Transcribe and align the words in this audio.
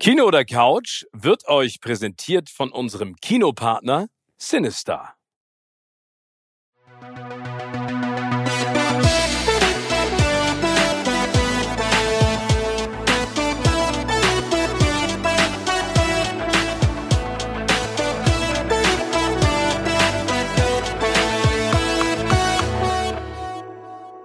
Kino 0.00 0.26
oder 0.26 0.44
Couch 0.44 1.06
wird 1.12 1.48
euch 1.48 1.80
präsentiert 1.80 2.50
von 2.50 2.70
unserem 2.70 3.16
Kinopartner 3.16 4.06
Sinister. 4.36 5.14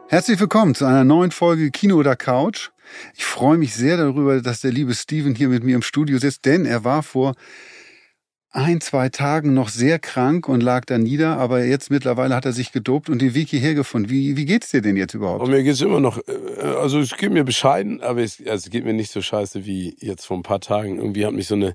Herzlich 0.07 0.39
willkommen 0.39 0.75
zu 0.75 0.85
einer 0.85 1.03
neuen 1.03 1.31
Folge 1.31 1.71
Kino 1.71 1.95
oder 1.95 2.15
Couch. 2.15 2.72
Ich 3.15 3.25
freue 3.25 3.57
mich 3.57 3.73
sehr 3.73 3.97
darüber, 3.97 4.41
dass 4.41 4.61
der 4.61 4.71
liebe 4.71 4.93
Steven 4.93 5.35
hier 5.35 5.49
mit 5.49 5.63
mir 5.63 5.75
im 5.75 5.81
Studio 5.81 6.17
sitzt, 6.17 6.45
denn 6.45 6.65
er 6.65 6.83
war 6.83 7.03
vor 7.03 7.33
ein, 8.53 8.81
zwei 8.81 9.09
Tagen 9.09 9.55
noch 9.55 9.67
sehr 9.67 9.97
krank 9.97 10.47
und 10.47 10.61
lag 10.61 10.85
da 10.85 10.99
nieder, 10.99 11.37
aber 11.37 11.63
jetzt 11.65 11.89
mittlerweile 11.89 12.35
hat 12.35 12.45
er 12.45 12.53
sich 12.53 12.71
gedopt 12.71 13.09
und 13.09 13.19
den 13.19 13.33
Weg 13.33 13.49
hierher 13.49 13.73
gefunden. 13.73 14.11
Wie, 14.11 14.37
wie 14.37 14.45
geht's 14.45 14.69
dir 14.69 14.81
denn 14.81 14.95
jetzt 14.95 15.15
überhaupt? 15.15 15.41
Und 15.41 15.49
mir 15.49 15.63
geht's 15.63 15.81
immer 15.81 15.99
noch, 15.99 16.19
äh, 16.19 16.61
also 16.61 16.99
es 16.99 17.17
geht 17.17 17.31
mir 17.31 17.43
bescheiden, 17.43 18.01
aber 18.01 18.21
es, 18.21 18.39
also 18.39 18.65
es 18.65 18.69
geht 18.69 18.85
mir 18.85 18.93
nicht 18.93 19.11
so 19.11 19.23
scheiße 19.23 19.65
wie 19.65 19.97
jetzt 19.99 20.25
vor 20.25 20.37
ein 20.37 20.43
paar 20.43 20.59
Tagen. 20.59 20.97
Irgendwie 20.97 21.25
hat 21.25 21.33
mich 21.33 21.47
so 21.47 21.55
eine 21.55 21.73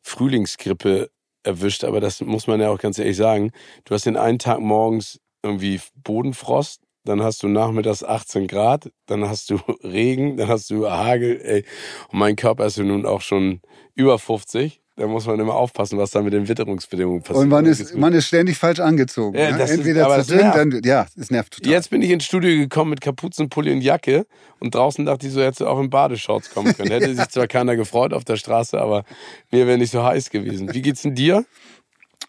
Frühlingsgrippe 0.00 1.10
erwischt, 1.42 1.84
aber 1.84 2.00
das 2.00 2.22
muss 2.22 2.46
man 2.46 2.58
ja 2.58 2.70
auch 2.70 2.78
ganz 2.78 2.98
ehrlich 2.98 3.18
sagen. 3.18 3.52
Du 3.84 3.94
hast 3.94 4.06
den 4.06 4.16
einen 4.16 4.38
Tag 4.38 4.60
morgens 4.60 5.20
irgendwie 5.42 5.78
Bodenfrost, 5.94 6.80
dann 7.04 7.22
hast 7.22 7.42
du 7.42 7.48
nachmittags 7.48 8.02
18 8.02 8.46
Grad, 8.46 8.90
dann 9.06 9.28
hast 9.28 9.50
du 9.50 9.56
Regen, 9.84 10.36
dann 10.36 10.48
hast 10.48 10.70
du 10.70 10.88
Hagel, 10.90 11.40
ey. 11.42 11.64
Und 12.10 12.18
mein 12.18 12.36
Körper 12.36 12.66
ist 12.66 12.76
ja 12.78 12.84
nun 12.84 13.06
auch 13.06 13.20
schon 13.20 13.60
über 13.94 14.18
50. 14.18 14.80
Da 14.96 15.08
muss 15.08 15.26
man 15.26 15.40
immer 15.40 15.54
aufpassen, 15.54 15.98
was 15.98 16.12
da 16.12 16.22
mit 16.22 16.32
den 16.32 16.46
Witterungsbedingungen 16.46 17.20
passiert. 17.20 17.42
Und 17.42 17.48
man 17.48 17.66
ist, 17.66 17.96
man 17.96 18.12
ist 18.12 18.28
ständig 18.28 18.56
falsch 18.58 18.78
angezogen. 18.78 19.36
Ja, 19.36 19.50
ne? 19.50 19.64
ist- 19.64 19.70
Entweder 19.72 20.04
aber 20.06 20.22
zu 20.22 20.36
dünn, 20.36 20.52
dann, 20.54 20.80
ja, 20.84 21.08
es 21.18 21.32
nervt 21.32 21.54
total. 21.54 21.72
Jetzt 21.72 21.90
bin 21.90 22.00
ich 22.00 22.10
ins 22.10 22.24
Studio 22.24 22.56
gekommen 22.56 22.90
mit 22.90 23.00
Kapuzenpulli 23.00 23.72
und 23.72 23.80
Jacke 23.80 24.24
und 24.60 24.72
draußen 24.76 25.04
dachte 25.04 25.26
ich 25.26 25.32
so, 25.32 25.42
hätte 25.42 25.68
auch 25.68 25.80
in 25.80 25.90
Badeshorts 25.90 26.50
kommen 26.54 26.76
können. 26.76 26.92
Hätte 26.92 27.12
sich 27.12 27.28
zwar 27.28 27.48
keiner 27.48 27.74
gefreut 27.74 28.12
auf 28.12 28.24
der 28.24 28.36
Straße, 28.36 28.80
aber 28.80 29.02
mir 29.50 29.66
wäre 29.66 29.78
nicht 29.78 29.90
so 29.90 30.04
heiß 30.04 30.30
gewesen. 30.30 30.72
Wie 30.72 30.80
geht's 30.82 31.02
denn 31.02 31.16
dir? 31.16 31.44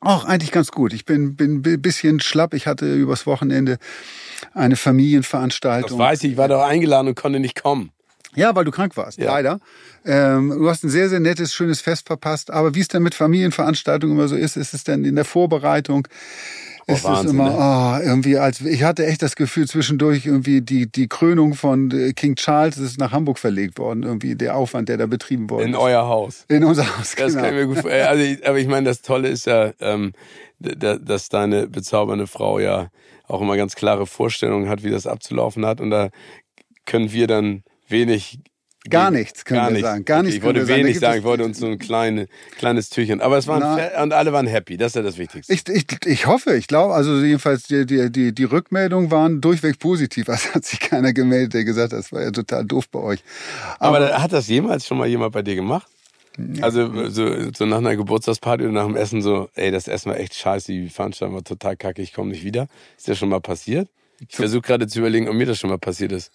Auch 0.01 0.25
eigentlich 0.25 0.51
ganz 0.51 0.71
gut. 0.71 0.91
Ich 0.93 1.05
bin, 1.05 1.35
bin 1.35 1.61
ein 1.63 1.81
bisschen 1.83 2.19
schlapp. 2.19 2.55
Ich 2.55 2.65
hatte 2.65 2.91
übers 2.95 3.27
Wochenende 3.27 3.77
eine 4.53 4.75
Familienveranstaltung. 4.75 5.97
Das 5.97 6.07
weiß 6.07 6.23
ich, 6.23 6.31
ich 6.33 6.37
war 6.37 6.47
doch 6.47 6.61
eingeladen 6.63 7.07
und 7.09 7.15
konnte 7.15 7.39
nicht 7.39 7.61
kommen. 7.61 7.91
Ja, 8.35 8.53
weil 8.53 8.65
du 8.65 8.71
krank 8.71 8.97
warst, 8.97 9.17
Ja. 9.17 9.27
leider. 9.31 9.59
Ähm, 10.05 10.49
du 10.49 10.69
hast 10.69 10.83
ein 10.83 10.89
sehr, 10.89 11.07
sehr 11.09 11.21
nettes, 11.21 11.53
schönes 11.53 11.79
Fest 11.79 12.07
verpasst. 12.07 12.51
Aber 12.51 12.75
wie 12.75 12.81
es 12.81 12.89
denn 12.89 13.01
mit 13.01 13.15
Familienveranstaltungen 13.15 14.15
immer 14.17 14.27
so 14.27 14.35
ist, 14.35 14.57
ist 14.57 14.73
es 14.73 14.83
dann 14.83 15.05
in 15.05 15.15
der 15.15 15.23
Vorbereitung. 15.25 16.07
ist 16.87 16.97
es 16.99 17.03
Wahnsinn, 17.05 17.29
immer, 17.31 17.49
ne? 17.49 18.01
oh, 18.03 18.05
irgendwie 18.07 18.37
als, 18.37 18.61
ich 18.61 18.83
hatte 18.83 19.05
echt 19.07 19.21
das 19.23 19.35
Gefühl 19.35 19.67
zwischendurch 19.67 20.25
irgendwie 20.27 20.61
die, 20.61 20.85
die 20.91 21.07
Krönung 21.07 21.55
von 21.55 21.89
äh, 21.91 22.11
King 22.13 22.35
Charles 22.35 22.77
ist 22.77 22.99
nach 22.99 23.11
Hamburg 23.13 23.39
verlegt 23.39 23.79
worden. 23.79 24.03
Irgendwie 24.03 24.35
der 24.35 24.55
Aufwand, 24.55 24.89
der 24.89 24.97
da 24.97 25.05
betrieben 25.07 25.49
worden 25.49 25.69
In 25.69 25.73
ist. 25.73 25.79
euer 25.79 26.05
Haus. 26.05 26.43
In 26.49 26.63
unser 26.65 26.85
Haus, 26.99 27.15
Das 27.15 27.29
genau. 27.33 27.41
kann 27.41 27.53
ich 27.53 27.59
mir 27.61 27.65
gut 27.67 27.77
vorstellen. 27.79 28.07
Also, 28.07 28.21
ich- 28.23 28.47
aber 28.47 28.57
ich 28.59 28.67
meine, 28.67 28.85
das 28.87 29.01
Tolle 29.01 29.29
ist 29.29 29.45
ja, 29.47 29.71
ähm, 29.79 30.11
da- 30.59 30.97
dass 30.97 31.29
deine 31.29 31.67
bezaubernde 31.67 32.27
Frau 32.27 32.59
ja 32.59 32.89
auch 33.27 33.41
immer 33.41 33.57
ganz 33.57 33.75
klare 33.75 34.05
Vorstellungen 34.07 34.69
hat, 34.69 34.83
wie 34.83 34.89
das 34.91 35.07
abzulaufen 35.07 35.65
hat. 35.65 35.81
Und 35.81 35.89
da 35.91 36.09
können 36.85 37.11
wir 37.11 37.27
dann 37.27 37.63
wenig. 37.87 38.39
Gar 38.87 39.09
nichts, 39.09 39.45
können 39.45 39.61
gar 39.61 39.69
wir 39.69 39.73
nichts. 39.73 39.87
sagen. 39.89 40.05
Gar 40.05 40.17
okay, 40.19 40.25
nichts 40.25 40.37
Ich 40.37 40.43
wollte 40.43 40.67
wenig 40.67 40.99
sagen, 40.99 41.17
ich 41.17 41.23
wollte 41.23 41.43
uns 41.43 41.57
so 41.57 41.65
ein 41.65 41.79
kleine, 41.79 42.27
kleines 42.55 42.89
Türchen. 42.91 43.19
Aber 43.19 43.35
es 43.39 43.47
waren 43.47 43.61
Na. 43.61 44.03
und 44.03 44.13
alle 44.13 44.31
waren 44.31 44.45
happy. 44.45 44.77
Das 44.77 44.89
ist 44.91 44.95
ja 44.95 45.01
das 45.01 45.17
Wichtigste. 45.17 45.51
Ich, 45.51 45.67
ich, 45.67 45.85
ich 46.05 46.27
hoffe, 46.27 46.55
ich 46.55 46.67
glaube, 46.67 46.93
also 46.93 47.17
jedenfalls 47.19 47.63
die, 47.63 47.87
die, 47.87 48.11
die, 48.11 48.31
die 48.35 48.43
Rückmeldungen 48.43 49.09
waren 49.09 49.41
durchweg 49.41 49.79
positiv. 49.79 50.27
Es 50.27 50.53
hat 50.53 50.65
sich 50.65 50.79
keiner 50.79 51.13
gemeldet, 51.13 51.55
der 51.55 51.63
gesagt 51.63 51.93
hat, 51.93 51.99
das 51.99 52.11
war 52.11 52.21
ja 52.21 52.29
total 52.29 52.63
doof 52.63 52.87
bei 52.89 52.99
euch. 52.99 53.23
Aber, 53.79 53.99
da- 54.01 54.21
hat 54.21 54.31
das 54.33 54.47
jemals 54.49 54.85
schon 54.85 54.99
mal 54.99 55.07
jemand 55.07 55.33
bei 55.33 55.41
dir 55.41 55.55
gemacht? 55.55 55.87
Also 56.61 57.09
so, 57.09 57.51
so 57.53 57.65
nach 57.65 57.77
einer 57.77 57.95
Geburtstagsparty 57.95 58.63
oder 58.65 58.73
nach 58.73 58.85
dem 58.85 58.95
Essen 58.95 59.21
so, 59.21 59.49
ey, 59.55 59.71
das 59.71 59.87
Essen 59.87 60.11
war 60.11 60.19
echt 60.19 60.35
scheiße, 60.35 60.71
die 60.71 60.89
Veranstaltung 60.89 61.35
war 61.35 61.43
total 61.43 61.77
kacke, 61.77 62.01
ich 62.01 62.13
komme 62.13 62.31
nicht 62.31 62.43
wieder. 62.43 62.67
Ist 62.97 63.07
das 63.07 63.17
schon 63.17 63.29
mal 63.29 63.41
passiert? 63.41 63.89
Ich 64.19 64.35
versuche 64.35 64.61
gerade 64.61 64.87
zu 64.87 64.99
überlegen, 64.99 65.27
ob 65.27 65.35
mir 65.35 65.45
das 65.45 65.59
schon 65.59 65.69
mal 65.69 65.77
passiert 65.77 66.11
ist. 66.11 66.31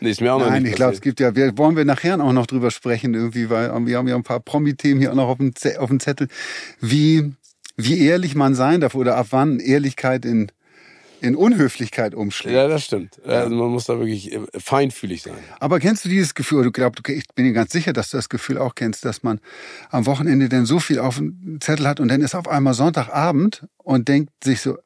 Nee, 0.00 0.10
ist 0.10 0.20
mir 0.20 0.34
auch 0.34 0.38
noch 0.38 0.48
Nein, 0.48 0.62
nicht 0.62 0.72
ich 0.72 0.76
glaube, 0.76 0.94
es 0.94 1.00
gibt 1.00 1.20
ja, 1.20 1.34
wir 1.34 1.56
wollen 1.56 1.76
wir 1.76 1.84
nachher 1.84 2.20
auch 2.20 2.32
noch 2.32 2.46
drüber 2.46 2.70
sprechen, 2.70 3.14
irgendwie, 3.14 3.48
weil 3.48 3.70
wir 3.86 3.96
haben 3.96 4.08
ja 4.08 4.16
ein 4.16 4.22
paar 4.22 4.40
Promi-Themen 4.40 5.00
hier 5.00 5.12
auch 5.12 5.16
noch 5.16 5.28
auf 5.28 5.38
dem, 5.38 5.52
auf 5.78 5.88
dem 5.88 6.00
Zettel, 6.00 6.28
wie, 6.80 7.32
wie 7.76 8.00
ehrlich 8.00 8.34
man 8.34 8.54
sein 8.54 8.80
darf 8.80 8.94
oder 8.94 9.16
ab 9.16 9.28
wann 9.30 9.60
Ehrlichkeit 9.60 10.24
in, 10.24 10.50
in 11.24 11.34
Unhöflichkeit 11.34 12.14
umschlägt. 12.14 12.54
Ja, 12.54 12.68
das 12.68 12.84
stimmt. 12.84 13.20
Also 13.26 13.54
man 13.56 13.70
muss 13.70 13.86
da 13.86 13.98
wirklich 13.98 14.32
äh, 14.32 14.40
feinfühlig 14.58 15.22
sein. 15.22 15.34
Aber 15.58 15.80
kennst 15.80 16.04
du 16.04 16.08
dieses 16.08 16.34
Gefühl, 16.34 16.62
du 16.64 16.70
glaubst, 16.70 17.00
okay, 17.00 17.14
ich 17.14 17.24
bin 17.34 17.46
dir 17.46 17.52
ganz 17.52 17.72
sicher, 17.72 17.92
dass 17.92 18.10
du 18.10 18.16
das 18.18 18.28
Gefühl 18.28 18.58
auch 18.58 18.74
kennst, 18.74 19.04
dass 19.04 19.22
man 19.22 19.40
am 19.90 20.06
Wochenende 20.06 20.48
denn 20.48 20.66
so 20.66 20.78
viel 20.78 20.98
auf 20.98 21.16
dem 21.16 21.58
Zettel 21.60 21.88
hat 21.88 21.98
und 21.98 22.08
dann 22.08 22.20
ist 22.20 22.34
auf 22.34 22.46
einmal 22.46 22.74
Sonntagabend 22.74 23.66
und 23.78 24.06
denkt 24.08 24.32
sich 24.44 24.60
so, 24.60 24.76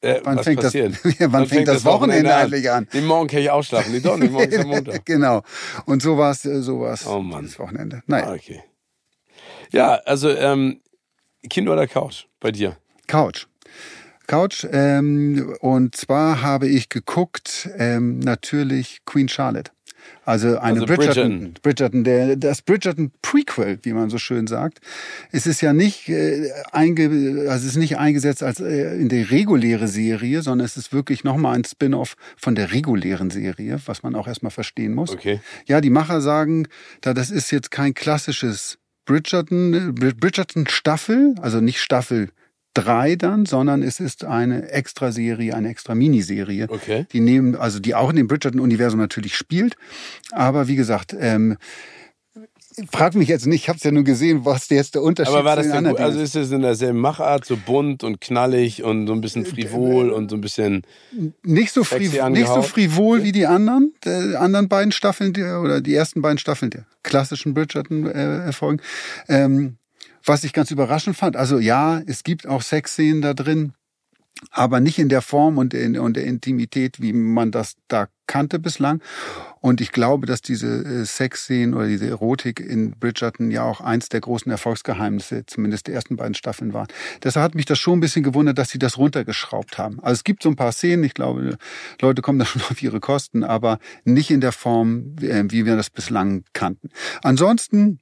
Äh, 0.00 0.20
wann 0.22 0.42
fängt 0.44 0.62
das, 0.62 0.72
ja, 0.74 0.88
wann 1.32 1.46
fängt 1.48 1.66
das 1.66 1.84
Wochenende 1.84 2.34
eigentlich 2.34 2.70
an? 2.70 2.86
Den 2.92 3.04
Morgen 3.04 3.26
kann 3.28 3.40
ich 3.40 3.50
ausschlafen. 3.50 4.00
Doch 4.02 4.16
nicht, 4.16 4.30
morgen 4.30 4.50
ist 4.52 4.60
am 4.60 4.68
Montag. 4.68 5.04
genau. 5.04 5.42
Und 5.86 6.02
so 6.02 6.16
war 6.16 6.30
es, 6.30 6.42
so 6.42 6.80
war's 6.80 7.04
Oh 7.06 7.20
Mann. 7.20 7.42
dieses 7.42 7.58
Wochenende. 7.58 8.02
Naja, 8.06 8.26
Ah, 8.28 8.34
okay. 8.34 8.62
Ja, 9.72 9.94
also 10.06 10.30
ähm, 10.30 10.80
Kind 11.50 11.68
oder 11.68 11.86
Couch 11.88 12.26
bei 12.40 12.52
dir? 12.52 12.76
Couch. 13.08 13.46
Couch. 14.28 14.64
Ähm, 14.70 15.56
und 15.60 15.96
zwar 15.96 16.42
habe 16.42 16.68
ich 16.68 16.88
geguckt, 16.88 17.68
ähm, 17.76 18.20
natürlich 18.20 19.00
Queen 19.04 19.28
Charlotte. 19.28 19.72
Also 20.24 20.58
eine 20.58 20.80
Also 20.80 20.86
Bridgerton, 20.86 21.54
Bridgerton, 21.62 22.04
der, 22.04 22.36
das 22.36 22.62
Bridgerton 22.62 23.10
Prequel, 23.22 23.78
wie 23.82 23.92
man 23.92 24.10
so 24.10 24.18
schön 24.18 24.46
sagt. 24.46 24.80
Es 25.32 25.46
ist 25.46 25.60
ja 25.60 25.72
nicht, 25.72 26.08
äh, 26.08 26.50
einge, 26.70 27.46
also 27.48 27.66
es 27.66 27.72
ist 27.72 27.76
nicht 27.76 27.98
eingesetzt 27.98 28.42
als 28.42 28.60
äh, 28.60 28.96
in 28.96 29.08
der 29.08 29.30
reguläre 29.30 29.88
Serie, 29.88 30.42
sondern 30.42 30.64
es 30.64 30.76
ist 30.76 30.92
wirklich 30.92 31.24
nochmal 31.24 31.56
ein 31.56 31.64
Spin-off 31.64 32.14
von 32.36 32.54
der 32.54 32.72
regulären 32.72 33.30
Serie, 33.30 33.80
was 33.86 34.02
man 34.02 34.14
auch 34.14 34.28
erstmal 34.28 34.50
verstehen 34.50 34.94
muss. 34.94 35.12
Okay. 35.12 35.40
Ja, 35.66 35.80
die 35.80 35.90
Macher 35.90 36.20
sagen, 36.20 36.68
da 37.00 37.14
das 37.14 37.30
ist 37.30 37.50
jetzt 37.50 37.70
kein 37.70 37.94
klassisches 37.94 38.78
Bridgerton, 39.06 39.94
Bridgerton 39.94 40.66
Staffel, 40.66 41.34
also 41.40 41.60
nicht 41.60 41.80
Staffel 41.80 42.28
3 42.82 43.16
dann, 43.16 43.46
sondern 43.46 43.82
es 43.82 44.00
ist 44.00 44.24
eine 44.24 44.70
extra 44.70 45.12
Serie, 45.12 45.54
eine 45.54 45.68
extra 45.68 45.94
Miniserie. 45.94 46.66
Okay. 46.68 47.06
Die 47.12 47.20
nehmen, 47.20 47.56
also 47.56 47.80
die 47.80 47.94
auch 47.94 48.10
in 48.10 48.16
dem 48.16 48.28
Bridgerton-Universum 48.28 49.00
natürlich 49.00 49.36
spielt. 49.36 49.76
Aber 50.32 50.68
wie 50.68 50.76
gesagt, 50.76 51.14
ähm, 51.18 51.56
frag 52.90 53.14
mich 53.14 53.28
jetzt 53.28 53.46
nicht, 53.46 53.62
ich 53.62 53.68
habe 53.68 53.78
es 53.78 53.82
ja 53.82 53.90
nur 53.90 54.04
gesehen, 54.04 54.44
was 54.44 54.68
jetzt 54.68 54.94
der 54.94 55.02
Unterschied 55.02 55.34
Aber 55.34 55.44
war 55.44 55.56
das 55.56 55.66
den 55.66 55.84
denn 55.84 55.92
gut? 55.92 56.00
Also 56.00 56.20
ist 56.20 56.36
es 56.36 56.50
in 56.50 56.62
derselben 56.62 57.00
Machart, 57.00 57.44
so 57.44 57.56
bunt 57.56 58.04
und 58.04 58.20
knallig 58.20 58.82
und 58.82 59.06
so 59.06 59.12
ein 59.12 59.20
bisschen 59.20 59.44
frivol 59.44 60.10
und 60.10 60.30
so 60.30 60.36
ein 60.36 60.40
bisschen. 60.40 60.82
nicht 61.42 61.72
so, 61.72 61.84
friv 61.84 62.22
nicht 62.28 62.46
so 62.46 62.62
frivol 62.62 63.22
wie 63.24 63.32
die 63.32 63.46
anderen, 63.46 63.94
die 64.04 64.36
anderen 64.36 64.68
beiden 64.68 64.92
Staffeln 64.92 65.32
der, 65.32 65.60
oder 65.60 65.80
die 65.80 65.94
ersten 65.94 66.22
beiden 66.22 66.38
Staffeln 66.38 66.70
der 66.70 66.86
klassischen 67.02 67.54
Bridgerton-Erfolgen. 67.54 68.80
ähm, 69.28 69.78
was 70.28 70.44
ich 70.44 70.52
ganz 70.52 70.70
überraschend 70.70 71.16
fand, 71.16 71.36
also 71.36 71.58
ja, 71.58 72.00
es 72.06 72.22
gibt 72.22 72.46
auch 72.46 72.62
Sexszenen 72.62 73.22
da 73.22 73.34
drin, 73.34 73.72
aber 74.50 74.80
nicht 74.80 74.98
in 74.98 75.08
der 75.08 75.22
Form 75.22 75.58
und 75.58 75.74
in 75.74 75.98
und 75.98 76.16
der 76.16 76.24
Intimität, 76.24 77.00
wie 77.00 77.12
man 77.12 77.50
das 77.50 77.74
da 77.88 78.08
kannte 78.26 78.58
bislang. 78.58 79.00
Und 79.60 79.80
ich 79.80 79.90
glaube, 79.90 80.26
dass 80.26 80.42
diese 80.42 80.84
äh, 80.84 81.04
Sexszenen 81.04 81.74
oder 81.74 81.88
diese 81.88 82.06
Erotik 82.06 82.60
in 82.60 82.92
Bridgerton 82.92 83.50
ja 83.50 83.64
auch 83.64 83.80
eins 83.80 84.08
der 84.08 84.20
großen 84.20 84.52
Erfolgsgeheimnisse, 84.52 85.44
zumindest 85.46 85.88
der 85.88 85.94
ersten 85.94 86.16
beiden 86.16 86.34
Staffeln 86.34 86.72
waren. 86.72 86.86
Deshalb 87.24 87.42
hat 87.42 87.54
mich 87.56 87.64
das 87.64 87.78
schon 87.78 87.98
ein 87.98 88.00
bisschen 88.00 88.22
gewundert, 88.22 88.58
dass 88.58 88.70
sie 88.70 88.78
das 88.78 88.98
runtergeschraubt 88.98 89.78
haben. 89.78 89.98
Also 90.00 90.20
es 90.20 90.24
gibt 90.24 90.42
so 90.42 90.50
ein 90.50 90.56
paar 90.56 90.72
Szenen, 90.72 91.02
ich 91.02 91.14
glaube, 91.14 91.58
Leute 92.00 92.22
kommen 92.22 92.38
da 92.38 92.44
schon 92.44 92.62
auf 92.70 92.80
ihre 92.80 93.00
Kosten, 93.00 93.42
aber 93.42 93.78
nicht 94.04 94.30
in 94.30 94.40
der 94.40 94.52
Form, 94.52 95.16
äh, 95.20 95.44
wie 95.48 95.66
wir 95.66 95.74
das 95.74 95.90
bislang 95.90 96.44
kannten. 96.52 96.90
Ansonsten 97.22 97.98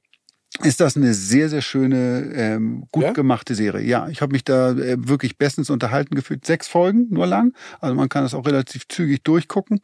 ist 0.63 0.79
das 0.79 0.97
eine 0.97 1.13
sehr, 1.13 1.49
sehr 1.49 1.61
schöne, 1.61 2.31
ähm, 2.33 2.85
gut 2.91 3.03
Ja? 3.03 3.11
gemachte 3.13 3.55
Serie. 3.55 3.85
Ja, 3.85 4.07
ich 4.09 4.21
habe 4.21 4.31
mich 4.31 4.43
da 4.43 4.71
äh, 4.71 4.97
wirklich 4.99 5.37
bestens 5.37 5.69
unterhalten 5.69 6.15
gefühlt. 6.15 6.45
Sechs 6.45 6.67
Folgen, 6.67 7.07
nur 7.09 7.27
lang. 7.27 7.53
Also 7.79 7.95
man 7.95 8.09
kann 8.09 8.23
das 8.23 8.33
auch 8.33 8.45
relativ 8.45 8.87
zügig 8.87 9.23
durchgucken. 9.23 9.81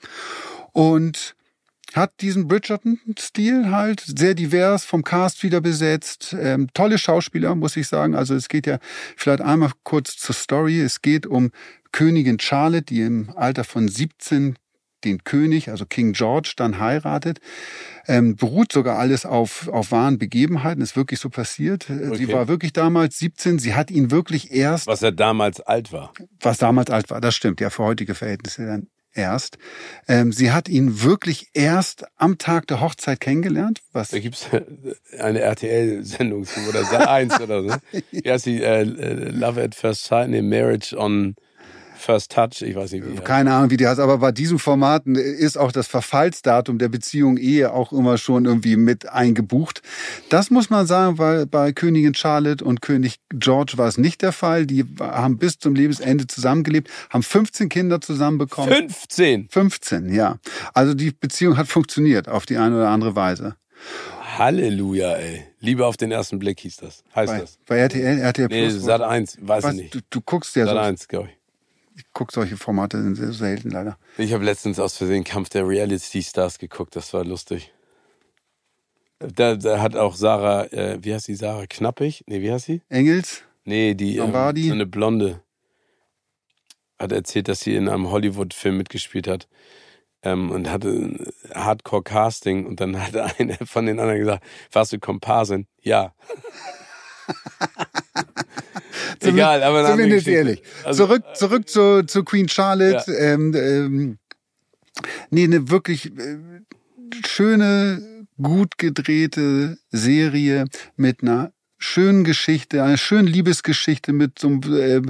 Und 0.72 1.36
hat 1.94 2.22
diesen 2.22 2.48
Bridgerton-Stil 2.48 3.70
halt, 3.70 4.04
sehr 4.06 4.34
divers, 4.34 4.84
vom 4.84 5.04
Cast 5.04 5.44
wieder 5.44 5.62
besetzt. 5.62 6.36
Ähm, 6.40 6.68
tolle 6.74 6.98
Schauspieler, 6.98 7.54
muss 7.56 7.78
ich 7.78 7.88
sagen. 7.88 8.16
Also 8.16 8.34
es 8.34 8.50
geht 8.50 8.66
ja 8.66 8.80
vielleicht 9.16 9.42
einmal 9.42 9.72
kurz 9.84 10.18
zur 10.18 10.34
Story. 10.34 10.82
Es 10.82 11.02
geht 11.02 11.28
um 11.28 11.52
Königin 11.92 12.40
Charlotte, 12.40 12.86
die 12.86 13.02
im 13.02 13.30
Alter 13.36 13.64
von 13.64 13.88
17 13.88 14.56
den 15.06 15.24
König, 15.24 15.70
also 15.70 15.86
King 15.86 16.14
George, 16.14 16.54
dann 16.58 16.80
heiratet. 16.80 17.40
Ähm, 18.08 18.36
beruht 18.36 18.72
sogar 18.72 18.98
alles 19.00 19.26
auf, 19.26 19.68
auf 19.70 19.92
wahren 19.92 20.18
Begebenheiten, 20.18 20.82
ist 20.82 20.96
wirklich 20.96 21.20
so 21.20 21.30
passiert. 21.30 21.90
Äh, 21.90 22.16
Sie 22.16 22.26
Okay. 22.26 22.34
war 22.34 22.48
wirklich 22.48 22.74
damals 22.74 23.18
17, 23.20 23.60
sie 23.60 23.74
hat 23.76 23.92
ihn 23.92 24.12
wirklich 24.12 24.52
erst, 24.52 24.88
Was 24.88 25.02
er 25.02 25.12
damals 25.12 25.62
alt 25.62 25.92
war. 25.94 26.14
was 26.42 26.58
damals 26.58 26.90
alt 26.90 27.10
war, 27.10 27.22
das 27.22 27.36
stimmt, 27.36 27.62
ja, 27.62 27.70
für 27.70 27.84
heutige 27.84 28.14
Verhältnisse 28.16 28.66
dann 28.66 28.88
erst. 29.16 29.58
Ähm, 30.08 30.32
sie 30.32 30.52
hat 30.52 30.68
ihn 30.68 31.04
wirklich 31.04 31.50
erst 31.54 32.04
am 32.18 32.40
Tag 32.40 32.66
der 32.68 32.82
Hochzeit 32.82 33.20
kennengelernt, 33.20 33.82
was 33.92 34.10
Da 34.10 34.20
gibt's 34.20 34.48
eine 35.20 35.40
RTL-Sendung 35.42 36.46
zu, 36.46 36.60
oder 36.68 36.84
Sat 36.84 37.08
1 37.08 37.40
oder 37.40 37.62
so. 37.64 37.76
Ja, 38.12 38.36
ist 38.36 38.46
die 38.48 38.62
äh, 38.62 38.82
äh, 38.82 39.30
Love 39.30 39.62
at 39.62 39.76
First 39.76 40.06
Sight, 40.06 40.30
nee, 40.30 40.42
Marriage 40.42 40.98
on 40.98 41.36
First 42.06 42.32
Touch, 42.34 42.62
ich 42.62 42.76
weiß 42.76 42.92
nicht 42.92 43.06
wie. 43.06 43.12
die 43.12 43.18
heißt. 43.18 43.26
keine 43.26 43.54
Ahnung, 43.54 43.70
wie 43.70 43.78
die 43.78 43.88
heißt, 43.88 44.00
aber 44.02 44.18
bei 44.18 44.32
diesem 44.34 44.60
Formaten 44.60 45.16
ist 45.16 45.58
auch 45.58 45.72
das 45.72 45.88
Verfallsdatum 45.88 46.78
der 46.78 46.90
Beziehung 46.90 47.38
Ehe 47.38 47.72
auch 47.74 47.94
immer 47.94 48.18
schon 48.18 48.44
irgendwie 48.46 48.76
mit 48.76 49.08
eingebucht. 49.08 49.82
Das 50.28 50.50
muss 50.50 50.70
man 50.70 50.86
sagen, 50.86 51.18
weil 51.18 51.46
bei 51.46 51.72
Königin 51.72 52.14
Charlotte 52.14 52.64
und 52.66 52.82
König 52.82 53.20
George 53.30 53.74
war 53.78 53.88
es 53.88 53.98
nicht 53.98 54.22
der 54.22 54.34
Fall. 54.34 54.66
Die 54.66 54.84
haben 55.00 55.38
bis 55.38 55.60
zum 55.60 55.76
Lebensende 55.76 56.28
zusammengelebt, 56.28 56.90
haben 57.10 57.24
15 57.24 57.70
Kinder 57.70 58.02
zusammenbekommen. 58.02 58.70
15! 58.70 59.48
15, 59.50 60.14
ja. 60.14 60.40
Also 60.74 60.94
die 60.94 61.12
Beziehung 61.12 61.56
hat 61.56 61.68
funktioniert 61.68 62.28
auf 62.28 62.46
die 62.46 62.58
eine 62.58 62.76
oder 62.76 62.90
andere 62.90 63.16
Weise. 63.16 63.56
Halleluja, 64.38 65.14
ey. 65.16 65.44
Liebe 65.60 65.86
auf 65.86 65.96
den 65.98 66.12
ersten 66.12 66.40
Blick 66.40 66.60
hieß 66.60 66.78
das. 66.78 67.04
Heißt 67.16 67.32
Bei, 67.34 67.40
das. 67.40 67.60
bei 67.66 67.78
RTL, 67.78 68.20
RTL 68.20 68.48
Nee, 68.50 68.68
Plus. 68.68 68.82
Sat 68.84 69.02
1, 69.02 69.38
weiß 69.42 69.64
was, 69.64 69.74
ich 69.76 69.82
nicht. 69.84 69.96
du, 69.96 70.00
du 70.10 70.22
guckst 70.22 70.56
ja 70.56 70.66
Sat 70.66 70.74
so, 70.76 70.80
1, 70.80 71.08
glaube 71.08 71.30
ich. 71.30 71.38
Ich 71.96 72.06
guck 72.14 72.32
solche 72.32 72.58
Formate 72.58 73.02
sind 73.02 73.16
sehr 73.16 73.34
selten 73.34 73.72
leider. 73.72 73.98
Ich 74.18 74.34
habe 74.34 74.44
letztens 74.44 74.80
aus 74.80 74.98
Versehen 74.98 75.24
Kampf 75.24 75.50
der 75.50 75.68
Reality 75.68 76.24
Stars 76.24 76.60
geguckt, 76.60 76.96
das 76.96 77.14
war 77.14 77.24
lustig. 77.24 77.74
Da, 79.20 79.56
da 79.56 79.82
hat 79.82 79.96
auch 79.96 80.16
Sarah, 80.16 80.66
äh, 80.74 80.98
wie 81.02 81.14
heißt 81.14 81.28
die, 81.28 81.36
Sarah 81.36 81.66
Knappig? 81.68 82.24
Nee, 82.28 82.42
wie 82.42 82.52
heißt 82.52 82.66
sie? 82.66 82.82
Engels, 82.90 83.44
Nee, 83.66 83.94
die, 83.94 84.18
Lombardi? 84.18 84.68
so 84.68 84.74
eine 84.74 84.86
Blonde, 84.86 85.42
hat 87.00 87.12
erzählt, 87.12 87.48
dass 87.48 87.62
sie 87.62 87.76
in 87.76 87.88
einem 87.88 88.10
Hollywood-Film 88.10 88.78
mitgespielt 88.78 89.28
hat 89.28 89.48
ähm, 90.24 90.52
und 90.52 90.70
hatte 90.70 90.90
ein 90.90 91.28
Hardcore-Casting 91.54 92.66
und 92.66 92.80
dann 92.82 93.02
hat 93.02 93.16
eine 93.40 93.58
von 93.66 93.86
den 93.86 94.00
anderen 94.00 94.20
gesagt, 94.20 94.44
warst 94.72 94.92
du 94.94 95.00
Komparsin? 95.00 95.68
Ja. 95.82 96.14
Egal, 99.24 99.64
aber 99.64 99.80
eine 99.80 99.90
Zumindest 99.90 100.28
ehrlich. 100.28 100.62
Also, 100.84 101.06
zurück, 101.06 101.24
zurück 101.36 101.70
zu, 101.70 102.06
zu 102.06 102.24
Queen 102.24 102.50
Charlotte. 102.50 103.12
Ähm, 103.12 103.54
ähm, 103.56 104.18
nee, 105.30 105.44
eine 105.44 105.70
wirklich 105.70 106.08
äh, 106.18 106.38
schöne, 107.26 108.26
gut 108.42 108.78
gedrehte 108.78 109.78
Serie 109.92 110.66
mit 110.96 111.22
einer 111.22 111.52
schönen 111.78 112.24
Geschichte, 112.24 112.84
einer 112.84 112.98
schönen 112.98 113.28
Liebesgeschichte 113.28 114.14
mit 114.14 114.40
so, 114.40 114.50
äh, 114.72 115.02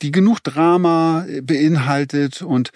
die 0.00 0.10
genug 0.10 0.40
Drama 0.40 1.26
äh, 1.28 1.42
beinhaltet 1.42 2.42
und 2.42 2.70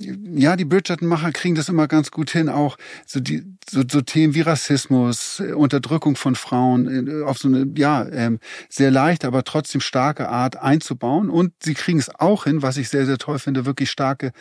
ja, 0.00 0.56
die 0.56 0.64
Bridgerton-Macher 0.64 1.32
kriegen 1.32 1.54
das 1.54 1.68
immer 1.68 1.86
ganz 1.88 2.10
gut 2.10 2.30
hin, 2.30 2.48
auch 2.48 2.76
so, 3.06 3.20
die, 3.20 3.44
so, 3.68 3.82
so 3.88 4.00
Themen 4.00 4.34
wie 4.34 4.40
Rassismus, 4.40 5.40
äh, 5.40 5.52
Unterdrückung 5.52 6.16
von 6.16 6.34
Frauen 6.34 7.06
äh, 7.06 7.22
auf 7.24 7.38
so 7.38 7.48
eine, 7.48 7.66
ja, 7.76 8.06
ähm, 8.08 8.38
sehr 8.68 8.90
leichte, 8.90 9.26
aber 9.26 9.44
trotzdem 9.44 9.80
starke 9.80 10.28
Art 10.28 10.56
einzubauen. 10.56 11.28
Und 11.30 11.52
sie 11.62 11.74
kriegen 11.74 11.98
es 11.98 12.08
auch 12.14 12.44
hin, 12.44 12.62
was 12.62 12.76
ich 12.76 12.88
sehr, 12.88 13.06
sehr 13.06 13.18
toll 13.18 13.38
finde, 13.38 13.66
wirklich 13.66 13.90
starke 13.90 14.32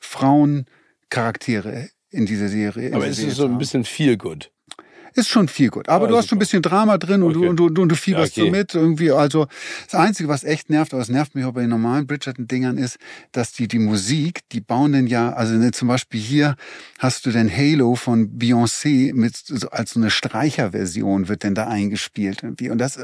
Frauencharaktere 0.00 1.88
in 2.10 2.26
dieser 2.26 2.48
Serie. 2.48 2.88
in 2.88 2.94
aber 2.94 3.06
es 3.06 3.18
ist 3.18 3.36
so 3.36 3.46
ein 3.46 3.58
bisschen 3.58 3.84
viel 3.84 4.16
gut. 4.16 4.50
Ist 5.16 5.28
schon 5.28 5.48
viel 5.48 5.70
gut. 5.70 5.88
Aber 5.88 6.04
Ah, 6.04 6.08
du 6.08 6.16
hast 6.16 6.28
schon 6.28 6.36
ein 6.36 6.38
bisschen 6.38 6.60
Drama 6.62 6.98
drin 6.98 7.22
und, 7.22 7.36
Okay. 7.36 7.46
du, 7.56 7.66
und, 7.66 7.74
du, 7.76 7.82
und 7.82 7.88
du 7.88 7.96
fieberst 7.96 8.36
Ja, 8.36 8.42
okay. 8.44 8.50
so 8.52 8.56
mit 8.58 8.74
irgendwie. 8.74 9.10
Also 9.12 9.46
das 9.90 9.94
Einzige, 9.98 10.28
was 10.28 10.44
echt 10.44 10.68
nervt, 10.70 10.92
aber 10.92 11.02
es 11.02 11.08
nervt 11.08 11.34
mich 11.34 11.44
auch 11.46 11.52
bei 11.52 11.62
den 11.62 11.70
normalen 11.70 12.06
Bridgerton-Dingern, 12.06 12.76
ist, 12.78 12.98
dass 13.32 13.52
die 13.52 13.66
die 13.66 13.78
Musik, 13.78 14.40
die 14.52 14.60
bauen 14.60 14.92
denn 14.92 15.06
ja, 15.06 15.32
also 15.32 15.54
ne, 15.54 15.70
zum 15.72 15.88
Beispiel 15.88 16.20
hier 16.20 16.54
hast 16.98 17.24
du 17.26 17.30
den 17.30 17.50
Halo 17.50 17.94
von 17.94 18.38
Beyoncé 18.38 19.14
mit 19.14 19.36
so, 19.36 19.70
als 19.70 19.92
so 19.92 20.00
eine 20.00 20.10
Streicherversion 20.10 21.28
wird 21.28 21.42
denn 21.44 21.54
da 21.54 21.66
eingespielt 21.66 22.42
irgendwie. 22.42 22.68
Und 22.70 22.78
das, 22.78 22.98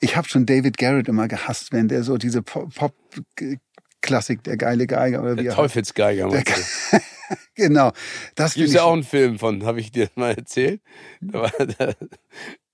ich 0.00 0.16
habe 0.16 0.28
schon 0.28 0.46
David 0.46 0.78
Garrett 0.78 1.06
immer 1.08 1.28
gehasst, 1.28 1.70
wenn 1.72 1.88
der 1.88 2.02
so 2.02 2.16
diese 2.16 2.40
Pop- 2.42 2.72
Pop-Klassik, 2.74 4.42
der 4.44 4.56
geile 4.56 4.86
Geiger 4.86 5.20
oder 5.22 5.32
wie 5.36 5.42
Der 5.42 5.52
er. 5.52 5.56
Teufelsgeiger. 5.56 6.28
Der? 6.28 6.42
Genau. 7.56 7.92
Das 8.34 8.52
finde 8.54 8.70
ja 8.72 8.82
auch 8.84 8.92
einen 8.92 9.02
Film 9.02 9.38
von, 9.38 9.64
habe 9.64 9.80
ich 9.80 9.90
dir 9.90 10.08
mal 10.14 10.34
erzählt. 10.34 10.80
Da 11.20 11.42
war 11.42 11.66
der 11.66 11.96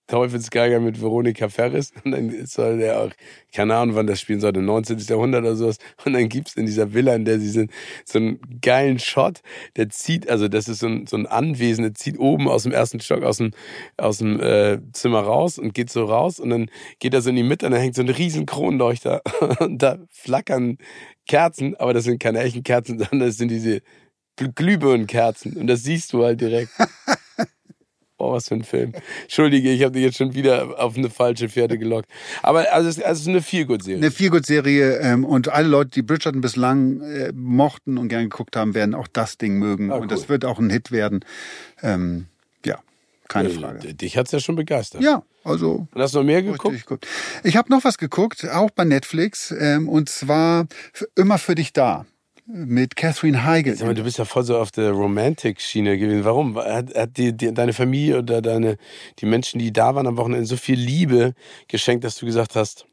Teufelsgeiger 0.08 0.80
mit 0.80 1.00
Veronika 1.00 1.48
Ferris 1.48 1.92
und 2.04 2.10
dann 2.10 2.46
soll 2.46 2.76
der 2.78 3.00
auch, 3.00 3.10
keine 3.54 3.76
Ahnung, 3.76 3.94
wann 3.96 4.06
das 4.06 4.20
spielen 4.20 4.40
sollte, 4.40 4.60
19. 4.60 4.98
Jahrhundert 4.98 5.42
oder 5.42 5.56
sowas. 5.56 5.78
Und 6.04 6.12
dann 6.12 6.28
gibt's 6.28 6.54
in 6.54 6.66
dieser 6.66 6.92
Villa, 6.92 7.14
in 7.14 7.24
der 7.24 7.38
sie 7.38 7.48
sind, 7.48 7.70
so 8.04 8.18
einen 8.18 8.38
geilen 8.60 8.98
Shot, 8.98 9.40
der 9.76 9.88
zieht, 9.88 10.28
also 10.28 10.48
das 10.48 10.68
ist 10.68 10.80
so 10.80 10.88
ein, 10.88 11.06
so 11.06 11.16
ein 11.16 11.26
Anwesen, 11.26 11.84
der 11.84 11.94
zieht 11.94 12.18
oben 12.18 12.48
aus 12.48 12.64
dem 12.64 12.72
ersten 12.72 13.00
Stock 13.00 13.22
aus 13.22 13.38
dem, 13.38 13.52
aus 13.96 14.18
dem 14.18 14.38
äh, 14.40 14.80
Zimmer 14.92 15.20
raus 15.20 15.58
und 15.58 15.72
geht 15.72 15.88
so 15.88 16.04
raus 16.04 16.40
und 16.40 16.50
dann 16.50 16.70
geht 16.98 17.14
er 17.14 17.22
so 17.22 17.30
in 17.30 17.36
die 17.36 17.42
Mitte 17.42 17.64
und 17.64 17.72
da 17.72 17.78
hängt 17.78 17.94
so 17.94 18.02
ein 18.02 18.08
riesen 18.10 18.44
Kronleuchter 18.44 19.22
und 19.60 19.78
da 19.80 19.98
flackern 20.10 20.76
Kerzen, 21.26 21.76
aber 21.76 21.94
das 21.94 22.04
sind 22.04 22.18
keine 22.20 22.40
echten 22.40 22.64
Kerzen, 22.64 22.98
sondern 22.98 23.20
das 23.20 23.36
sind 23.38 23.50
diese 23.50 23.80
Glühbirnenkerzen 24.36 25.56
und 25.56 25.66
das 25.66 25.82
siehst 25.82 26.12
du 26.12 26.24
halt 26.24 26.40
direkt. 26.40 26.72
Boah, 28.22 28.34
was 28.34 28.46
für 28.46 28.54
ein 28.54 28.62
Film. 28.62 28.92
Entschuldige, 29.22 29.72
ich 29.72 29.82
habe 29.82 29.94
dich 29.94 30.04
jetzt 30.04 30.16
schon 30.16 30.32
wieder 30.32 30.78
auf 30.80 30.96
eine 30.96 31.10
falsche 31.10 31.48
Pferde 31.48 31.76
gelockt. 31.76 32.08
Aber 32.40 32.72
also 32.72 32.88
es, 32.88 33.02
also 33.02 33.18
es 33.18 33.20
ist 33.22 33.28
eine 33.28 33.42
Feelgood-Serie. 33.42 33.98
Eine 33.98 34.12
Feelgood-Serie 34.12 34.98
ähm, 34.98 35.24
und 35.24 35.48
alle 35.48 35.66
Leute, 35.66 35.90
die 35.90 36.02
Bridgerton 36.02 36.40
bislang 36.40 37.00
äh, 37.00 37.32
mochten 37.34 37.98
und 37.98 38.08
gern 38.08 38.22
geguckt 38.30 38.54
haben, 38.54 38.74
werden 38.74 38.94
auch 38.94 39.08
das 39.08 39.38
Ding 39.38 39.58
mögen. 39.58 39.90
Ah, 39.90 39.96
Und 39.96 40.02
cool. 40.02 40.06
das 40.06 40.28
wird 40.28 40.44
auch 40.44 40.60
ein 40.60 40.70
Hit 40.70 40.92
werden. 40.92 41.24
Ähm, 41.82 42.26
ja, 42.64 42.78
keine 43.26 43.50
Frage. 43.50 43.88
Äh, 43.88 43.94
Dich 43.94 44.16
hat's 44.16 44.30
ja 44.30 44.38
schon 44.38 44.54
begeistert. 44.54 45.02
Ja, 45.02 45.24
also 45.42 45.88
Und 45.92 46.00
hast 46.00 46.14
du 46.14 46.18
noch 46.18 46.24
mehr 46.24 46.44
geguckt? 46.44 47.08
Ich 47.42 47.56
habe 47.56 47.70
noch 47.70 47.82
was 47.82 47.98
geguckt, 47.98 48.48
auch 48.48 48.70
bei 48.70 48.84
Netflix, 48.84 49.52
ähm, 49.58 49.88
und 49.88 50.08
zwar 50.08 50.68
immer 51.16 51.38
für 51.38 51.56
dich 51.56 51.72
da 51.72 52.06
mit 52.46 52.96
Catherine 52.96 53.44
Heigl. 53.44 53.76
Mal, 53.84 53.94
du 53.94 54.02
bist 54.02 54.18
ja 54.18 54.24
voll 54.24 54.44
so 54.44 54.58
auf 54.58 54.70
der 54.70 54.90
Romantic-Schiene 54.90 55.98
gewesen. 55.98 56.24
Warum? 56.24 56.56
Hat, 56.56 56.94
hat 56.94 57.16
die, 57.16 57.36
die, 57.36 57.52
deine 57.54 57.72
Familie 57.72 58.18
oder 58.18 58.42
deine, 58.42 58.76
die 59.18 59.26
Menschen, 59.26 59.58
die 59.58 59.72
da 59.72 59.94
waren 59.94 60.06
am 60.06 60.16
Wochenende, 60.16 60.46
so 60.46 60.56
viel 60.56 60.78
Liebe 60.78 61.34
geschenkt, 61.68 62.04
dass 62.04 62.16
du 62.16 62.26
gesagt 62.26 62.56
hast, 62.56 62.86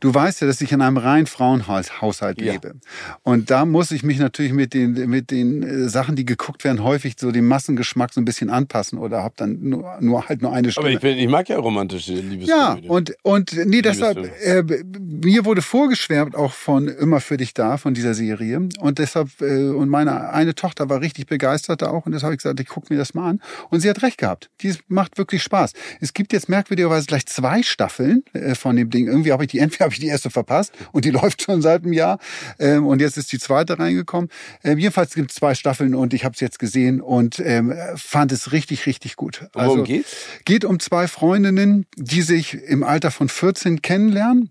Du 0.00 0.14
weißt 0.14 0.40
ja, 0.40 0.46
dass 0.46 0.60
ich 0.60 0.72
in 0.72 0.80
einem 0.82 0.96
reinen 0.96 1.26
Frauenhaushalt 1.26 2.40
Ja. 2.40 2.52
lebe. 2.52 2.74
Und 3.22 3.50
da 3.50 3.64
muss 3.64 3.90
ich 3.90 4.02
mich 4.02 4.18
natürlich 4.18 4.52
mit 4.52 4.74
den, 4.74 4.92
mit 5.08 5.30
den 5.30 5.62
äh, 5.62 5.88
Sachen, 5.88 6.16
die 6.16 6.24
geguckt 6.24 6.64
werden, 6.64 6.82
häufig 6.82 7.14
so 7.18 7.30
dem 7.32 7.46
Massengeschmack 7.48 8.12
so 8.12 8.20
ein 8.20 8.24
bisschen 8.24 8.50
anpassen 8.50 8.98
oder 8.98 9.22
habe 9.22 9.34
dann 9.36 9.58
nur, 9.60 9.96
nur 10.00 10.28
halt 10.28 10.42
nur 10.42 10.52
eine 10.52 10.70
Stimme. 10.70 10.86
aber 10.86 10.94
ich, 10.94 11.00
bin, 11.00 11.18
ich 11.18 11.28
mag 11.28 11.48
ja 11.48 11.58
romantische 11.58 12.12
Ja, 12.12 12.20
Liebeskomödie. 12.20 12.88
und, 12.88 13.14
und 13.22 13.66
nee, 13.66 13.82
deshalb, 13.82 14.18
äh, 14.44 14.62
mir 15.00 15.44
wurde 15.44 15.62
vorgeschwärmt 15.62 16.34
auch 16.36 16.52
von 16.52 16.88
Immer 16.88 17.20
für 17.20 17.36
dich 17.36 17.54
da, 17.54 17.76
von 17.78 17.94
dieser 17.94 18.14
Serie. 18.14 18.68
Und 18.80 18.98
deshalb, 18.98 19.28
äh, 19.40 19.68
und 19.70 19.88
meine 19.88 20.30
eine 20.30 20.54
Tochter 20.54 20.88
war 20.88 21.00
richtig 21.00 21.26
begeistert 21.26 21.82
da 21.82 21.90
auch 21.90 22.06
und 22.06 22.12
deshalb 22.12 22.26
habe 22.28 22.34
ich 22.34 22.42
gesagt, 22.42 22.60
ich 22.60 22.68
gucke 22.68 22.92
mir 22.92 22.98
das 22.98 23.14
mal 23.14 23.30
an. 23.30 23.40
Und 23.70 23.80
sie 23.80 23.88
hat 23.90 24.02
recht 24.02 24.18
gehabt. 24.18 24.50
Die 24.60 24.74
macht 24.88 25.18
wirklich 25.18 25.42
Spaß. 25.42 25.72
Es 26.00 26.12
gibt 26.12 26.32
jetzt 26.32 26.48
merkwürdigerweise 26.48 27.06
gleich 27.06 27.26
zwei 27.26 27.62
Staffeln 27.62 28.22
äh, 28.32 28.54
von 28.54 28.76
dem 28.76 28.90
Ding. 28.90 29.06
Irgendwie 29.08 29.32
habe 29.32 29.44
ich 29.44 29.50
die, 29.50 29.58
entweder 29.58 29.71
habe 29.80 29.92
ich 29.92 30.00
die 30.00 30.06
erste 30.06 30.30
verpasst 30.30 30.72
und 30.92 31.04
die 31.04 31.10
läuft 31.22 31.42
schon 31.42 31.62
seit 31.62 31.82
einem 31.82 31.92
Jahr. 31.92 32.18
Ähm, 32.58 32.86
und 32.86 33.00
jetzt 33.00 33.16
ist 33.16 33.32
die 33.32 33.38
zweite 33.38 33.78
reingekommen. 33.78 34.30
Ähm, 34.64 34.78
jedenfalls 34.78 35.14
gibt 35.14 35.30
es 35.30 35.36
zwei 35.36 35.54
Staffeln 35.54 35.94
und 35.94 36.14
ich 36.14 36.24
habe 36.24 36.34
es 36.34 36.40
jetzt 36.40 36.58
gesehen 36.58 37.00
und 37.00 37.40
ähm, 37.40 37.74
fand 37.96 38.32
es 38.32 38.52
richtig, 38.52 38.86
richtig 38.86 39.16
gut. 39.16 39.42
Und 39.54 39.66
worum 39.66 39.84
geht's? 39.84 40.16
Geht 40.44 40.64
um 40.64 40.80
zwei 40.80 41.08
Freundinnen, 41.08 41.86
die 41.96 42.22
sich 42.22 42.54
im 42.54 42.82
Alter 42.82 43.10
von 43.10 43.28
14 43.28 43.82
kennenlernen. 43.82 44.50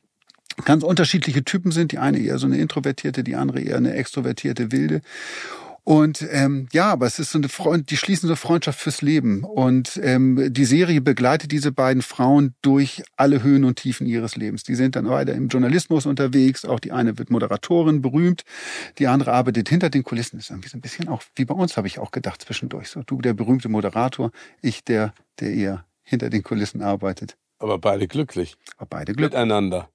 Ganz 0.66 0.84
unterschiedliche 0.84 1.44
Typen 1.44 1.72
sind. 1.72 1.92
Die 1.92 1.98
eine 1.98 2.20
eher 2.20 2.38
so 2.38 2.46
eine 2.46 2.58
introvertierte, 2.58 3.24
die 3.24 3.36
andere 3.36 3.62
eher 3.62 3.78
eine 3.78 3.94
extrovertierte 3.94 4.72
Wilde. 4.72 5.01
Und 5.84 6.26
ähm, 6.30 6.68
ja, 6.74 6.92
aber 6.92 7.08
es 7.08 7.18
ist 7.18 7.32
so 7.32 7.40
eine 7.40 7.50
Freund, 7.50 7.90
die 7.90 7.98
schließen 7.98 8.28
so 8.28 8.34
eine 8.34 8.38
Freundschaft 8.38 8.80
fürs 8.80 9.02
Leben. 9.02 9.44
Und 9.44 10.00
ähm, 10.04 10.54
die 10.54 10.66
Serie 10.66 11.02
begleitet 11.02 11.52
diese 11.52 11.72
beiden 11.72 12.04
Frauen 12.04 12.54
durch 12.62 13.04
alle 13.18 13.42
Höhen 13.42 13.64
und 13.64 13.78
Tiefen 13.78 14.06
ihres 14.06 14.36
Lebens. 14.36 14.64
Die 14.64 14.76
sind 14.76 14.96
dann 14.96 15.10
weiter 15.10 15.34
im 15.34 15.48
Journalismus 15.48 16.06
unterwegs. 16.06 16.66
Auch 16.66 16.80
die 16.80 16.92
eine 16.92 17.18
wird 17.18 17.32
Moderatorin, 17.32 18.02
berühmt. 18.02 18.44
Die 19.00 19.08
andere 19.08 19.34
arbeitet 19.34 19.70
hinter 19.70 19.90
den 19.90 20.04
Kulissen. 20.04 20.38
Das 20.38 20.46
ist 20.46 20.52
irgendwie 20.52 20.70
so 20.70 20.78
ein 20.78 20.82
bisschen 20.82 21.08
auch 21.08 21.24
wie 21.36 21.46
bei 21.46 21.56
uns, 21.56 21.78
habe 21.78 21.88
ich 21.88 21.98
auch 21.98 22.12
gedacht 22.12 22.44
zwischendurch. 22.44 22.90
So, 22.90 23.02
du 23.04 23.20
der 23.20 23.34
berühmte 23.34 23.68
Moderator, 23.68 24.32
ich 24.62 24.84
der, 24.84 25.14
der 25.40 25.52
eher 25.52 25.86
hinter 26.04 26.30
den 26.30 26.44
Kulissen 26.44 26.84
arbeitet. 26.84 27.38
Aber 27.58 27.80
beide 27.80 28.08
glücklich. 28.08 28.56
Aber 28.78 28.88
beide 28.90 29.14
Glück. 29.14 29.32
Miteinander. 29.32 29.90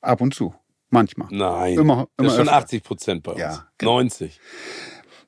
Ab 0.00 0.20
und 0.20 0.34
zu. 0.34 0.54
Manchmal. 0.94 1.28
Nein. 1.30 1.74
Immer- 1.78 2.06
das 2.16 2.24
immer 2.24 2.28
ist 2.28 2.34
schon 2.36 2.48
öfter. 2.48 2.56
80 2.56 2.82
Prozent 2.84 3.22
bei 3.24 3.32
uns. 3.32 3.40
Ja, 3.40 3.66
genau. 3.78 3.92
90. 3.94 4.40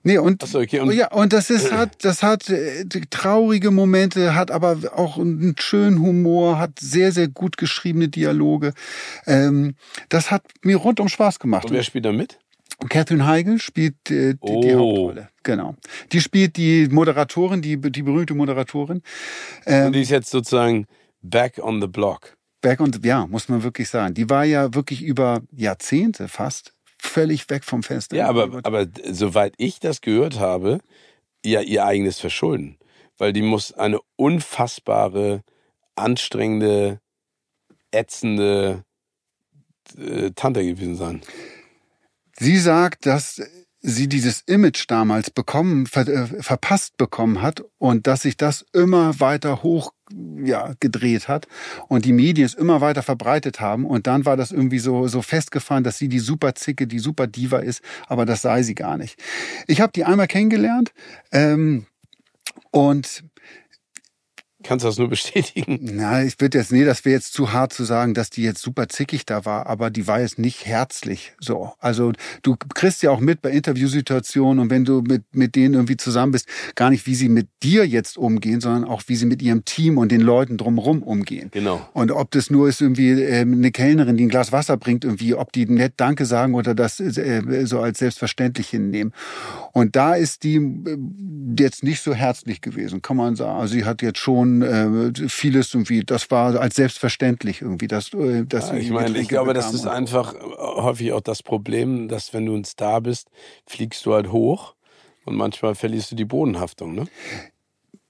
Nee, 0.04 0.18
und, 0.18 0.40
so, 0.46 0.60
okay, 0.60 0.78
und- 0.78 0.90
und 0.90 0.94
ja, 0.94 1.10
und 1.10 1.32
das 1.32 1.50
ist 1.50 1.72
hat, 1.72 2.04
das 2.04 2.22
hat 2.22 2.48
äh, 2.48 2.84
traurige 3.10 3.72
Momente, 3.72 4.36
hat 4.36 4.52
aber 4.52 4.78
auch 4.94 5.18
einen 5.18 5.56
schönen 5.58 6.00
Humor, 6.00 6.60
hat 6.60 6.78
sehr, 6.78 7.10
sehr 7.10 7.26
gut 7.26 7.56
geschriebene 7.56 8.08
Dialoge. 8.08 8.72
Ähm, 9.26 9.74
das 10.08 10.30
hat 10.30 10.44
mir 10.62 10.76
rundum 10.76 11.08
Spaß 11.08 11.40
gemacht. 11.40 11.64
Und 11.64 11.72
wer 11.72 11.82
spielt 11.82 12.04
da 12.04 12.12
mit? 12.12 12.38
Catherine 12.88 13.26
Heigl 13.26 13.58
spielt 13.58 13.96
äh, 14.10 14.34
die, 14.34 14.60
die 14.60 14.74
Oh. 14.76 14.90
Hauptrolle. 14.90 15.28
Genau. 15.42 15.74
Die 16.12 16.20
spielt 16.20 16.56
die 16.56 16.86
Moderatorin, 16.88 17.60
die, 17.62 17.76
die 17.80 18.02
berühmte 18.02 18.34
Moderatorin. 18.34 19.02
Ähm, 19.66 19.86
Und 19.88 19.92
die 19.94 20.02
ist 20.02 20.10
jetzt 20.10 20.30
sozusagen 20.30 20.86
back 21.22 21.58
on 21.60 21.80
the 21.80 21.88
block. 21.88 22.35
Back 22.60 22.80
und 22.80 23.04
ja, 23.04 23.26
muss 23.26 23.48
man 23.48 23.62
wirklich 23.62 23.88
sagen. 23.88 24.14
Die 24.14 24.28
war 24.30 24.44
ja 24.44 24.74
wirklich 24.74 25.02
über 25.02 25.42
Jahrzehnte 25.52 26.28
fast 26.28 26.72
völlig 26.98 27.48
weg 27.50 27.64
vom 27.64 27.82
Fenster. 27.82 28.16
Ja, 28.16 28.28
aber, 28.28 28.60
aber 28.64 28.86
soweit 29.10 29.54
ich 29.58 29.80
das 29.80 30.00
gehört 30.00 30.38
habe, 30.38 30.80
ja 31.44 31.60
ihr 31.60 31.84
eigenes 31.84 32.18
Verschulden. 32.18 32.78
Weil 33.18 33.32
die 33.32 33.42
muss 33.42 33.72
eine 33.72 34.00
unfassbare, 34.16 35.42
anstrengende, 35.94 37.00
ätzende 37.90 38.84
äh, 39.96 40.30
Tante 40.32 40.64
gewesen 40.64 40.96
sein. 40.96 41.22
Sie 42.38 42.58
sagt, 42.58 43.06
dass 43.06 43.40
sie 43.80 44.08
dieses 44.08 44.42
Image 44.42 44.84
damals 44.88 45.30
bekommen, 45.30 45.86
ver, 45.86 46.06
äh, 46.08 46.42
verpasst 46.42 46.96
bekommen 46.96 47.40
hat 47.40 47.62
und 47.78 48.06
dass 48.06 48.22
sich 48.22 48.36
das 48.36 48.66
immer 48.72 49.20
weiter 49.20 49.62
hoch 49.62 49.92
ja, 50.44 50.74
gedreht 50.80 51.28
hat 51.28 51.48
und 51.88 52.04
die 52.04 52.12
Medien 52.12 52.46
es 52.46 52.54
immer 52.54 52.80
weiter 52.80 53.02
verbreitet 53.02 53.60
haben 53.60 53.84
und 53.84 54.06
dann 54.06 54.24
war 54.24 54.36
das 54.36 54.52
irgendwie 54.52 54.78
so, 54.78 55.08
so 55.08 55.22
festgefahren, 55.22 55.84
dass 55.84 55.98
sie 55.98 56.08
die 56.08 56.18
super 56.18 56.54
Zicke, 56.54 56.86
die 56.86 56.98
super 56.98 57.26
Diva 57.26 57.58
ist, 57.58 57.82
aber 58.06 58.24
das 58.24 58.42
sei 58.42 58.62
sie 58.62 58.74
gar 58.74 58.96
nicht. 58.96 59.20
Ich 59.66 59.80
habe 59.80 59.92
die 59.92 60.04
einmal 60.04 60.28
kennengelernt 60.28 60.92
ähm, 61.32 61.86
und 62.70 63.24
Kannst 64.66 64.84
du 64.84 64.88
das 64.88 64.98
nur 64.98 65.08
bestätigen? 65.16 65.78
Na, 65.82 66.24
ich 66.24 66.40
würde 66.40 66.58
jetzt, 66.58 66.72
nee, 66.72 66.84
das 66.84 67.04
wäre 67.04 67.14
jetzt 67.14 67.32
zu 67.32 67.52
hart 67.52 67.72
zu 67.72 67.84
sagen, 67.84 68.14
dass 68.14 68.30
die 68.30 68.42
jetzt 68.42 68.62
super 68.62 68.88
zickig 68.88 69.26
da 69.26 69.44
war, 69.44 69.66
aber 69.66 69.90
die 69.90 70.06
war 70.06 70.20
jetzt 70.20 70.38
nicht 70.38 70.66
herzlich 70.66 71.32
so. 71.40 71.72
Also 71.78 72.12
du 72.42 72.56
kriegst 72.56 73.02
ja 73.02 73.10
auch 73.10 73.20
mit 73.20 73.42
bei 73.42 73.50
Interviewsituationen 73.50 74.58
und 74.58 74.70
wenn 74.70 74.84
du 74.84 75.02
mit, 75.02 75.22
mit 75.32 75.54
denen 75.54 75.74
irgendwie 75.74 75.96
zusammen 75.96 76.32
bist, 76.32 76.48
gar 76.74 76.90
nicht, 76.90 77.06
wie 77.06 77.14
sie 77.14 77.28
mit 77.28 77.48
dir 77.62 77.86
jetzt 77.86 78.18
umgehen, 78.18 78.60
sondern 78.60 78.84
auch, 78.84 79.02
wie 79.06 79.16
sie 79.16 79.26
mit 79.26 79.42
ihrem 79.42 79.64
Team 79.64 79.98
und 79.98 80.10
den 80.10 80.20
Leuten 80.20 80.56
drumherum 80.56 81.02
umgehen. 81.02 81.50
Genau. 81.52 81.86
Und 81.92 82.10
ob 82.10 82.30
das 82.32 82.50
nur 82.50 82.68
ist 82.68 82.80
irgendwie 82.80 83.10
ähm, 83.10 83.52
eine 83.54 83.70
Kellnerin, 83.70 84.16
die 84.16 84.24
ein 84.24 84.28
Glas 84.28 84.52
Wasser 84.52 84.76
bringt, 84.76 85.04
irgendwie, 85.04 85.34
ob 85.34 85.52
die 85.52 85.66
nett 85.66 85.94
Danke 85.96 86.26
sagen 86.26 86.54
oder 86.54 86.74
das 86.74 86.98
äh, 87.00 87.66
so 87.66 87.80
als 87.80 87.98
selbstverständlich 87.98 88.68
hinnehmen. 88.68 89.12
Und 89.72 89.96
da 89.96 90.14
ist 90.14 90.42
die 90.42 90.56
äh, 90.56 90.98
jetzt 91.58 91.84
nicht 91.84 92.02
so 92.02 92.14
herzlich 92.14 92.60
gewesen, 92.60 93.02
kann 93.02 93.16
man 93.16 93.36
sagen. 93.36 93.60
Also 93.60 93.74
sie 93.74 93.84
hat 93.84 94.02
jetzt 94.02 94.18
schon 94.18 94.55
äh, 94.62 95.28
vieles 95.28 95.72
irgendwie, 95.74 96.04
das 96.04 96.30
war 96.30 96.58
als 96.60 96.76
selbstverständlich 96.76 97.62
irgendwie, 97.62 97.86
dass, 97.86 98.12
äh, 98.12 98.44
dass 98.44 98.70
Ja, 98.70 98.76
ich 98.76 98.90
meine, 98.90 99.18
ich 99.18 99.28
glaube, 99.28 99.54
das 99.54 99.72
ist 99.72 99.86
einfach 99.86 100.34
äh, 100.34 100.38
häufig 100.38 101.12
auch 101.12 101.20
das 101.20 101.42
Problem, 101.42 102.08
dass 102.08 102.32
wenn 102.34 102.46
du 102.46 102.54
ein 102.54 102.64
Star 102.64 103.00
bist, 103.00 103.28
fliegst 103.66 104.04
du 104.06 104.14
halt 104.14 104.32
hoch 104.32 104.74
und 105.24 105.36
manchmal 105.36 105.74
verlierst 105.74 106.12
du 106.12 106.16
die 106.16 106.24
Bodenhaftung, 106.24 106.94
ne? 106.94 107.06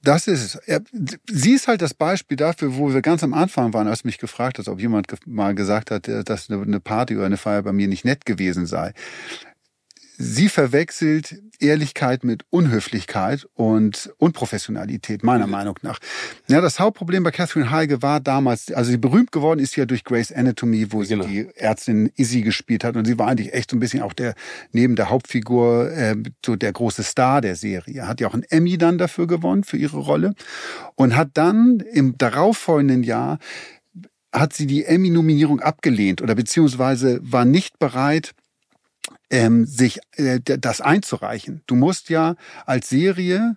Das 0.02 0.28
ist 0.28 0.60
es. 0.68 0.80
Sie 1.28 1.52
ist 1.52 1.66
halt 1.66 1.82
das 1.82 1.92
Beispiel 1.92 2.36
dafür, 2.36 2.76
wo 2.76 2.94
wir 2.94 3.02
ganz 3.02 3.24
am 3.24 3.34
Anfang 3.34 3.74
waren, 3.74 3.88
als 3.88 4.04
mich 4.04 4.18
gefragt 4.18 4.58
hast, 4.58 4.68
ob 4.68 4.80
jemand 4.80 5.08
mal 5.26 5.54
gesagt 5.54 5.90
hat, 5.90 6.06
äh, 6.06 6.22
dass 6.22 6.48
eine 6.48 6.80
Party 6.80 7.16
oder 7.16 7.26
eine 7.26 7.36
Feier 7.36 7.62
bei 7.62 7.72
mir 7.72 7.88
nicht 7.88 8.04
nett 8.04 8.24
gewesen 8.24 8.66
sei. 8.66 8.92
Sie 10.18 10.48
verwechselt 10.48 11.42
Ehrlichkeit 11.58 12.24
mit 12.24 12.44
Unhöflichkeit 12.50 13.46
und 13.54 14.12
Unprofessionalität, 14.16 15.22
meiner 15.22 15.46
Meinung 15.46 15.78
nach. 15.82 15.98
Ja, 16.48 16.60
das 16.60 16.80
Hauptproblem 16.80 17.22
bei 17.22 17.30
Catherine 17.30 17.70
Heige 17.70 18.00
war 18.02 18.20
damals, 18.20 18.72
also 18.72 18.90
sie 18.90 18.96
berühmt 18.96 19.30
geworden 19.30 19.60
ist 19.60 19.76
ja 19.76 19.84
durch 19.84 20.04
Grace 20.04 20.32
Anatomy, 20.32 20.90
wo 20.92 21.00
Genau. 21.00 21.24
sie 21.24 21.30
die 21.44 21.56
Ärztin 21.56 22.10
Izzy 22.16 22.40
gespielt 22.42 22.82
hat. 22.82 22.96
Und 22.96 23.04
sie 23.04 23.18
war 23.18 23.28
eigentlich 23.28 23.52
echt 23.52 23.70
so 23.70 23.76
ein 23.76 23.80
bisschen 23.80 24.02
auch 24.02 24.14
der, 24.14 24.34
neben 24.72 24.96
der 24.96 25.10
Hauptfigur, 25.10 25.90
äh, 25.92 26.16
so 26.44 26.56
der 26.56 26.72
große 26.72 27.02
Star 27.02 27.42
der 27.42 27.56
Serie. 27.56 28.08
Hat 28.08 28.20
ja 28.20 28.28
auch 28.28 28.34
einen 28.34 28.44
Emmy 28.44 28.78
dann 28.78 28.96
dafür 28.96 29.26
gewonnen, 29.26 29.64
für 29.64 29.76
ihre 29.76 29.98
Rolle. 29.98 30.34
Und 30.94 31.14
hat 31.14 31.30
dann 31.34 31.80
im 31.80 32.16
darauffolgenden 32.16 33.02
Jahr, 33.02 33.38
hat 34.32 34.52
sie 34.52 34.66
die 34.66 34.84
Emmy-Nominierung 34.84 35.60
abgelehnt 35.60 36.22
oder 36.22 36.34
beziehungsweise 36.34 37.20
war 37.22 37.44
nicht 37.44 37.78
bereit, 37.78 38.32
ähm, 39.30 39.64
sich 39.66 40.00
äh, 40.16 40.40
das 40.40 40.80
einzureichen. 40.80 41.62
Du 41.66 41.74
musst 41.74 42.10
ja 42.10 42.36
als 42.64 42.88
Serie 42.88 43.56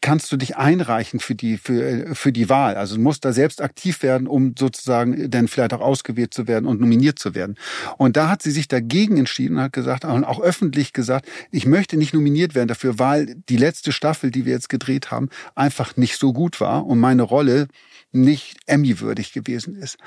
kannst 0.00 0.30
du 0.32 0.36
dich 0.36 0.56
einreichen 0.56 1.20
für 1.20 1.34
die 1.34 1.56
für 1.56 1.82
äh, 1.82 2.14
für 2.14 2.32
die 2.32 2.48
Wahl. 2.48 2.76
Also 2.76 2.96
du 2.96 3.02
musst 3.02 3.24
da 3.24 3.32
selbst 3.32 3.62
aktiv 3.62 4.02
werden, 4.02 4.26
um 4.26 4.54
sozusagen 4.58 5.30
dann 5.30 5.48
vielleicht 5.48 5.72
auch 5.72 5.80
ausgewählt 5.80 6.34
zu 6.34 6.46
werden 6.46 6.66
und 6.66 6.80
nominiert 6.80 7.18
zu 7.18 7.34
werden. 7.34 7.56
Und 7.96 8.16
da 8.16 8.28
hat 8.28 8.42
sie 8.42 8.50
sich 8.50 8.68
dagegen 8.68 9.16
entschieden 9.16 9.56
und 9.56 9.62
hat 9.62 9.72
gesagt 9.72 10.04
und 10.04 10.24
auch 10.24 10.40
öffentlich 10.40 10.92
gesagt, 10.92 11.28
ich 11.50 11.66
möchte 11.66 11.96
nicht 11.96 12.14
nominiert 12.14 12.54
werden 12.54 12.68
dafür, 12.68 12.98
weil 12.98 13.36
die 13.48 13.56
letzte 13.56 13.92
Staffel, 13.92 14.30
die 14.30 14.44
wir 14.44 14.52
jetzt 14.52 14.68
gedreht 14.68 15.10
haben, 15.10 15.28
einfach 15.54 15.96
nicht 15.96 16.18
so 16.18 16.32
gut 16.32 16.60
war 16.60 16.86
und 16.86 16.98
meine 16.98 17.22
Rolle 17.22 17.68
nicht 18.12 18.56
Emmy-würdig 18.66 19.32
gewesen 19.32 19.76
ist. 19.76 19.98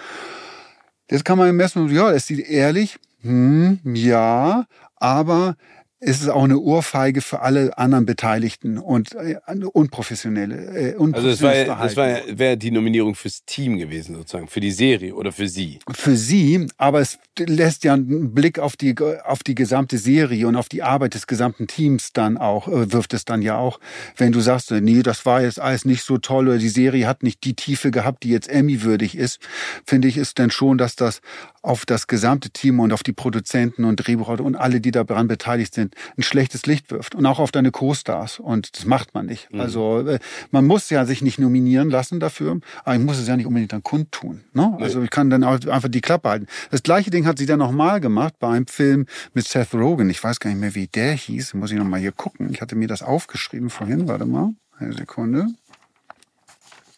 Jetzt 1.09 1.25
kann 1.25 1.37
man 1.37 1.47
Mal, 1.79 1.91
ja, 1.91 2.09
ist 2.11 2.27
sie 2.27 2.41
ehrlich? 2.41 2.99
Hm, 3.21 3.79
ja, 3.83 4.65
aber 4.97 5.55
es 6.01 6.21
ist 6.21 6.29
auch 6.29 6.45
eine 6.45 6.57
Ohrfeige 6.59 7.19
für 7.19 7.41
alle 7.41 7.77
anderen 7.77 8.05
Beteiligten 8.05 8.77
und 8.77 9.15
äh, 9.15 9.35
unprofessionelle, 9.73 10.93
äh, 10.93 10.95
Also 10.95 11.27
das 11.27 11.41
war 11.41 11.53
das 11.53 11.97
war 11.97 12.21
wäre 12.29 12.57
die 12.57 12.71
Nominierung 12.71 13.15
fürs 13.15 13.43
Team 13.43 13.77
gewesen, 13.77 14.15
sozusagen, 14.15 14.47
für 14.47 14.61
die 14.61 14.71
Serie 14.71 15.13
oder 15.13 15.33
für 15.33 15.49
sie. 15.49 15.79
für 15.91 16.15
sie, 16.15 16.67
aber 16.77 17.01
es 17.01 17.19
lässt 17.37 17.83
ja 17.83 17.95
einen 17.95 18.33
Blick 18.33 18.59
auf 18.59 18.77
die 18.77 18.95
auf 19.25 19.43
die 19.43 19.55
gesamte 19.55 19.97
Serie 19.97 20.47
und 20.47 20.55
auf 20.55 20.69
die 20.69 20.83
Arbeit 20.83 21.15
des 21.15 21.27
gesamten 21.27 21.67
Teams 21.67 22.13
dann 22.13 22.37
auch 22.37 22.69
äh, 22.69 22.93
wirft 22.93 23.13
es 23.13 23.25
dann 23.25 23.41
ja 23.41 23.57
auch, 23.57 23.81
wenn 24.15 24.31
du 24.31 24.39
sagst, 24.39 24.71
äh, 24.71 24.79
nee, 24.79 25.03
das 25.03 25.25
war 25.25 25.41
jetzt 25.41 25.59
alles 25.59 25.83
nicht 25.83 26.03
so 26.03 26.17
toll 26.17 26.47
oder 26.47 26.59
die 26.59 26.69
Serie 26.69 27.07
hat 27.07 27.23
nicht 27.23 27.43
die 27.43 27.55
Tiefe 27.55 27.91
gehabt, 27.91 28.23
die 28.23 28.29
jetzt 28.29 28.47
Emmy 28.47 28.83
würdig 28.83 29.17
ist, 29.17 29.39
finde 29.85 30.07
ich 30.07 30.15
ist 30.15 30.39
dann 30.39 30.49
schon, 30.49 30.77
dass 30.77 30.95
das 30.95 31.19
auf 31.61 31.85
das 31.85 32.07
gesamte 32.07 32.51
Team 32.51 32.79
und 32.79 32.93
auf 32.93 33.03
die 33.03 33.11
Produzenten 33.11 33.83
und 33.83 33.97
Drehbuchautor 33.97 34.45
und 34.45 34.55
alle, 34.55 34.79
die 34.79 34.91
daran 34.91 35.27
beteiligt 35.27 35.73
sind, 35.73 35.88
ein 36.17 36.23
schlechtes 36.23 36.65
Licht 36.65 36.91
wirft 36.91 37.15
und 37.15 37.25
auch 37.25 37.39
auf 37.39 37.51
deine 37.51 37.71
Co-Stars 37.71 38.39
und 38.39 38.77
das 38.77 38.85
macht 38.85 39.13
man 39.13 39.25
nicht. 39.25 39.49
Also 39.53 39.99
äh, 39.99 40.19
man 40.51 40.65
muss 40.65 40.89
ja 40.89 41.05
sich 41.05 41.21
nicht 41.21 41.39
nominieren 41.39 41.89
lassen 41.89 42.19
dafür, 42.19 42.59
aber 42.83 42.95
ich 42.95 43.01
muss 43.01 43.17
es 43.17 43.27
ja 43.27 43.35
nicht 43.35 43.45
unbedingt 43.45 43.73
dann 43.73 43.83
kundtun. 43.83 44.41
Ne? 44.53 44.77
Also 44.79 45.01
ich 45.01 45.09
kann 45.09 45.29
dann 45.29 45.43
auch 45.43 45.59
einfach 45.67 45.89
die 45.89 46.01
Klappe 46.01 46.29
halten. 46.29 46.47
Das 46.71 46.83
gleiche 46.83 47.09
Ding 47.09 47.25
hat 47.25 47.37
sie 47.37 47.45
dann 47.45 47.59
nochmal 47.59 47.99
gemacht 47.99 48.35
bei 48.39 48.49
einem 48.49 48.67
Film 48.67 49.05
mit 49.33 49.47
Seth 49.47 49.73
Rogen. 49.73 50.09
Ich 50.09 50.23
weiß 50.23 50.39
gar 50.39 50.49
nicht 50.49 50.59
mehr, 50.59 50.75
wie 50.75 50.87
der 50.87 51.13
hieß. 51.13 51.53
Muss 51.53 51.71
ich 51.71 51.77
nochmal 51.77 51.99
hier 51.99 52.11
gucken. 52.11 52.51
Ich 52.51 52.61
hatte 52.61 52.75
mir 52.75 52.87
das 52.87 53.01
aufgeschrieben 53.01 53.69
vorhin. 53.69 54.07
Warte 54.07 54.25
mal. 54.25 54.53
Eine 54.77 54.93
Sekunde. 54.93 55.47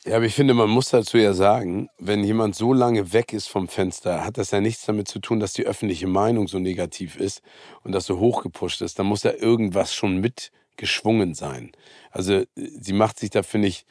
Ja, 0.03 0.15
aber 0.15 0.25
ich 0.25 0.33
finde, 0.33 0.55
man 0.55 0.69
muss 0.69 0.89
dazu 0.89 1.17
ja 1.17 1.33
sagen, 1.33 1.87
wenn 1.99 2.23
jemand 2.23 2.55
so 2.55 2.73
lange 2.73 3.13
weg 3.13 3.33
ist 3.33 3.47
vom 3.47 3.67
Fenster, 3.67 4.25
hat 4.25 4.39
das 4.39 4.49
ja 4.49 4.59
nichts 4.59 4.83
damit 4.85 5.07
zu 5.07 5.19
tun, 5.19 5.39
dass 5.39 5.53
die 5.53 5.65
öffentliche 5.65 6.07
Meinung 6.07 6.47
so 6.47 6.57
negativ 6.57 7.17
ist 7.17 7.43
und 7.83 7.91
das 7.91 8.07
so 8.07 8.17
hochgepusht 8.17 8.81
ist. 8.81 8.97
Da 8.97 9.03
muss 9.03 9.21
ja 9.21 9.31
irgendwas 9.33 9.93
schon 9.93 10.17
mitgeschwungen 10.17 11.35
sein. 11.35 11.71
Also 12.09 12.33
äh, 12.33 12.45
sie 12.55 12.93
macht 12.93 13.19
sich 13.19 13.29
da, 13.29 13.43
finde 13.43 13.67
ich, 13.67 13.85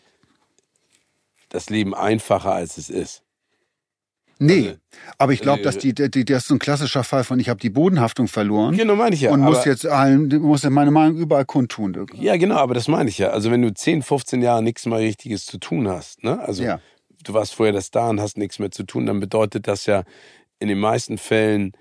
das 1.49 1.71
Leben 1.71 1.95
einfacher, 1.95 2.53
als 2.55 2.77
es 2.77 2.91
ist. 2.91 3.23
Nee, 4.43 4.69
Also, 4.69 4.79
aber 5.19 5.33
ich 5.35 5.43
glaube, 5.43 5.63
dass 5.63 5.77
die, 5.79 5.95
die, 5.95 6.25
das 6.25 6.43
ist 6.43 6.49
so 6.49 6.55
ein 6.55 6.59
klassischer 6.59 7.05
Fall 7.05 7.25
von, 7.25 7.39
ich 7.39 7.49
habe 7.51 7.61
die 7.61 7.69
Bodenhaftung 7.71 8.27
verloren 8.27 8.77
Genau, 8.77 8.97
meine 8.97 9.15
ich 9.15 9.21
ja. 9.21 9.33
und 9.33 9.41
muss 9.41 9.65
jetzt 9.67 9.87
allen, 9.87 10.29
muss 10.41 10.65
meine 10.65 10.91
Meinung 10.91 11.19
überall 11.19 11.45
kundtun. 11.45 11.93
Dirk. 11.93 12.15
Ja, 12.15 12.37
genau, 12.37 12.57
aber 12.57 12.73
das 12.75 12.89
meine 12.89 13.11
ich 13.11 13.19
ja. 13.19 13.29
Also 13.29 13.51
wenn 13.51 13.61
du 13.63 13.73
10, 13.73 14.03
15 14.03 14.41
Jahre 14.43 14.63
nichts 14.63 14.87
mehr 14.87 14.99
Richtiges 14.99 15.45
zu 15.45 15.59
tun 15.59 15.87
hast, 15.89 16.25
ne? 16.25 16.41
Also 16.41 16.63
Ja. 16.65 16.81
du 17.23 17.35
warst 17.35 17.55
vorher 17.55 17.73
der 17.73 17.83
Star 17.83 18.09
und 18.09 18.21
hast 18.21 18.39
nichts 18.39 18.59
mehr 18.59 18.71
zu 18.71 18.85
tun, 18.85 19.05
dann 19.07 19.21
bedeutet 19.21 19.69
das 19.69 19.85
ja 19.87 20.05
in 20.59 20.69
den 20.69 20.79
meisten 20.79 21.19
Fällen, 21.19 21.73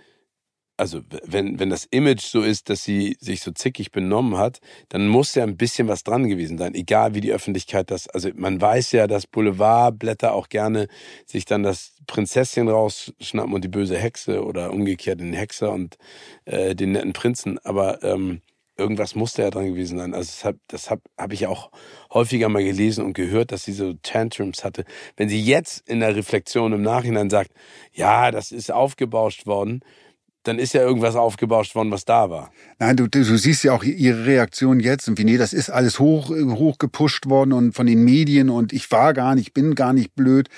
also 0.80 1.02
wenn, 1.26 1.60
wenn 1.60 1.70
das 1.70 1.86
Image 1.86 2.22
so 2.22 2.42
ist, 2.42 2.70
dass 2.70 2.84
sie 2.84 3.18
sich 3.20 3.42
so 3.42 3.52
zickig 3.52 3.92
benommen 3.92 4.38
hat, 4.38 4.62
dann 4.88 5.08
muss 5.08 5.36
ja 5.36 5.44
ein 5.44 5.58
bisschen 5.58 5.90
was 5.90 6.04
dran 6.04 6.30
gewesen 6.30 6.58
sein, 6.58 6.74
egal 6.74 7.14
wie 7.14 7.22
die 7.22 7.34
Öffentlichkeit 7.34 7.92
das, 7.92 8.08
also 8.08 8.30
man 8.36 8.62
weiß 8.62 8.94
ja, 8.94 9.06
dass 9.06 9.28
Boulevardblätter 9.28 10.34
auch 10.34 10.48
gerne 10.48 10.88
sich 11.26 11.44
dann 11.44 11.64
das 11.64 11.96
Prinzesschen 12.08 12.70
rausschnappen 12.70 13.54
und 13.54 13.64
die 13.64 13.68
böse 13.70 13.98
Hexe 13.98 14.44
oder 14.44 14.72
umgekehrt 14.72 15.20
den 15.20 15.34
Hexer 15.34 15.72
und 15.72 15.98
äh, 16.46 16.76
den 16.76 16.94
netten 16.94 17.12
Prinzen, 17.12 17.60
aber 17.60 18.02
ähm, 18.02 18.42
irgendwas 18.78 19.14
musste 19.14 19.42
ja 19.42 19.50
dran 19.50 19.68
gewesen 19.68 19.98
sein. 19.98 20.14
Also 20.14 20.30
das 20.32 20.46
habe 20.46 20.60
das 20.68 20.90
hab, 20.90 21.02
hab 21.18 21.34
ich 21.34 21.46
auch 21.46 21.70
häufiger 22.14 22.48
mal 22.48 22.64
gelesen 22.64 23.04
und 23.04 23.14
gehört, 23.14 23.52
dass 23.52 23.66
sie 23.66 23.74
so 23.74 23.94
Tantrums 24.02 24.64
hatte. 24.64 24.86
Wenn 25.18 25.28
sie 25.28 25.42
jetzt 25.42 25.88
in 25.90 26.00
der 26.00 26.16
Reflexion 26.16 26.72
im 26.72 26.82
Nachhinein 26.82 27.30
sagt, 27.30 27.52
ja, 27.92 28.32
das 28.32 28.54
ist 28.54 28.72
aufgebauscht 28.72 29.46
worden, 29.46 29.82
dann 30.44 30.58
ist 30.58 30.74
ja 30.74 30.82
irgendwas 30.82 31.16
aufgebauscht 31.16 31.76
worden, 31.76 31.92
was 31.92 32.06
da 32.06 32.30
war. 32.30 32.52
Nein, 32.80 32.96
du, 32.96 33.08
du, 33.08 33.24
siehst 33.38 33.64
ja 33.64 33.74
auch 33.74 33.84
ihre 33.84 34.26
Reaktion 34.26 34.80
jetzt 34.80 35.08
und 35.08 35.18
wie, 35.18 35.26
nee, 35.26 35.38
das 35.38 35.54
ist 35.54 35.70
alles 35.70 36.00
hoch, 36.00 36.30
hoch 36.30 36.78
gepusht 36.78 37.28
worden 37.28 37.54
und 37.54 37.74
von 37.74 37.86
den 37.86 38.04
Medien 38.04 38.50
und 38.50 38.72
ich 38.74 38.90
war 38.92 39.14
gar 39.14 39.36
nicht, 39.36 39.54
bin 39.54 39.76
gar 39.76 39.94
nicht 39.94 40.16
blöd. 40.16 40.50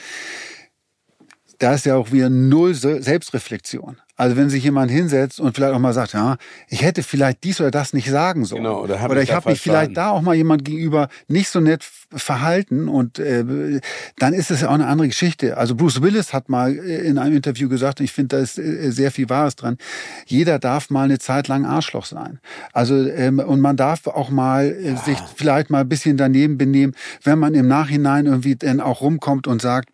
Da 1.62 1.76
ist 1.76 1.86
ja 1.86 1.96
auch 1.96 2.12
wieder 2.12 2.32
null 2.32 2.74
Selbstreflexion. 2.74 3.98
Also 4.16 4.36
wenn 4.36 4.50
sich 4.50 4.64
jemand 4.64 4.90
hinsetzt 4.90 5.40
und 5.40 5.56
vielleicht 5.56 5.76
auch 5.76 5.80
mal 5.80 5.94
sagt, 5.94 6.14
ja, 6.14 6.38
ich 6.70 6.82
hätte 6.82 7.04
vielleicht 7.04 7.44
dies 7.44 7.62
oder 7.62 7.70
das 7.70 7.94
nicht 7.94 8.10
sagen 8.10 8.46
sollen. 8.46 8.64
Genau, 8.64 8.82
oder, 8.82 9.00
hab 9.00 9.12
oder 9.12 9.22
ich, 9.22 9.32
habe 9.32 9.52
mich 9.52 9.62
vielleicht 9.62 9.96
da 9.96 10.10
auch 10.10 10.22
mal 10.22 10.34
jemand 10.34 10.66
gegenüber 10.66 11.08
nicht 11.28 11.50
so 11.50 11.60
nett 11.60 11.84
verhalten 11.84 12.88
und 12.88 13.20
äh, 13.20 13.80
dann 14.18 14.34
ist 14.34 14.50
es 14.50 14.62
ja 14.62 14.70
auch 14.70 14.74
eine 14.74 14.88
andere 14.88 15.08
Geschichte. 15.08 15.56
Also 15.58 15.76
Bruce 15.76 16.02
Willis 16.02 16.34
hat 16.34 16.50
mal 16.50 16.76
äh, 16.76 17.06
in 17.06 17.20
einem 17.20 17.36
Interview 17.36 17.70
gesagt, 17.70 18.00
und 18.00 18.06
ich 18.06 18.12
finde, 18.12 18.38
da 18.38 18.42
ist 18.42 18.58
äh, 18.58 18.90
sehr 18.90 19.12
viel 19.12 19.30
Wahres 19.30 19.56
dran, 19.56 19.78
jeder 20.26 20.58
darf 20.58 20.90
mal 20.90 21.04
eine 21.04 21.20
Zeit 21.20 21.48
lang 21.48 21.66
Arschloch 21.66 22.06
sein. 22.06 22.40
Also 22.74 22.96
ähm, 23.08 23.38
und 23.38 23.62
man 23.62 23.78
darf 23.78 24.08
auch 24.08 24.32
mal 24.32 24.66
äh, 24.66 24.96
sich 24.98 25.20
vielleicht 25.36 25.70
mal 25.70 25.82
ein 25.82 25.90
bisschen 25.90 26.18
daneben 26.18 26.58
benehmen, 26.58 26.96
wenn 27.24 27.38
man 27.38 27.54
im 27.54 27.68
Nachhinein 27.68 28.26
irgendwie 28.26 28.56
dann 28.56 28.82
auch 28.82 29.02
rumkommt 29.02 29.46
und 29.46 29.62
sagt, 29.62 29.90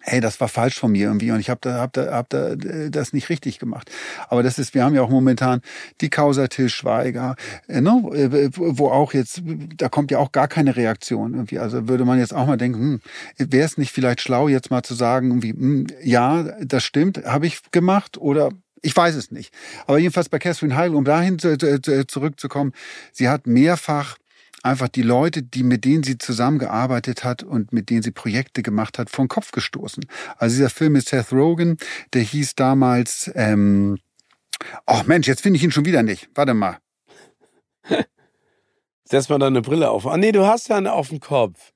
hey, 0.00 0.20
das 0.20 0.40
war 0.40 0.48
falsch 0.48 0.78
von 0.78 0.92
mir 0.92 1.06
irgendwie 1.06 1.30
und 1.30 1.40
ich 1.40 1.50
habe 1.50 1.60
da, 1.62 1.74
hab 1.78 1.92
da, 1.92 2.12
hab 2.12 2.28
da 2.30 2.52
äh, 2.52 2.90
das 2.90 3.12
nicht 3.12 3.28
richtig 3.28 3.58
gemacht. 3.58 3.90
Aber 4.28 4.42
das 4.42 4.58
ist, 4.58 4.74
wir 4.74 4.84
haben 4.84 4.94
ja 4.94 5.02
auch 5.02 5.10
momentan 5.10 5.60
die 6.00 6.10
Causa 6.10 6.48
Till 6.48 6.68
Schweiger, 6.68 7.36
äh, 7.68 7.80
ne, 7.80 7.90
äh, 8.14 8.50
wo 8.54 8.88
auch 8.88 9.12
jetzt, 9.12 9.42
da 9.76 9.88
kommt 9.88 10.10
ja 10.10 10.18
auch 10.18 10.32
gar 10.32 10.48
keine 10.48 10.76
Reaktion 10.76 11.34
irgendwie. 11.34 11.58
Also 11.58 11.88
würde 11.88 12.04
man 12.04 12.18
jetzt 12.18 12.34
auch 12.34 12.46
mal 12.46 12.56
denken, 12.56 13.00
hm, 13.38 13.50
wäre 13.50 13.66
es 13.66 13.78
nicht 13.78 13.92
vielleicht 13.92 14.20
schlau, 14.20 14.48
jetzt 14.48 14.70
mal 14.70 14.82
zu 14.82 14.94
sagen, 14.94 15.28
irgendwie, 15.28 15.52
hm, 15.52 15.86
ja, 16.02 16.42
das 16.64 16.84
stimmt, 16.84 17.24
habe 17.24 17.46
ich 17.46 17.70
gemacht 17.70 18.18
oder 18.18 18.50
ich 18.82 18.96
weiß 18.96 19.14
es 19.14 19.30
nicht. 19.30 19.52
Aber 19.86 19.98
jedenfalls 19.98 20.28
bei 20.28 20.38
Catherine 20.38 20.74
Heigl, 20.74 20.94
um 20.94 21.04
dahin 21.04 21.38
zu, 21.38 21.58
zu, 21.58 22.06
zurückzukommen, 22.06 22.72
sie 23.12 23.28
hat 23.28 23.46
mehrfach 23.46 24.16
einfach 24.62 24.88
die 24.88 25.02
Leute, 25.02 25.42
die 25.42 25.62
mit 25.62 25.84
denen 25.84 26.02
sie 26.02 26.18
zusammengearbeitet 26.18 27.24
hat 27.24 27.42
und 27.42 27.72
mit 27.72 27.90
denen 27.90 28.02
sie 28.02 28.10
Projekte 28.10 28.62
gemacht 28.62 28.98
hat, 28.98 29.10
vor 29.10 29.24
den 29.24 29.28
Kopf 29.28 29.52
gestoßen. 29.52 30.04
Also 30.36 30.56
dieser 30.56 30.70
Film 30.70 30.92
mit 30.94 31.06
Seth 31.08 31.32
Rogen, 31.32 31.76
der 32.12 32.22
hieß 32.22 32.54
damals, 32.54 33.30
ähm, 33.34 33.98
oh 34.86 35.02
Mensch, 35.06 35.26
jetzt 35.26 35.42
finde 35.42 35.56
ich 35.56 35.64
ihn 35.64 35.72
schon 35.72 35.84
wieder 35.84 36.02
nicht. 36.02 36.28
Warte 36.34 36.54
mal. 36.54 36.78
Setz 39.04 39.28
mal 39.28 39.38
deine 39.38 39.62
Brille 39.62 39.90
auf. 39.90 40.06
Ah 40.06 40.16
nee, 40.16 40.32
du 40.32 40.46
hast 40.46 40.68
ja 40.68 40.76
eine 40.76 40.92
auf 40.92 41.08
dem 41.08 41.20
Kopf. 41.20 41.72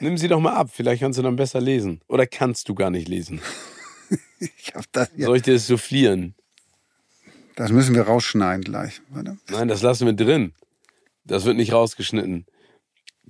Nimm 0.00 0.16
sie 0.16 0.28
doch 0.28 0.38
mal 0.38 0.52
ab, 0.52 0.70
vielleicht 0.72 1.02
kannst 1.02 1.18
du 1.18 1.22
dann 1.22 1.36
besser 1.36 1.60
lesen. 1.60 2.02
Oder 2.08 2.26
kannst 2.26 2.68
du 2.68 2.74
gar 2.74 2.90
nicht 2.90 3.08
lesen? 3.08 3.40
Ich 4.40 4.72
hab 4.72 4.84
das, 4.92 5.10
ja, 5.16 5.26
Soll 5.26 5.38
ich 5.38 5.42
dir 5.42 5.54
das 5.54 5.66
soufflieren? 5.66 6.36
das 7.56 7.72
müssen 7.72 7.96
wir 7.96 8.02
rausschneiden 8.02 8.62
gleich. 8.62 9.02
Warte. 9.08 9.36
Nein, 9.50 9.66
das 9.66 9.82
lassen 9.82 10.06
wir 10.06 10.12
drin. 10.12 10.54
Das 11.28 11.44
wird 11.44 11.56
nicht 11.56 11.72
rausgeschnitten. 11.72 12.46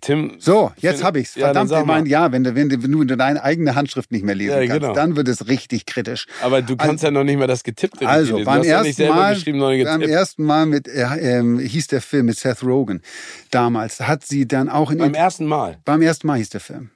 Tim. 0.00 0.36
So, 0.38 0.70
jetzt 0.76 1.02
habe 1.02 1.18
ich's. 1.18 1.34
Ja, 1.34 1.46
Verdammt, 1.46 1.70
sag 1.70 1.80
ich 1.80 1.86
mein, 1.86 2.04
mal. 2.04 2.08
ja, 2.08 2.30
wenn 2.30 2.44
du, 2.44 2.54
wenn, 2.54 2.68
du, 2.68 2.80
wenn 2.80 3.08
du 3.08 3.16
deine 3.16 3.42
eigene 3.42 3.74
Handschrift 3.74 4.12
nicht 4.12 4.24
mehr 4.24 4.36
lesen 4.36 4.52
Ja, 4.52 4.58
kannst, 4.66 4.80
genau. 4.82 4.94
dann 4.94 5.16
wird 5.16 5.26
es 5.26 5.48
richtig 5.48 5.86
kritisch. 5.86 6.26
Aber 6.40 6.62
du 6.62 6.76
kannst 6.76 7.02
ja 7.02 7.10
noch 7.10 7.24
nicht 7.24 7.36
mal 7.36 7.48
das 7.48 7.64
Getippte 7.64 8.08
Also, 8.08 8.36
lesen. 8.36 8.44
beim 8.46 8.62
ja 8.62 8.84
ersten, 8.84 9.08
Mal, 9.08 9.84
beim 9.84 10.02
ersten 10.02 10.44
Mal 10.44 10.66
mit, 10.66 10.86
äh, 10.86 11.02
ähm, 11.38 11.58
hieß 11.58 11.88
der 11.88 12.00
Film 12.00 12.26
mit 12.26 12.38
Seth 12.38 12.62
Rogen 12.62 13.02
damals, 13.50 14.00
hat 14.00 14.24
sie 14.24 14.46
dann 14.46 14.68
auch 14.68 14.92
in 14.92 14.98
Beim 14.98 15.14
ersten 15.14 15.46
Mal. 15.46 15.78
beim 15.84 16.00
ersten 16.00 16.28
Mal 16.28 16.38
hieß 16.38 16.50
der 16.50 16.60
Film. 16.60 16.90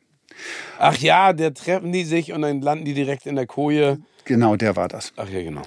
Ach 0.79 0.97
ja, 0.99 1.33
der 1.33 1.55
treffen 1.55 1.91
die 1.91 2.05
sich 2.05 2.33
und 2.33 2.43
dann 2.43 2.61
landen 2.61 2.85
die 2.85 2.95
direkt 2.95 3.27
in 3.27 3.35
der 3.35 3.47
Koje. 3.47 3.99
Genau, 4.27 4.55
der 4.55 4.77
war 4.77 4.87
das. 4.87 5.13
Ach 5.17 5.29
ja, 5.29 5.43
genau. 5.43 5.63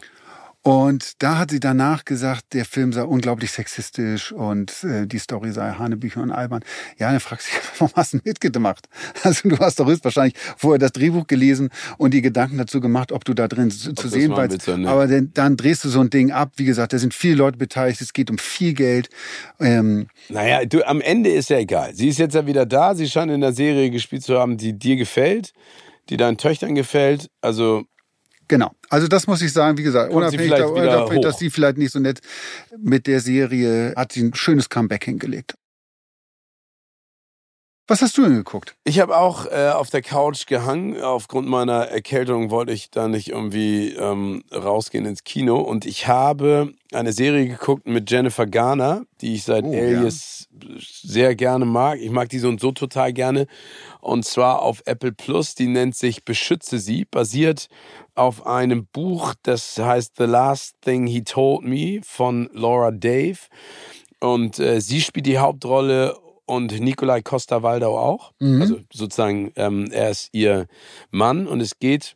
Und 0.68 1.22
da 1.22 1.38
hat 1.38 1.52
sie 1.52 1.60
danach 1.60 2.06
gesagt, 2.06 2.54
der 2.54 2.66
Film 2.66 2.92
sei 2.92 3.04
unglaublich 3.04 3.52
sexistisch 3.52 4.32
und 4.32 4.84
äh, 4.84 5.06
die 5.06 5.20
Story 5.20 5.52
sei 5.52 5.74
Hanebücher 5.74 6.24
und 6.24 6.32
albern. 6.32 6.64
Ja, 6.98 7.12
dann 7.12 7.20
fragst 7.20 7.50
du 7.50 7.52
dich, 7.52 7.70
warum 7.80 7.94
hast 7.96 8.14
du 8.16 8.20
mitgemacht? 8.24 8.90
Also 9.22 9.48
du 9.48 9.60
hast 9.60 9.80
doch 9.80 9.86
höchstwahrscheinlich 9.86 10.34
vorher 10.58 10.80
das 10.80 10.92
Drehbuch 10.94 11.28
gelesen 11.28 11.70
und 12.00 12.16
die 12.16 12.24
Gedanken 12.24 12.58
dazu 12.58 12.82
gemacht, 12.82 13.12
ob 13.12 13.24
du 13.26 13.36
da 13.36 13.48
drin 13.48 13.70
zu, 13.70 13.94
zu 13.94 14.08
sehen 14.08 14.32
warst. 14.32 14.68
War, 14.68 14.78
ne? 14.78 14.90
Aber 14.90 15.06
dann, 15.06 15.30
dann 15.36 15.56
drehst 15.56 15.86
du 15.86 15.90
so 15.90 16.00
ein 16.00 16.10
Ding 16.10 16.32
ab. 16.32 16.54
Wie 16.56 16.66
gesagt, 16.66 16.94
da 16.94 16.98
sind 16.98 17.14
viele 17.14 17.36
Leute 17.36 17.60
beteiligt, 17.60 18.02
es 18.02 18.12
geht 18.12 18.32
um 18.32 18.40
viel 18.40 18.74
Geld. 18.74 19.10
Ähm, 19.60 20.08
Naja, 20.30 20.66
du, 20.66 20.82
am 20.88 21.00
Ende 21.00 21.30
ist 21.30 21.52
ja 21.52 21.60
egal. 21.60 21.94
Sie 21.94 22.08
ist 22.08 22.18
jetzt 22.18 22.34
ja 22.34 22.48
wieder 22.48 22.66
da. 22.66 22.96
Sie 22.96 23.08
scheint 23.08 23.32
in 23.32 23.42
der 23.42 23.54
Serie 23.54 23.92
gespielt 23.92 24.24
zu 24.24 24.40
haben, 24.40 24.58
die 24.58 24.74
dir 24.74 24.96
gefällt, 24.96 25.54
die 26.10 26.18
deinen 26.18 26.38
Töchtern 26.38 26.74
gefällt. 26.74 27.30
Also, 27.42 27.84
Genau. 28.48 28.72
Also 28.90 29.08
das 29.08 29.28
muss 29.28 29.42
ich 29.42 29.52
sagen, 29.52 29.78
wie 29.78 29.84
gesagt, 29.84 30.12
Kommt 30.12 30.24
unabhängig 30.24 30.52
davon, 30.52 31.22
dass 31.22 31.40
sie 31.40 31.50
vielleicht 31.50 31.78
nicht 31.78 31.92
so 31.92 32.00
nett 32.00 32.20
mit 32.78 33.08
der 33.08 33.20
Serie 33.20 33.94
hat 33.96 34.12
sie 34.12 34.24
ein 34.24 34.34
schönes 34.34 34.70
Comeback 34.70 35.06
hingelegt. 35.06 35.56
Was 37.88 38.02
hast 38.02 38.18
du 38.18 38.24
denn 38.24 38.34
geguckt? 38.34 38.76
ich 38.84 39.00
habe 39.00 39.16
auch 39.16 39.46
äh, 39.46 39.70
auf 39.70 39.92
der 39.92 40.02
Couch 40.02 40.48
gehangen. 40.48 41.00
Aufgrund 41.00 41.48
meiner 41.48 41.88
Erkältung 41.88 42.50
wollte 42.50 42.74
ich 42.74 42.90
da 42.90 43.08
nicht 43.08 43.30
irgendwie 43.30 43.90
ähm, 43.92 44.44
rausgehen 44.52 45.06
ins 45.06 45.24
Kino. 45.24 45.58
Und 45.58 45.86
ich 45.86 46.08
habe 46.08 46.74
eine 46.92 47.14
Serie 47.14 47.48
geguckt 47.48 47.86
mit 47.86 48.10
Jennifer 48.10 48.48
Garner, 48.48 49.06
die 49.22 49.36
ich 49.36 49.44
seit 49.44 49.66
Oh, 49.66 49.72
Alias 49.72 50.48
sehr 50.80 51.36
gerne 51.36 51.66
mag. 51.66 52.00
Ich 52.00 52.10
mag 52.10 52.30
die 52.30 52.40
so 52.40 52.48
und 52.48 52.60
so 52.60 52.72
total 52.72 53.14
gerne. 53.14 53.46
Und 54.02 54.26
zwar 54.26 54.64
auf 54.64 54.82
Apple 54.86 55.12
Plus. 55.12 55.54
Die 55.54 55.68
nennt 55.68 55.96
sich 55.96 56.26
Beschütze 56.26 56.80
sie. 56.80 57.06
Basiert 57.06 57.68
auf 58.16 58.48
einem 58.48 58.88
Buch, 58.88 59.36
das 59.44 59.78
heißt 59.78 60.14
The 60.18 60.24
Last 60.24 60.82
Thing 60.82 61.06
He 61.06 61.22
Told 61.24 61.64
Me 61.64 62.00
von 62.04 62.50
Laura 62.52 62.90
Dave. 62.90 63.38
Und 64.20 64.58
äh, 64.58 64.82
sie 64.82 65.02
spielt 65.02 65.28
die 65.28 65.38
Hauptrolle 65.38 66.18
und 66.46 66.80
Nikolai 66.80 67.22
Costa-Waldau 67.22 67.98
auch. 67.98 68.34
Mhm. 68.40 68.62
Also 68.62 68.80
sozusagen, 68.92 69.52
ähm, 69.56 69.90
er 69.92 70.12
ist 70.12 70.30
ihr 70.32 70.68
Mann 71.12 71.48
und 71.48 71.62
es 71.62 71.80
geht 71.80 72.16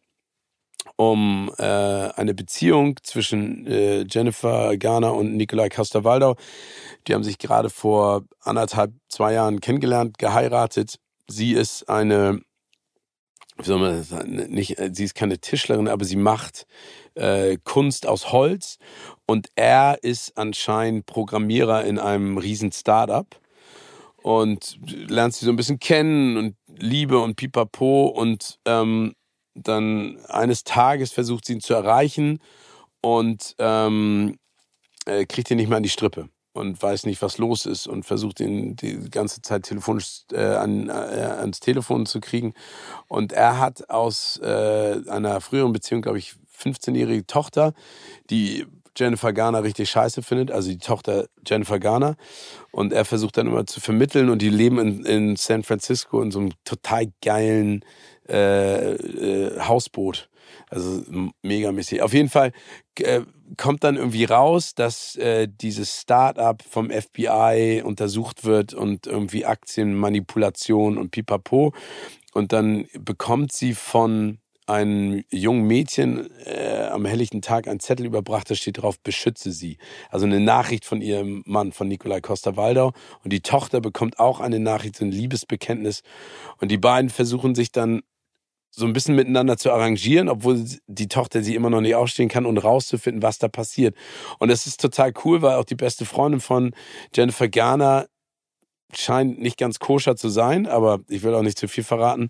um 0.95 1.51
äh, 1.57 1.63
eine 1.63 2.33
Beziehung 2.33 2.97
zwischen 3.03 3.65
äh, 3.67 4.01
Jennifer 4.09 4.75
Garner 4.77 5.13
und 5.13 5.35
Nikolai 5.35 5.69
Costa-Waldau. 5.69 6.35
Die 7.07 7.13
haben 7.13 7.23
sich 7.23 7.37
gerade 7.37 7.69
vor 7.69 8.25
anderthalb, 8.41 8.93
zwei 9.07 9.33
Jahren 9.33 9.61
kennengelernt, 9.61 10.17
geheiratet. 10.17 10.99
Sie 11.27 11.53
ist 11.53 11.87
eine, 11.87 12.41
wie 13.57 13.63
soll 13.63 13.79
man 13.79 13.97
das 13.97 14.09
sagen, 14.09 14.35
nicht, 14.49 14.77
äh, 14.77 14.89
sie 14.93 15.05
ist 15.05 15.15
keine 15.15 15.39
Tischlerin, 15.39 15.87
aber 15.87 16.05
sie 16.05 16.17
macht 16.17 16.65
äh, 17.15 17.57
Kunst 17.63 18.05
aus 18.05 18.31
Holz 18.31 18.77
und 19.25 19.47
er 19.55 19.99
ist 20.01 20.37
anscheinend 20.37 21.05
Programmierer 21.05 21.85
in 21.85 21.97
einem 21.99 22.37
riesen 22.37 22.71
Startup 22.71 23.27
und 24.23 24.79
lernt 24.83 25.33
sie 25.33 25.45
so 25.45 25.51
ein 25.51 25.55
bisschen 25.55 25.79
kennen 25.79 26.37
und 26.37 26.55
Liebe 26.67 27.19
und 27.19 27.35
Pipapo 27.35 28.07
und 28.07 28.59
ähm, 28.65 29.13
dann 29.53 30.17
eines 30.27 30.63
Tages 30.63 31.11
versucht 31.11 31.45
sie 31.45 31.53
ihn 31.53 31.61
zu 31.61 31.73
erreichen 31.73 32.39
und 33.01 33.55
ähm, 33.59 34.37
äh, 35.05 35.25
kriegt 35.25 35.51
ihn 35.51 35.57
nicht 35.57 35.69
mehr 35.69 35.77
an 35.77 35.83
die 35.83 35.89
Strippe 35.89 36.29
und 36.53 36.81
weiß 36.81 37.05
nicht, 37.05 37.21
was 37.21 37.37
los 37.37 37.65
ist 37.65 37.87
und 37.87 38.03
versucht 38.03 38.39
ihn 38.39 38.75
die 38.75 39.09
ganze 39.09 39.41
Zeit 39.41 39.63
telefonisch 39.63 40.23
äh, 40.31 40.41
an, 40.41 40.89
äh, 40.89 40.91
ans 40.91 41.59
Telefon 41.59 42.05
zu 42.05 42.19
kriegen. 42.19 42.53
Und 43.07 43.31
er 43.31 43.59
hat 43.59 43.89
aus 43.89 44.37
äh, 44.43 45.01
einer 45.07 45.41
früheren 45.41 45.71
Beziehung, 45.71 46.01
glaube 46.01 46.17
ich, 46.17 46.35
15-jährige 46.57 47.25
Tochter, 47.25 47.73
die 48.29 48.65
Jennifer 48.99 49.33
Garner 49.33 49.63
richtig 49.63 49.89
scheiße 49.89 50.21
findet, 50.21 50.51
also 50.51 50.69
die 50.69 50.77
Tochter 50.77 51.27
Jennifer 51.45 51.79
Garner. 51.79 52.15
Und 52.71 52.93
er 52.93 53.05
versucht 53.05 53.37
dann 53.37 53.47
immer 53.47 53.65
zu 53.65 53.79
vermitteln 53.79 54.29
und 54.29 54.41
die 54.41 54.49
leben 54.49 54.77
in, 54.79 55.05
in 55.05 55.35
San 55.35 55.63
Francisco 55.63 56.21
in 56.21 56.31
so 56.31 56.39
einem 56.39 56.51
total 56.65 57.11
geilen 57.23 57.83
äh, 58.27 58.93
äh, 58.93 59.59
Hausboot. 59.59 60.29
Also 60.69 61.03
megamäßig. 61.41 62.01
Auf 62.01 62.13
jeden 62.13 62.29
Fall 62.29 62.51
äh, 62.99 63.21
kommt 63.57 63.83
dann 63.83 63.97
irgendwie 63.97 64.25
raus, 64.25 64.75
dass 64.75 65.15
äh, 65.15 65.47
dieses 65.47 66.01
Start-up 66.01 66.63
vom 66.67 66.89
FBI 66.91 67.81
untersucht 67.83 68.45
wird 68.45 68.73
und 68.73 69.07
irgendwie 69.07 69.45
Aktienmanipulation 69.45 70.97
und 70.97 71.11
pipapo. 71.11 71.73
Und 72.33 72.53
dann 72.53 72.85
bekommt 72.99 73.51
sie 73.51 73.73
von 73.73 74.39
einem 74.69 75.23
jungen 75.29 75.63
Mädchen 75.63 76.29
äh, 76.45 76.87
am 76.91 77.05
helllichten 77.05 77.41
Tag 77.41 77.67
einen 77.67 77.79
Zettel 77.79 78.05
überbracht, 78.05 78.49
da 78.49 78.55
steht 78.55 78.81
drauf, 78.81 78.99
beschütze 78.99 79.51
sie. 79.51 79.77
Also 80.09 80.25
eine 80.25 80.39
Nachricht 80.39 80.85
von 80.85 81.01
ihrem 81.01 81.43
Mann, 81.45 81.71
von 81.71 81.87
Nikolai 81.87 82.21
Costa-Waldau. 82.21 82.93
Und 83.23 83.33
die 83.33 83.41
Tochter 83.41 83.81
bekommt 83.81 84.19
auch 84.19 84.39
eine 84.39 84.59
Nachricht, 84.59 84.95
so 84.95 85.05
ein 85.05 85.11
Liebesbekenntnis. 85.11 86.03
Und 86.57 86.69
die 86.69 86.77
beiden 86.77 87.09
versuchen 87.09 87.55
sich 87.55 87.71
dann 87.71 88.01
so 88.71 88.85
ein 88.85 88.93
bisschen 88.93 89.15
miteinander 89.15 89.57
zu 89.57 89.71
arrangieren, 89.71 90.29
obwohl 90.29 90.63
die 90.87 91.07
Tochter 91.07 91.41
sie 91.41 91.55
immer 91.55 91.69
noch 91.69 91.81
nicht 91.81 91.95
ausstehen 91.95 92.29
kann 92.29 92.45
und 92.45 92.59
rauszufinden, 92.59 93.23
was 93.23 93.39
da 93.39 93.47
passiert. 93.47 93.95
Und 94.37 94.49
das 94.49 94.67
ist 94.67 94.79
total 94.79 95.13
cool, 95.25 95.41
weil 95.41 95.55
auch 95.55 95.65
die 95.65 95.75
beste 95.75 96.05
Freundin 96.05 96.39
von 96.39 96.73
Jennifer 97.13 97.47
Garner 97.47 98.07
scheint 98.93 99.39
nicht 99.39 99.57
ganz 99.57 99.79
koscher 99.79 100.15
zu 100.15 100.29
sein, 100.29 100.67
aber 100.67 100.99
ich 101.07 101.23
will 101.23 101.33
auch 101.33 101.41
nicht 101.41 101.59
zu 101.59 101.67
viel 101.67 101.83
verraten. 101.83 102.29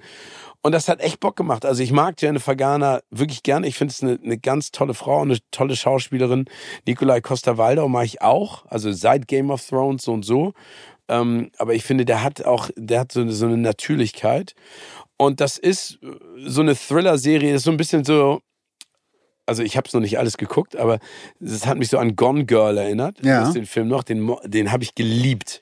Und 0.62 0.74
das 0.74 0.90
hat 0.90 1.00
echt 1.00 1.22
Bock 1.22 1.38
gemacht. 1.38 1.66
Also 1.66 1.82
ich 1.84 1.92
mag 1.92 2.22
Jennifer 2.22 2.56
Garner 2.56 3.02
wirklich 3.12 3.44
gerne. 3.44 3.66
Ich 3.68 3.78
finde 3.78 3.94
es 3.94 4.04
eine, 4.04 4.20
eine 4.22 4.38
ganz 4.38 4.72
tolle 4.72 4.94
Frau, 4.94 5.22
eine 5.22 5.38
tolle 5.52 5.76
Schauspielerin. 5.76 6.46
Nikolai 6.86 7.22
Costa-Waldau 7.22 7.88
mag 7.88 8.06
ich 8.06 8.22
auch. 8.22 8.66
Also 8.68 8.92
seit 8.92 9.28
Game 9.28 9.52
of 9.52 9.66
Thrones 9.66 10.04
so 10.04 10.12
und 10.12 10.26
so. 10.26 10.54
Ähm, 11.08 11.52
aber 11.58 11.76
ich 11.76 11.84
finde, 11.84 12.04
der 12.04 12.24
hat 12.24 12.46
auch, 12.46 12.70
der 12.76 13.02
hat 13.02 13.14
so, 13.14 13.28
so 13.30 13.46
eine 13.46 13.58
Natürlichkeit. 13.58 14.54
Und 15.16 15.40
das 15.40 15.58
ist 15.58 16.00
so 16.46 16.62
eine 16.62 16.76
Thriller-Serie, 16.76 17.54
ist 17.54 17.64
so 17.64 17.72
ein 17.72 17.78
bisschen 17.78 18.04
so, 18.04 18.42
also 19.46 19.64
ich 19.64 19.78
habe 19.78 19.88
es 19.88 19.94
noch 19.94 20.02
nicht 20.02 20.20
alles 20.20 20.38
geguckt, 20.38 20.76
aber 20.76 21.00
es 21.42 21.66
hat 21.66 21.78
mich 21.78 21.90
so 21.90 21.98
an 21.98 22.16
Gone 22.16 22.46
Girl 22.46 22.78
erinnert. 22.78 23.18
Ja. 23.24 23.40
Das 23.40 23.50
ist 23.50 23.56
den 23.56 23.66
Film 23.66 23.88
noch, 23.88 24.04
den, 24.04 24.34
den 24.46 24.72
habe 24.72 24.84
ich 24.84 24.94
geliebt 24.94 25.62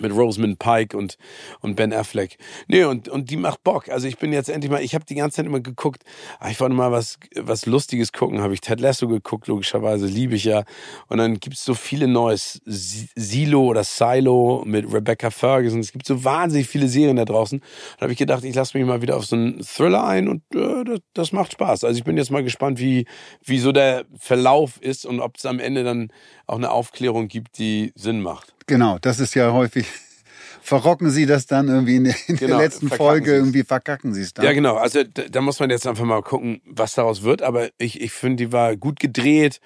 mit 0.00 0.12
Rosamund 0.12 0.58
Pike 0.58 0.96
und, 0.96 1.16
und 1.60 1.76
Ben 1.76 1.92
Affleck. 1.92 2.38
Nee, 2.66 2.84
und, 2.84 3.08
und 3.08 3.30
die 3.30 3.36
macht 3.36 3.62
Bock. 3.62 3.88
Also 3.88 4.08
ich 4.08 4.18
bin 4.18 4.32
jetzt 4.32 4.48
endlich 4.48 4.70
mal, 4.70 4.82
ich 4.82 4.94
habe 4.94 5.04
die 5.04 5.14
ganze 5.14 5.36
Zeit 5.36 5.46
immer 5.46 5.60
geguckt, 5.60 6.02
ah, 6.40 6.50
ich 6.50 6.60
wollte 6.60 6.74
mal 6.74 6.90
was, 6.92 7.18
was 7.36 7.66
Lustiges 7.66 8.12
gucken, 8.12 8.40
habe 8.40 8.54
ich 8.54 8.60
Ted 8.60 8.80
Lasso 8.80 9.06
geguckt, 9.06 9.46
logischerweise, 9.48 10.06
liebe 10.06 10.34
ich 10.34 10.44
ja. 10.44 10.64
Und 11.08 11.18
dann 11.18 11.38
gibt's 11.38 11.64
so 11.64 11.74
viele 11.74 12.08
Neues, 12.08 12.60
Silo 12.64 13.64
oder 13.64 13.84
Silo 13.84 14.62
mit 14.66 14.90
Rebecca 14.92 15.30
Ferguson. 15.30 15.80
Es 15.80 15.92
gibt 15.92 16.06
so 16.06 16.24
wahnsinnig 16.24 16.68
viele 16.68 16.88
Serien 16.88 17.16
da 17.16 17.24
draußen. 17.24 17.60
Da 17.98 18.02
habe 18.02 18.12
ich 18.12 18.18
gedacht, 18.18 18.44
ich 18.44 18.54
lasse 18.54 18.76
mich 18.78 18.86
mal 18.86 19.02
wieder 19.02 19.16
auf 19.16 19.26
so 19.26 19.36
einen 19.36 19.60
Thriller 19.62 20.04
ein 20.04 20.28
und 20.28 20.42
äh, 20.54 20.84
das, 20.84 21.00
das 21.12 21.32
macht 21.32 21.52
Spaß. 21.52 21.84
Also 21.84 21.98
ich 21.98 22.04
bin 22.04 22.16
jetzt 22.16 22.30
mal 22.30 22.42
gespannt, 22.42 22.78
wie, 22.78 23.06
wie 23.44 23.58
so 23.58 23.72
der 23.72 24.04
Verlauf 24.16 24.80
ist 24.80 25.04
und 25.04 25.20
ob 25.20 25.36
es 25.36 25.46
am 25.46 25.58
Ende 25.58 25.84
dann 25.84 26.10
auch 26.46 26.56
eine 26.56 26.70
Aufklärung 26.70 27.28
gibt, 27.28 27.58
die 27.58 27.92
Sinn 27.94 28.20
macht. 28.20 28.54
Genau, 28.66 28.98
das 29.00 29.20
ist 29.20 29.34
ja 29.34 29.52
häufig. 29.52 29.86
Verrocken 30.64 31.10
Sie 31.10 31.26
das 31.26 31.46
dann 31.46 31.66
irgendwie 31.68 31.96
in 31.96 32.04
der, 32.04 32.14
in 32.28 32.36
Genau, 32.36 32.56
der 32.58 32.66
letzten 32.66 32.88
Folge, 32.88 33.34
irgendwie 33.34 33.64
verkacken 33.64 34.14
Sie 34.14 34.22
es 34.22 34.32
dann. 34.32 34.44
Ja, 34.44 34.52
genau. 34.52 34.76
Also 34.76 35.02
da, 35.02 35.22
da 35.28 35.40
muss 35.40 35.58
man 35.58 35.70
jetzt 35.70 35.88
einfach 35.88 36.04
mal 36.04 36.22
gucken, 36.22 36.62
was 36.64 36.94
daraus 36.94 37.22
wird. 37.22 37.42
Aber 37.42 37.70
ich, 37.78 38.00
ich 38.00 38.12
finde, 38.12 38.44
die 38.44 38.52
war 38.52 38.76
gut 38.76 39.00
gedreht. 39.00 39.60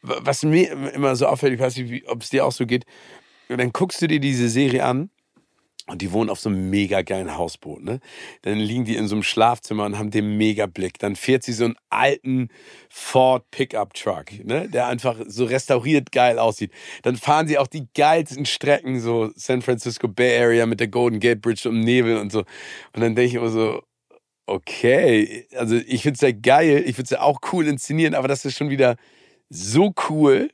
Was 0.00 0.44
mir 0.44 0.72
immer 0.94 1.16
so 1.16 1.26
auffällt, 1.26 1.52
ich 1.52 1.60
weiß 1.60 1.76
nicht, 1.76 2.08
ob 2.08 2.22
es 2.22 2.30
dir 2.30 2.46
auch 2.46 2.52
so 2.52 2.64
geht, 2.64 2.86
dann 3.48 3.72
guckst 3.72 4.00
du 4.00 4.06
dir 4.06 4.20
diese 4.20 4.48
Serie 4.48 4.84
an 4.84 5.10
und 5.88 6.02
die 6.02 6.12
wohnen 6.12 6.30
auf 6.30 6.38
so 6.38 6.48
einem 6.48 6.70
mega 6.70 7.02
geilen 7.02 7.36
Hausboot, 7.36 7.82
ne? 7.82 8.00
Dann 8.42 8.58
liegen 8.58 8.84
die 8.84 8.96
in 8.96 9.08
so 9.08 9.16
einem 9.16 9.22
Schlafzimmer 9.22 9.84
und 9.84 9.98
haben 9.98 10.10
den 10.10 10.36
mega 10.36 10.66
Blick. 10.66 10.98
Dann 10.98 11.16
fährt 11.16 11.42
sie 11.42 11.52
so 11.52 11.64
einen 11.64 11.76
alten 11.88 12.48
Ford 12.88 13.50
Pickup 13.50 13.94
Truck, 13.94 14.44
ne? 14.44 14.68
Der 14.68 14.86
einfach 14.86 15.16
so 15.26 15.46
restauriert 15.46 16.12
geil 16.12 16.38
aussieht. 16.38 16.72
Dann 17.02 17.16
fahren 17.16 17.48
sie 17.48 17.58
auch 17.58 17.66
die 17.66 17.88
geilsten 17.94 18.46
Strecken, 18.46 19.00
so 19.00 19.30
San 19.34 19.62
Francisco 19.62 20.08
Bay 20.08 20.38
Area 20.38 20.66
mit 20.66 20.78
der 20.80 20.88
Golden 20.88 21.20
Gate 21.20 21.40
Bridge 21.40 21.68
im 21.68 21.80
Nebel 21.80 22.18
und 22.18 22.30
so. 22.30 22.40
Und 22.40 23.00
dann 23.00 23.14
denke 23.14 23.24
ich 23.24 23.34
immer 23.34 23.50
so, 23.50 23.82
okay, 24.46 25.46
also 25.56 25.76
ich 25.76 26.02
find's 26.02 26.20
ja 26.20 26.32
geil, 26.32 26.84
ich 26.86 26.96
find's 26.96 27.10
ja 27.10 27.20
auch 27.20 27.40
cool 27.52 27.66
inszenieren, 27.66 28.14
aber 28.14 28.28
das 28.28 28.44
ist 28.44 28.56
schon 28.56 28.70
wieder 28.70 28.96
so 29.50 29.94
cool, 30.08 30.50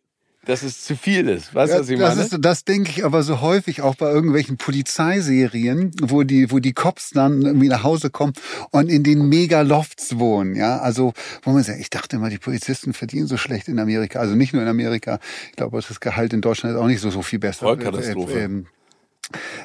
dass 0.46 0.62
es 0.62 0.84
zu 0.84 0.96
viel 0.96 1.28
ist. 1.28 1.54
Weißt 1.54 1.72
du, 1.72 1.76
Ja, 1.76 1.80
was 1.80 1.88
ich 1.90 1.98
das, 1.98 2.16
meine? 2.16 2.26
ist, 2.26 2.38
das 2.40 2.64
denke 2.64 2.90
ich 2.90 3.04
aber 3.04 3.22
so 3.22 3.40
häufig 3.40 3.82
auch 3.82 3.94
bei 3.94 4.10
irgendwelchen 4.10 4.56
Polizeiserien, 4.56 5.92
wo 6.02 6.22
die, 6.22 6.50
wo 6.50 6.58
die 6.58 6.72
Cops 6.72 7.10
dann 7.10 7.42
irgendwie 7.42 7.68
nach 7.68 7.82
Hause 7.82 8.10
kommen 8.10 8.32
und 8.70 8.88
in 8.88 9.02
den 9.02 9.28
Megalofts 9.28 10.18
wohnen, 10.18 10.54
ja. 10.54 10.78
Also, 10.78 11.12
wo 11.42 11.50
man 11.52 11.62
sagt, 11.62 11.80
ich 11.80 11.90
dachte 11.90 12.16
immer, 12.16 12.30
die 12.30 12.38
Polizisten 12.38 12.92
verdienen 12.92 13.26
so 13.26 13.36
schlecht 13.36 13.68
in 13.68 13.78
Amerika. 13.78 14.18
Also 14.20 14.34
nicht 14.34 14.52
nur 14.52 14.62
in 14.62 14.68
Amerika. 14.68 15.18
Ich 15.50 15.56
glaube, 15.56 15.80
das 15.80 16.00
Gehalt 16.00 16.32
in 16.32 16.40
Deutschland 16.40 16.74
ist 16.74 16.80
auch 16.80 16.86
nicht 16.86 17.00
so, 17.00 17.10
so 17.10 17.22
viel 17.22 17.38
besser. 17.38 17.66
Vollkatastrophe. 17.66 18.38
Äh, 18.38 18.44
ähm, 18.44 18.66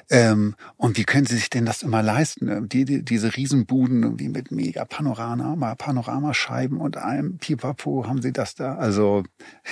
ähm, 0.09 0.55
und 0.77 0.97
wie 0.97 1.03
können 1.03 1.25
Sie 1.25 1.35
sich 1.35 1.49
denn 1.49 1.65
das 1.65 1.83
immer 1.83 2.01
leisten? 2.01 2.69
Die, 2.69 2.85
die, 2.85 3.03
diese 3.03 3.35
Riesenbuden 3.35 4.03
irgendwie 4.03 4.29
mit 4.29 4.51
mega 4.51 4.85
Panorama, 4.85 5.75
Panoramascheiben 5.75 6.79
und 6.79 6.97
allem 6.97 7.37
Pipapo 7.37 8.07
haben 8.07 8.21
Sie 8.21 8.31
das 8.31 8.55
da? 8.55 8.75
Also, 8.75 9.23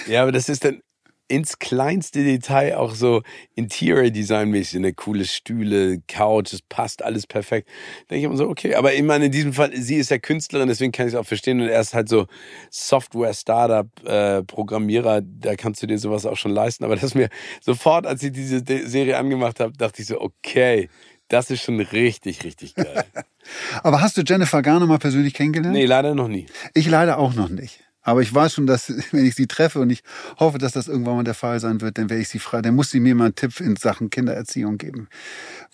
Ja, 0.08 0.24
aber 0.24 0.32
das 0.32 0.50
ist 0.50 0.65
dann 0.65 0.82
ins 1.27 1.59
kleinste 1.59 2.23
Detail 2.23 2.77
auch 2.77 2.95
so 2.95 3.21
Interior 3.55 4.09
Design 4.09 4.49
mäßig, 4.49 4.77
eine 4.77 4.93
coole 4.93 5.25
Stühle, 5.25 6.01
Couch, 6.07 6.53
es 6.53 6.61
passt 6.61 7.03
alles 7.03 7.27
perfekt. 7.27 7.67
Denke 8.09 8.19
ich 8.19 8.23
immer 8.23 8.37
so, 8.37 8.47
okay, 8.47 8.75
aber 8.75 8.93
ich 8.93 9.03
meine, 9.03 9.25
in 9.25 9.31
diesem 9.31 9.53
Fall, 9.53 9.75
sie 9.75 9.95
ist 9.95 10.09
ja 10.09 10.19
Künstlerin, 10.19 10.67
deswegen 10.67 10.91
kann 10.91 11.07
ich 11.07 11.13
es 11.13 11.19
auch 11.19 11.25
verstehen 11.25 11.59
und 11.61 11.67
er 11.67 11.81
ist 11.81 11.93
halt 11.93 12.07
so 12.09 12.27
Software 12.69 13.33
Startup 13.33 13.87
äh, 14.05 14.43
Programmierer, 14.43 15.21
da 15.21 15.55
kannst 15.55 15.83
du 15.83 15.87
dir 15.87 15.99
sowas 15.99 16.25
auch 16.25 16.37
schon 16.37 16.51
leisten, 16.51 16.85
aber 16.85 16.95
das 16.95 17.13
mir 17.13 17.29
sofort, 17.61 18.05
als 18.05 18.23
ich 18.23 18.31
diese 18.31 18.63
Serie 18.87 19.17
angemacht 19.17 19.59
habe, 19.59 19.73
dachte 19.73 20.01
ich 20.01 20.07
so, 20.07 20.21
okay, 20.21 20.89
das 21.27 21.51
ist 21.51 21.61
schon 21.61 21.79
richtig, 21.79 22.45
richtig 22.45 22.75
geil. 22.75 23.03
aber 23.83 24.01
hast 24.01 24.15
du 24.15 24.21
Jennifer 24.25 24.61
Garner 24.61 24.85
mal 24.85 24.99
persönlich 24.99 25.33
kennengelernt? 25.33 25.75
nee, 25.75 25.85
leider 25.85 26.15
noch 26.15 26.29
nie. 26.29 26.45
Ich 26.73 26.87
leider 26.87 27.17
auch 27.17 27.33
noch 27.33 27.49
nicht. 27.49 27.83
Aber 28.08 28.22
ich 28.22 28.34
weiß 28.34 28.54
schon, 28.54 28.67
dass, 28.67 28.88
wenn 29.12 29.26
ich 29.26 29.36
sie 29.36 29.48
treffe 29.48 29.82
und 29.82 29.89
ich 29.89 30.02
hoffe, 30.39 30.58
dass 30.60 30.72
das 30.72 30.88
irgendwann 30.88 31.17
mal 31.17 31.24
der 31.26 31.34
Fall 31.34 31.60
sein 31.60 31.82
wird, 31.82 31.98
dann 31.98 32.10
werde 32.10 32.22
ich 32.22 32.30
sie 32.30 32.39
fragen. 32.39 32.63
Dann 32.63 32.76
muss 32.76 32.89
sie 32.89 33.02
mir 33.02 33.13
mal 33.15 33.26
einen 33.26 33.36
Tipp 33.36 33.60
in 33.60 33.76
Sachen 33.76 34.10
Kindererziehung 34.10 34.78
geben. 34.78 35.10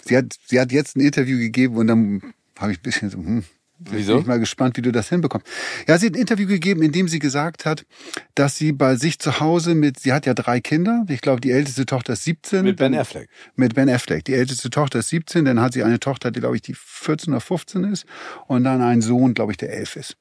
Sie 0.04 0.18
hat, 0.18 0.36
sie 0.48 0.60
hat 0.60 0.72
jetzt 0.72 0.98
ein 0.98 1.02
Interview 1.02 1.38
gegeben 1.38 1.78
und 1.78 1.86
dann 1.86 2.34
habe 2.58 2.72
ich 2.72 2.80
ein 2.80 2.82
bisschen 2.82 3.12
so, 3.12 3.20
hm, 3.20 3.44
Wieso? 3.78 4.14
bin 4.14 4.22
ich 4.22 4.28
mal 4.28 4.40
gespannt, 4.40 4.78
wie 4.78 4.82
du 4.82 4.92
das 4.92 5.10
hinbekommst. 5.10 5.46
Ja, 5.88 6.00
sie 6.00 6.08
hat 6.08 6.16
ein 6.16 6.22
Interview 6.22 6.48
gegeben, 6.48 6.82
in 6.82 6.92
dem 6.92 7.08
sie 7.08 7.20
gesagt 7.20 7.66
hat, 7.66 7.86
dass 8.34 8.58
sie 8.58 8.72
bei 8.72 8.96
sich 8.96 9.20
zu 9.20 9.40
Hause 9.40 9.76
mit, 9.76 10.00
sie 10.00 10.12
hat 10.12 10.26
ja 10.26 10.34
drei 10.34 10.60
Kinder. 10.60 11.06
Ich 11.10 11.22
glaube, 11.22 11.40
die 11.40 11.52
älteste 11.52 11.86
Tochter 11.86 12.14
ist 12.14 12.24
17. 12.24 12.64
Mit 12.64 12.78
Ben 12.78 12.96
Affleck. 12.96 13.30
mit 13.56 13.76
Ben 13.76 13.90
Affleck. 13.90 14.26
Die 14.26 14.34
älteste 14.34 14.72
Tochter 14.72 15.00
ist 15.00 15.10
17, 15.10 15.46
dann 15.46 15.62
hat 15.62 15.74
sie 15.74 15.84
eine 15.84 16.00
Tochter, 16.00 16.32
die, 16.32 16.40
glaube 16.40 16.56
ich, 16.56 16.64
die 16.64 16.74
14 16.76 17.32
oder 17.32 17.42
15 17.42 17.84
ist 17.84 18.08
und 18.48 18.64
dann 18.64 18.82
einen 18.82 19.04
Sohn, 19.04 19.36
glaube 19.36 19.52
ich, 19.52 19.58
der 19.58 19.72
11 19.72 19.98
ist. 19.98 20.18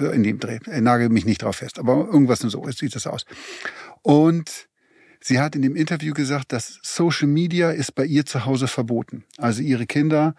Äh, 0.00 0.14
In 0.14 0.22
dem 0.22 0.38
Dreh. 0.40 0.58
Ich 0.64 0.80
nagel 0.80 1.08
mich 1.08 1.24
nicht 1.24 1.42
drauf 1.42 1.56
fest, 1.56 1.78
aber 1.78 2.06
irgendwas 2.10 2.40
so 2.40 2.70
sieht 2.70 2.94
das 2.94 3.06
aus. 3.06 3.24
Und 4.02 4.68
sie 5.20 5.38
hat 5.40 5.54
in 5.54 5.62
dem 5.62 5.76
Interview 5.76 6.14
gesagt, 6.14 6.52
dass 6.52 6.78
Social 6.82 7.28
Media 7.28 7.70
ist 7.70 7.94
bei 7.94 8.04
ihr 8.04 8.24
zu 8.26 8.44
Hause 8.46 8.68
verboten. 8.68 9.24
Also 9.38 9.62
ihre 9.62 9.86
Kinder 9.86 10.34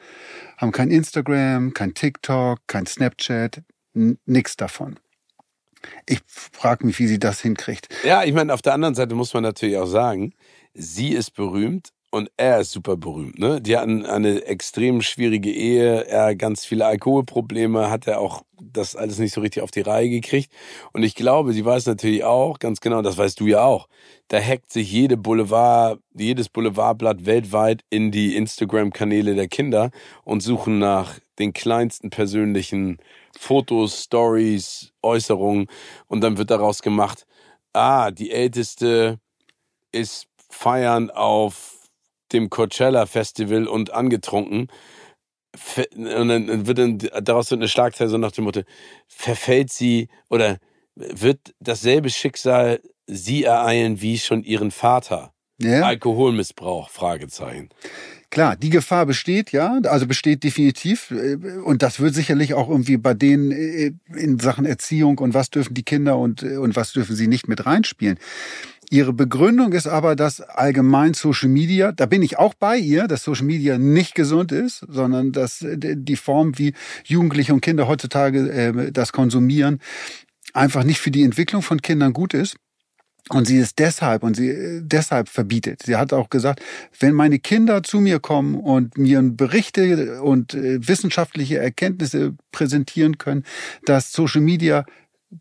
haben 0.57 0.71
kein 0.71 0.91
Instagram, 0.91 1.73
kein 1.73 1.93
TikTok, 1.93 2.59
kein 2.67 2.85
Snapchat, 2.85 3.63
n- 3.93 4.17
nix 4.25 4.55
davon. 4.57 4.99
Ich 6.05 6.21
frage 6.27 6.85
mich, 6.85 6.99
wie 6.99 7.07
sie 7.07 7.19
das 7.19 7.41
hinkriegt. 7.41 7.87
Ja, 8.03 8.23
ich 8.23 8.33
meine, 8.33 8.53
auf 8.53 8.61
der 8.61 8.73
anderen 8.73 8.93
Seite 8.95 9.15
muss 9.15 9.33
man 9.33 9.43
natürlich 9.43 9.77
auch 9.77 9.87
sagen, 9.87 10.33
sie 10.73 11.09
ist 11.09 11.31
berühmt 11.33 11.89
und 12.11 12.29
er 12.37 12.59
ist 12.59 12.71
super 12.71 12.97
berühmt. 12.97 13.39
Ne? 13.39 13.61
Die 13.61 13.77
hatten 13.77 14.05
eine 14.05 14.43
extrem 14.45 15.01
schwierige 15.01 15.49
Ehe, 15.51 16.05
er 16.05 16.35
ganz 16.35 16.65
viele 16.65 16.85
Alkoholprobleme, 16.85 17.89
hat 17.89 18.05
er 18.05 18.19
auch 18.19 18.43
das 18.61 18.95
alles 18.95 19.17
nicht 19.17 19.33
so 19.33 19.41
richtig 19.41 19.63
auf 19.63 19.71
die 19.71 19.81
Reihe 19.81 20.09
gekriegt. 20.09 20.51
Und 20.93 21.03
ich 21.03 21.15
glaube, 21.15 21.53
sie 21.53 21.65
weiß 21.65 21.85
natürlich 21.87 22.23
auch, 22.23 22.59
ganz 22.59 22.81
genau, 22.81 23.01
das 23.01 23.17
weißt 23.17 23.39
du 23.39 23.47
ja 23.47 23.63
auch, 23.63 23.87
da 24.27 24.39
hackt 24.39 24.71
sich 24.71 24.91
jede 24.91 25.17
Boulevard, 25.17 25.99
jedes 26.13 26.49
Boulevardblatt 26.49 27.25
weltweit 27.25 27.83
in 27.89 28.11
die 28.11 28.35
Instagram-Kanäle 28.35 29.33
der 29.33 29.47
Kinder 29.47 29.89
und 30.23 30.41
suchen 30.41 30.79
nach 30.79 31.17
den 31.39 31.53
kleinsten 31.53 32.09
persönlichen 32.09 32.97
Fotos, 33.39 34.03
Stories, 34.03 34.91
Äußerungen 35.01 35.67
und 36.07 36.21
dann 36.21 36.37
wird 36.37 36.51
daraus 36.51 36.81
gemacht, 36.81 37.25
ah, 37.73 38.11
die 38.11 38.31
Älteste 38.31 39.19
ist 39.91 40.27
feiern 40.49 41.09
auf 41.09 41.80
dem 42.33 42.49
Coachella 42.49 43.05
Festival 43.05 43.67
und 43.67 43.93
angetrunken. 43.93 44.67
Und 45.95 46.27
dann 46.29 46.65
wird 46.67 46.77
dann 46.77 46.97
daraus 47.23 47.51
wird 47.51 47.59
eine 47.59 47.67
Schlagzeile 47.67 48.09
so 48.09 48.17
nach 48.17 48.31
dem 48.31 48.45
Motto, 48.45 48.61
verfällt 49.07 49.71
sie 49.71 50.07
oder 50.29 50.59
wird 50.95 51.53
dasselbe 51.59 52.09
Schicksal 52.09 52.81
sie 53.05 53.43
ereilen 53.43 54.01
wie 54.01 54.17
schon 54.17 54.43
ihren 54.43 54.71
Vater? 54.71 55.33
Ja? 55.59 55.83
Alkoholmissbrauch, 55.83 56.89
Fragezeichen. 56.89 57.69
Klar, 58.29 58.55
die 58.55 58.69
Gefahr 58.69 59.05
besteht, 59.05 59.51
ja, 59.51 59.79
also 59.83 60.07
besteht 60.07 60.43
definitiv. 60.43 61.11
äh, 61.11 61.35
Und 61.63 61.81
das 61.83 61.99
wird 61.99 62.15
sicherlich 62.15 62.53
auch 62.53 62.69
irgendwie 62.69 62.97
bei 62.97 63.13
denen 63.13 63.51
äh, 63.51 63.91
in 64.17 64.39
Sachen 64.39 64.65
Erziehung 64.65 65.17
und 65.19 65.33
was 65.33 65.49
dürfen 65.49 65.73
die 65.73 65.83
Kinder 65.83 66.17
und, 66.17 66.41
äh, 66.41 66.55
und 66.55 66.75
was 66.75 66.93
dürfen 66.93 67.15
sie 67.15 67.27
nicht 67.27 67.49
mit 67.49 67.65
reinspielen. 67.65 68.17
Ihre 68.91 69.13
Begründung 69.13 69.71
ist 69.71 69.87
aber, 69.87 70.17
dass 70.17 70.41
allgemein 70.41 71.13
Social 71.13 71.47
Media, 71.47 71.93
da 71.93 72.05
bin 72.05 72.21
ich 72.21 72.37
auch 72.37 72.53
bei 72.53 72.77
ihr, 72.77 73.07
dass 73.07 73.23
Social 73.23 73.45
Media 73.45 73.77
nicht 73.77 74.15
gesund 74.15 74.51
ist, 74.51 74.85
sondern 74.89 75.31
dass 75.31 75.61
äh, 75.61 75.77
die 75.79 76.17
Form, 76.17 76.57
wie 76.59 76.73
Jugendliche 77.05 77.53
und 77.53 77.61
Kinder 77.61 77.87
heutzutage 77.87 78.49
äh, 78.49 78.91
das 78.91 79.13
konsumieren, 79.13 79.79
einfach 80.53 80.83
nicht 80.83 80.99
für 80.99 81.09
die 81.09 81.23
Entwicklung 81.23 81.61
von 81.61 81.81
Kindern 81.81 82.11
gut 82.11 82.33
ist. 82.33 82.57
Und 83.29 83.45
sie 83.47 83.59
ist 83.59 83.79
deshalb 83.79 84.23
und 84.23 84.35
sie 84.35 84.49
äh, 84.49 84.81
deshalb 84.83 85.29
verbietet. 85.29 85.83
Sie 85.85 85.95
hat 85.95 86.11
auch 86.11 86.29
gesagt, 86.29 86.61
wenn 86.99 87.13
meine 87.13 87.39
Kinder 87.39 87.83
zu 87.83 88.01
mir 88.01 88.19
kommen 88.19 88.55
und 88.55 88.97
mir 88.97 89.21
Berichte 89.23 90.21
und 90.21 90.53
äh, 90.53 90.85
wissenschaftliche 90.85 91.59
Erkenntnisse 91.59 92.35
präsentieren 92.51 93.17
können, 93.17 93.45
dass 93.85 94.11
Social 94.11 94.41
Media 94.41 94.83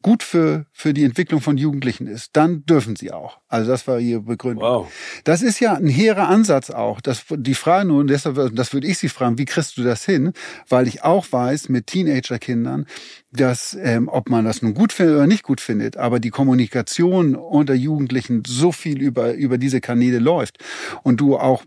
gut 0.02 0.22
für, 0.22 0.66
für 0.72 0.94
die 0.94 1.04
Entwicklung 1.04 1.40
von 1.40 1.56
Jugendlichen 1.56 2.06
ist, 2.06 2.36
dann 2.36 2.64
dürfen 2.64 2.96
sie 2.96 3.12
auch. 3.12 3.40
Also 3.48 3.70
das 3.70 3.86
war 3.88 3.98
ihre 3.98 4.20
Begründung. 4.20 4.62
Wow. 4.62 4.92
Das 5.24 5.42
ist 5.42 5.58
ja 5.60 5.74
ein 5.74 5.88
hehrer 5.88 6.28
Ansatz 6.28 6.70
auch. 6.70 7.00
Das, 7.00 7.24
die 7.30 7.54
Frage 7.54 7.88
nun, 7.88 8.06
deshalb, 8.06 8.54
das 8.54 8.72
würde 8.72 8.86
ich 8.86 8.98
Sie 8.98 9.08
fragen, 9.08 9.38
wie 9.38 9.44
kriegst 9.44 9.76
du 9.76 9.82
das 9.82 10.04
hin? 10.04 10.32
Weil 10.68 10.86
ich 10.86 11.02
auch 11.02 11.26
weiß, 11.30 11.68
mit 11.68 11.88
Teenagerkindern, 11.88 12.86
dass, 13.32 13.76
ähm, 13.80 14.08
ob 14.08 14.30
man 14.30 14.44
das 14.44 14.62
nun 14.62 14.74
gut 14.74 14.92
findet 14.92 15.16
oder 15.16 15.26
nicht 15.26 15.42
gut 15.42 15.60
findet, 15.60 15.96
aber 15.96 16.20
die 16.20 16.30
Kommunikation 16.30 17.34
unter 17.34 17.74
Jugendlichen 17.74 18.42
so 18.46 18.72
viel 18.72 19.00
über, 19.02 19.34
über 19.34 19.58
diese 19.58 19.80
Kanäle 19.80 20.18
läuft 20.18 20.58
und 21.02 21.20
du 21.20 21.36
auch 21.36 21.64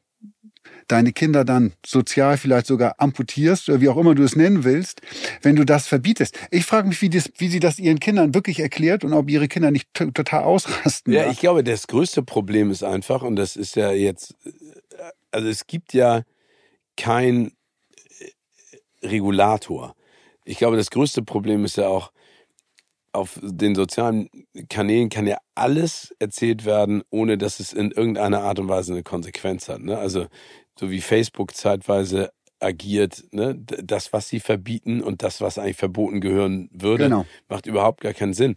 deine 0.88 1.14
Kinder 1.14 1.46
dann 1.46 1.74
sozial 1.86 2.38
vielleicht 2.38 2.68
sogar 2.68 2.96
amputierst 3.00 3.70
oder 3.70 3.82
wie 3.82 3.90
auch 3.90 3.98
immer 3.98 4.16
du 4.16 4.24
es 4.24 4.36
nennen 4.36 4.64
willst, 4.64 5.02
wenn 5.42 5.56
du 5.56 5.66
das 5.66 5.88
verbietest. 5.88 6.38
Ich 6.52 6.66
frage 6.66 6.88
mich, 6.88 7.02
wie, 7.02 7.10
das, 7.10 7.32
wie 7.38 7.48
sie 7.48 7.60
das 7.60 7.80
ihren 7.80 8.00
Kindern 8.00 8.34
wirklich 8.34 8.60
erklärt 8.60 9.04
und 9.04 9.14
ob 9.14 9.30
ihre 9.30 9.48
Kinder 9.48 9.72
nicht 9.72 9.94
total 9.94 10.44
ausrasten. 10.44 11.14
Ja, 11.14 11.30
ich 11.30 11.40
glaube, 11.40 11.64
das 11.64 11.88
größte 11.88 12.24
Problem 12.24 12.72
ist 12.72 12.84
einfach, 12.84 13.24
und 13.24 13.36
das 13.36 13.56
ist 13.56 13.76
ja 13.76 13.92
jetzt, 13.92 14.36
also 15.32 15.48
es 15.48 15.68
gibt 15.68 15.94
ja 15.94 16.24
kein 16.98 17.52
äh, 19.02 19.08
Regulator. 19.08 19.96
Ich 20.46 20.58
glaube, 20.58 20.78
das 20.78 20.92
größte 20.92 21.24
Problem 21.24 21.66
ist 21.66 21.78
ja 21.78 21.88
auch, 21.88 22.12
auf 23.14 23.40
den 23.44 23.76
sozialen 23.76 24.28
Kanälen 24.70 25.10
kann 25.10 25.28
ja 25.28 25.38
alles 25.54 26.16
erzählt 26.18 26.66
werden, 26.66 27.04
ohne 27.12 27.38
dass 27.38 27.60
es 27.60 27.72
in 27.72 27.92
irgendeiner 27.92 28.42
Art 28.42 28.58
und 28.58 28.68
Weise 28.68 28.92
eine 28.92 29.04
Konsequenz 29.04 29.70
hat. 29.70 29.82
Ne? 29.82 29.98
Also 29.98 30.26
so 30.80 30.90
wie 30.92 31.02
Facebook 31.02 31.56
zeitweise 31.56 32.32
agiert, 32.60 33.26
ne? 33.32 33.56
das, 33.56 34.14
was 34.14 34.30
sie 34.30 34.40
verbieten 34.40 35.02
und 35.02 35.22
das, 35.22 35.42
was 35.42 35.58
eigentlich 35.58 35.76
verboten 35.78 36.22
gehören 36.22 36.70
würde, 36.72 37.06
Genau. 37.06 37.26
macht 37.50 37.66
überhaupt 37.66 38.02
gar 38.02 38.14
keinen 38.14 38.34
Sinn. 38.34 38.56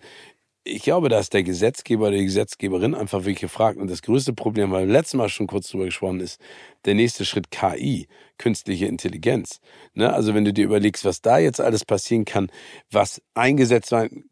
Ich 0.68 0.83
glaube, 0.83 1.09
da 1.09 1.20
ist 1.20 1.33
der 1.33 1.44
Gesetzgeber 1.44 2.09
oder 2.09 2.16
die 2.16 2.24
Gesetzgeberin 2.24 2.94
einfach 2.94 3.20
wirklich 3.20 3.38
gefragt. 3.40 3.79
Und 3.79 3.88
das 3.88 4.02
größte 4.02 4.33
Problem, 4.33 4.72
weil 4.72 4.87
wir 4.88 4.92
letztes 4.92 5.14
Mal 5.14 5.29
schon 5.29 5.46
kurz 5.46 5.68
drüber 5.70 5.85
gesprochen 5.85 6.18
ist, 6.18 6.40
der 6.87 6.94
nächste 6.94 7.24
Schritt 7.24 7.52
KI, 7.52 8.09
künstliche 8.37 8.87
Intelligenz. 8.87 9.61
Ne? 9.94 10.12
Also 10.12 10.35
wenn 10.35 10.44
du 10.44 10.52
dir 10.52 10.64
überlegst, 10.64 11.05
was 11.05 11.20
da 11.20 11.38
jetzt 11.38 11.61
alles 11.61 11.85
passieren 11.85 12.24
kann, 12.24 12.50
was 12.90 13.22
eingesetzt 13.35 13.90
sein 13.90 14.24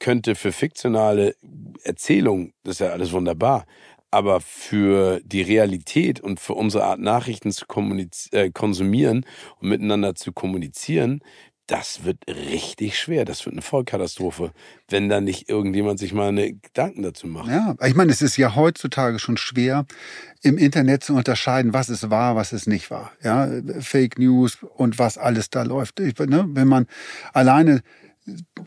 könnte 0.00 0.34
für 0.34 0.50
fiktionale 0.50 1.36
Erzählungen, 1.84 2.54
das 2.64 2.76
ist 2.76 2.80
ja 2.80 2.88
alles 2.88 3.12
wunderbar. 3.12 3.66
Aber 4.12 4.40
für 4.40 5.20
die 5.24 5.42
Realität 5.42 6.20
und 6.20 6.38
für 6.38 6.54
unsere 6.54 6.84
Art, 6.84 7.00
Nachrichten 7.00 7.50
zu 7.50 7.64
äh, 8.30 8.50
konsumieren 8.50 9.26
und 9.58 9.68
miteinander 9.70 10.14
zu 10.14 10.32
kommunizieren, 10.32 11.22
das 11.66 12.04
wird 12.04 12.18
richtig 12.28 12.98
schwer. 12.98 13.24
Das 13.24 13.46
wird 13.46 13.54
eine 13.54 13.62
Vollkatastrophe, 13.62 14.52
wenn 14.88 15.08
da 15.08 15.22
nicht 15.22 15.48
irgendjemand 15.48 15.98
sich 15.98 16.12
mal 16.12 16.28
eine 16.28 16.52
Gedanken 16.52 17.02
dazu 17.02 17.26
macht. 17.26 17.48
Ja, 17.48 17.74
ich 17.86 17.94
meine, 17.94 18.12
es 18.12 18.20
ist 18.20 18.36
ja 18.36 18.54
heutzutage 18.54 19.18
schon 19.18 19.38
schwer, 19.38 19.86
im 20.42 20.58
Internet 20.58 21.04
zu 21.04 21.14
unterscheiden, 21.14 21.72
was 21.72 21.88
ist 21.88 22.10
wahr, 22.10 22.36
was 22.36 22.52
ist 22.52 22.66
nicht 22.66 22.90
wahr. 22.90 23.12
Ja, 23.22 23.48
Fake 23.80 24.18
News 24.18 24.58
und 24.76 24.98
was 24.98 25.16
alles 25.16 25.48
da 25.48 25.62
läuft. 25.62 26.00
Ich, 26.00 26.18
ne, 26.18 26.44
wenn 26.48 26.68
man 26.68 26.86
alleine 27.32 27.82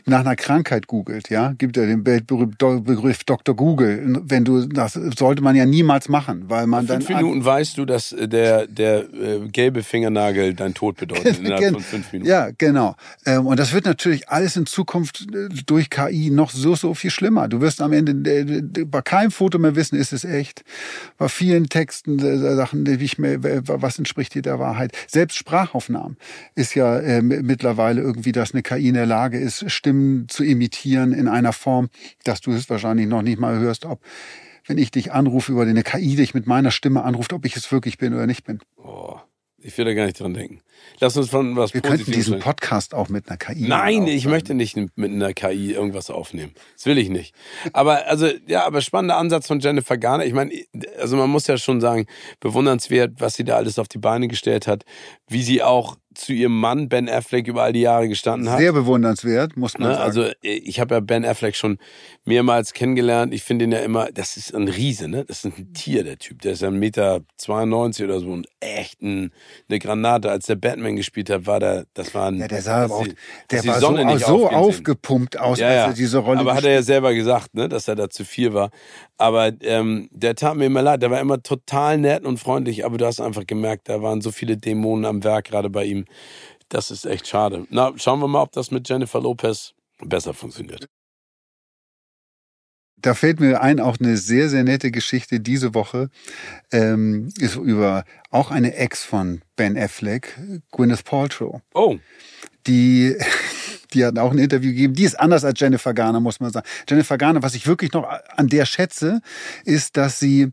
nach 0.04 0.20
einer 0.20 0.36
Krankheit 0.36 0.86
googelt, 0.86 1.30
ja, 1.30 1.52
gibt 1.56 1.76
ja 1.76 1.86
den 1.86 2.04
Begriff 2.04 3.24
Dr. 3.24 3.56
Google. 3.56 4.20
Wenn 4.24 4.44
du, 4.44 4.66
das 4.66 4.92
sollte 4.92 5.42
man 5.42 5.56
ja 5.56 5.64
niemals 5.64 6.08
machen, 6.08 6.44
weil 6.48 6.66
man 6.66 6.86
Fünf 6.86 7.06
dann 7.06 7.16
Minuten 7.16 7.44
weißt 7.44 7.78
du, 7.78 7.86
dass 7.86 8.12
äh, 8.12 8.28
der, 8.28 8.66
der 8.66 9.12
äh, 9.14 9.48
gelbe 9.48 9.82
Fingernagel 9.82 10.54
dein 10.54 10.74
Tod 10.74 10.98
bedeutet 10.98 11.38
innerhalb 11.40 11.72
von 11.72 11.80
fünf 11.80 12.12
Minuten. 12.12 12.28
Ja, 12.28 12.50
genau. 12.56 12.96
Ähm, 13.24 13.46
Und 13.46 13.58
das 13.58 13.72
wird 13.72 13.86
natürlich 13.86 14.28
alles 14.28 14.56
in 14.56 14.66
Zukunft 14.66 15.26
äh, 15.34 15.48
durch 15.64 15.88
KI 15.88 16.30
noch 16.30 16.50
so, 16.50 16.74
so 16.74 16.92
viel 16.92 17.10
schlimmer. 17.10 17.48
Du 17.48 17.62
wirst 17.62 17.80
am 17.80 17.92
Ende 17.94 18.12
äh, 18.30 18.84
bei 18.84 19.00
keinem 19.00 19.30
Foto 19.30 19.58
mehr 19.58 19.74
wissen, 19.74 19.96
ist 19.98 20.12
es 20.12 20.24
echt. 20.24 20.64
Bei 21.16 21.28
vielen 21.28 21.68
Texten, 21.70 22.18
äh, 22.18 22.56
Sachen, 22.56 22.84
die 22.84 23.02
ich 23.02 23.18
mir, 23.18 23.38
was 23.42 23.98
entspricht 23.98 24.34
hier 24.34 24.42
der 24.42 24.58
Wahrheit. 24.58 24.92
Selbst 25.08 25.36
Sprachaufnahmen 25.36 26.18
ist 26.54 26.74
ja 26.74 27.00
mittlerweile 27.22 28.02
irgendwie, 28.02 28.32
dass 28.32 28.52
eine 28.52 28.62
KI 28.62 28.88
in 28.88 28.94
der 28.94 29.06
Lage 29.06 29.38
ist, 29.38 29.45
Stimmen 29.50 30.28
zu 30.28 30.44
imitieren 30.44 31.12
in 31.12 31.28
einer 31.28 31.52
Form, 31.52 31.88
dass 32.24 32.40
du 32.40 32.52
es 32.52 32.68
wahrscheinlich 32.70 33.06
noch 33.06 33.22
nicht 33.22 33.38
mal 33.38 33.58
hörst, 33.58 33.84
ob 33.84 34.00
wenn 34.66 34.78
ich 34.78 34.90
dich 34.90 35.12
anrufe 35.12 35.52
über 35.52 35.62
eine 35.62 35.82
KI 35.82 36.16
dich 36.16 36.34
mit 36.34 36.46
meiner 36.46 36.70
Stimme 36.70 37.04
anruft, 37.04 37.32
ob 37.32 37.44
ich 37.44 37.56
es 37.56 37.70
wirklich 37.70 37.98
bin 37.98 38.14
oder 38.14 38.26
nicht 38.26 38.44
bin. 38.44 38.58
Oh, 38.76 39.16
ich 39.58 39.76
will 39.78 39.84
da 39.84 39.94
gar 39.94 40.06
nicht 40.06 40.20
dran 40.20 40.34
denken. 40.34 40.60
Lass 41.00 41.16
uns 41.16 41.30
von 41.30 41.56
was 41.56 41.74
Wir 41.74 41.80
könnten 41.80 42.12
diesen 42.12 42.34
reden. 42.34 42.42
Podcast 42.42 42.94
auch 42.94 43.08
mit 43.08 43.28
einer 43.28 43.36
KI. 43.36 43.66
Nein, 43.66 44.06
ich 44.06 44.18
aufnehmen. 44.18 44.30
möchte 44.30 44.54
nicht 44.54 44.76
mit 44.76 45.10
einer 45.10 45.32
KI 45.32 45.72
irgendwas 45.72 46.10
aufnehmen. 46.10 46.52
Das 46.74 46.86
will 46.86 46.98
ich 46.98 47.08
nicht. 47.08 47.34
Aber 47.72 48.06
also 48.06 48.28
ja, 48.46 48.64
aber 48.64 48.80
spannender 48.80 49.16
Ansatz 49.16 49.46
von 49.46 49.60
Jennifer 49.60 49.96
Garner. 49.96 50.24
Ich 50.24 50.34
meine, 50.34 50.52
also 51.00 51.16
man 51.16 51.30
muss 51.30 51.46
ja 51.46 51.56
schon 51.58 51.80
sagen, 51.80 52.06
bewundernswert, 52.40 53.14
was 53.18 53.34
sie 53.34 53.44
da 53.44 53.56
alles 53.56 53.78
auf 53.78 53.88
die 53.88 53.98
Beine 53.98 54.28
gestellt 54.28 54.66
hat, 54.66 54.84
wie 55.28 55.42
sie 55.42 55.62
auch 55.62 55.96
zu 56.16 56.32
ihrem 56.32 56.58
Mann 56.58 56.88
Ben 56.88 57.08
Affleck 57.08 57.46
über 57.46 57.62
all 57.62 57.72
die 57.72 57.80
Jahre 57.82 58.08
gestanden 58.08 58.50
hat. 58.50 58.58
Sehr 58.58 58.72
bewundernswert, 58.72 59.56
muss 59.56 59.78
man 59.78 59.88
Ne? 59.88 59.94
sagen. 59.94 60.04
Also 60.06 60.22
äh, 60.22 60.32
ich 60.42 60.80
habe 60.80 60.94
ja 60.94 61.00
Ben 61.00 61.24
Affleck 61.24 61.54
schon 61.56 61.78
mehrmals 62.24 62.72
kennengelernt. 62.72 63.32
Ich 63.34 63.42
finde 63.42 63.66
ihn 63.66 63.72
ja 63.72 63.78
immer, 63.80 64.10
das 64.12 64.36
ist 64.36 64.54
ein 64.54 64.68
Riese, 64.68 65.08
ne? 65.08 65.24
Das 65.24 65.44
ist 65.44 65.58
ein 65.58 65.72
Tier, 65.74 66.04
der 66.04 66.18
Typ. 66.18 66.42
Der 66.42 66.52
ist 66.52 66.62
ja 66.62 66.68
1,92 66.68 66.72
Meter 66.78 67.20
oder 68.04 68.20
so 68.20 68.28
und 68.30 68.48
echt 68.60 69.02
ein, 69.02 69.32
eine 69.68 69.78
Granate. 69.78 70.30
Als 70.30 70.46
der 70.46 70.56
Batman 70.56 70.96
gespielt 70.96 71.30
hat, 71.30 71.46
war 71.46 71.60
der, 71.60 71.86
das 71.94 72.14
war 72.14 72.28
ein... 72.28 72.38
ja, 72.38 72.48
der 72.48 72.62
sah 72.62 72.84
aber 72.84 72.96
auch, 72.96 73.06
der 73.50 73.64
war 73.66 73.80
so, 73.80 74.26
so 74.26 74.48
aufgepumpt 74.48 75.38
aus, 75.38 75.58
Ja, 75.58 75.66
als 75.68 75.76
ja. 75.76 75.86
er 75.86 75.92
diese 75.92 76.18
Rolle 76.18 76.40
Aber 76.40 76.54
hat 76.54 76.64
er 76.64 76.72
ja 76.72 76.82
selber 76.82 77.14
gesagt, 77.14 77.54
ne, 77.54 77.68
dass 77.68 77.88
er 77.88 77.94
da 77.94 78.08
zu 78.10 78.24
viel 78.24 78.54
war. 78.54 78.70
Aber 79.18 79.52
ähm, 79.62 80.08
der 80.12 80.34
tat 80.34 80.56
mir 80.56 80.66
immer 80.66 80.82
leid. 80.82 81.02
Der 81.02 81.10
war 81.10 81.20
immer 81.20 81.42
total 81.42 81.98
nett 81.98 82.24
und 82.24 82.38
freundlich, 82.38 82.84
aber 82.84 82.98
du 82.98 83.06
hast 83.06 83.20
einfach 83.20 83.46
gemerkt, 83.46 83.88
da 83.88 84.02
waren 84.02 84.20
so 84.20 84.30
viele 84.30 84.56
Dämonen 84.56 85.04
am 85.04 85.24
Werk 85.24 85.46
gerade 85.46 85.70
bei 85.70 85.84
ihm. 85.84 86.04
Das 86.68 86.90
ist 86.90 87.06
echt 87.06 87.26
schade. 87.26 87.66
Na, 87.70 87.92
schauen 87.96 88.20
wir 88.20 88.28
mal, 88.28 88.42
ob 88.42 88.52
das 88.52 88.70
mit 88.70 88.88
Jennifer 88.88 89.20
Lopez 89.20 89.72
besser 90.00 90.34
funktioniert. 90.34 90.86
Da 92.98 93.14
fällt 93.14 93.40
mir 93.40 93.60
ein, 93.60 93.78
auch 93.78 93.98
eine 94.00 94.16
sehr, 94.16 94.48
sehr 94.48 94.64
nette 94.64 94.90
Geschichte 94.90 95.38
diese 95.38 95.74
Woche 95.74 96.08
ähm, 96.72 97.28
ist 97.38 97.56
über 97.56 98.04
auch 98.30 98.50
eine 98.50 98.74
Ex 98.74 99.04
von 99.04 99.42
Ben 99.54 99.76
Affleck, 99.76 100.38
Gwyneth 100.72 101.04
Paltrow. 101.04 101.60
Oh, 101.74 101.98
die, 102.66 103.14
die 103.96 104.04
hat 104.04 104.18
auch 104.18 104.30
ein 104.30 104.38
Interview 104.38 104.70
gegeben. 104.70 104.94
Die 104.94 105.04
ist 105.04 105.18
anders 105.18 105.44
als 105.44 105.58
Jennifer 105.58 105.94
Garner, 105.94 106.20
muss 106.20 106.38
man 106.38 106.52
sagen. 106.52 106.66
Jennifer 106.88 107.18
Garner, 107.18 107.42
was 107.42 107.54
ich 107.54 107.66
wirklich 107.66 107.92
noch 107.92 108.06
an 108.36 108.48
der 108.48 108.66
schätze, 108.66 109.20
ist, 109.64 109.96
dass 109.96 110.20
sie, 110.20 110.52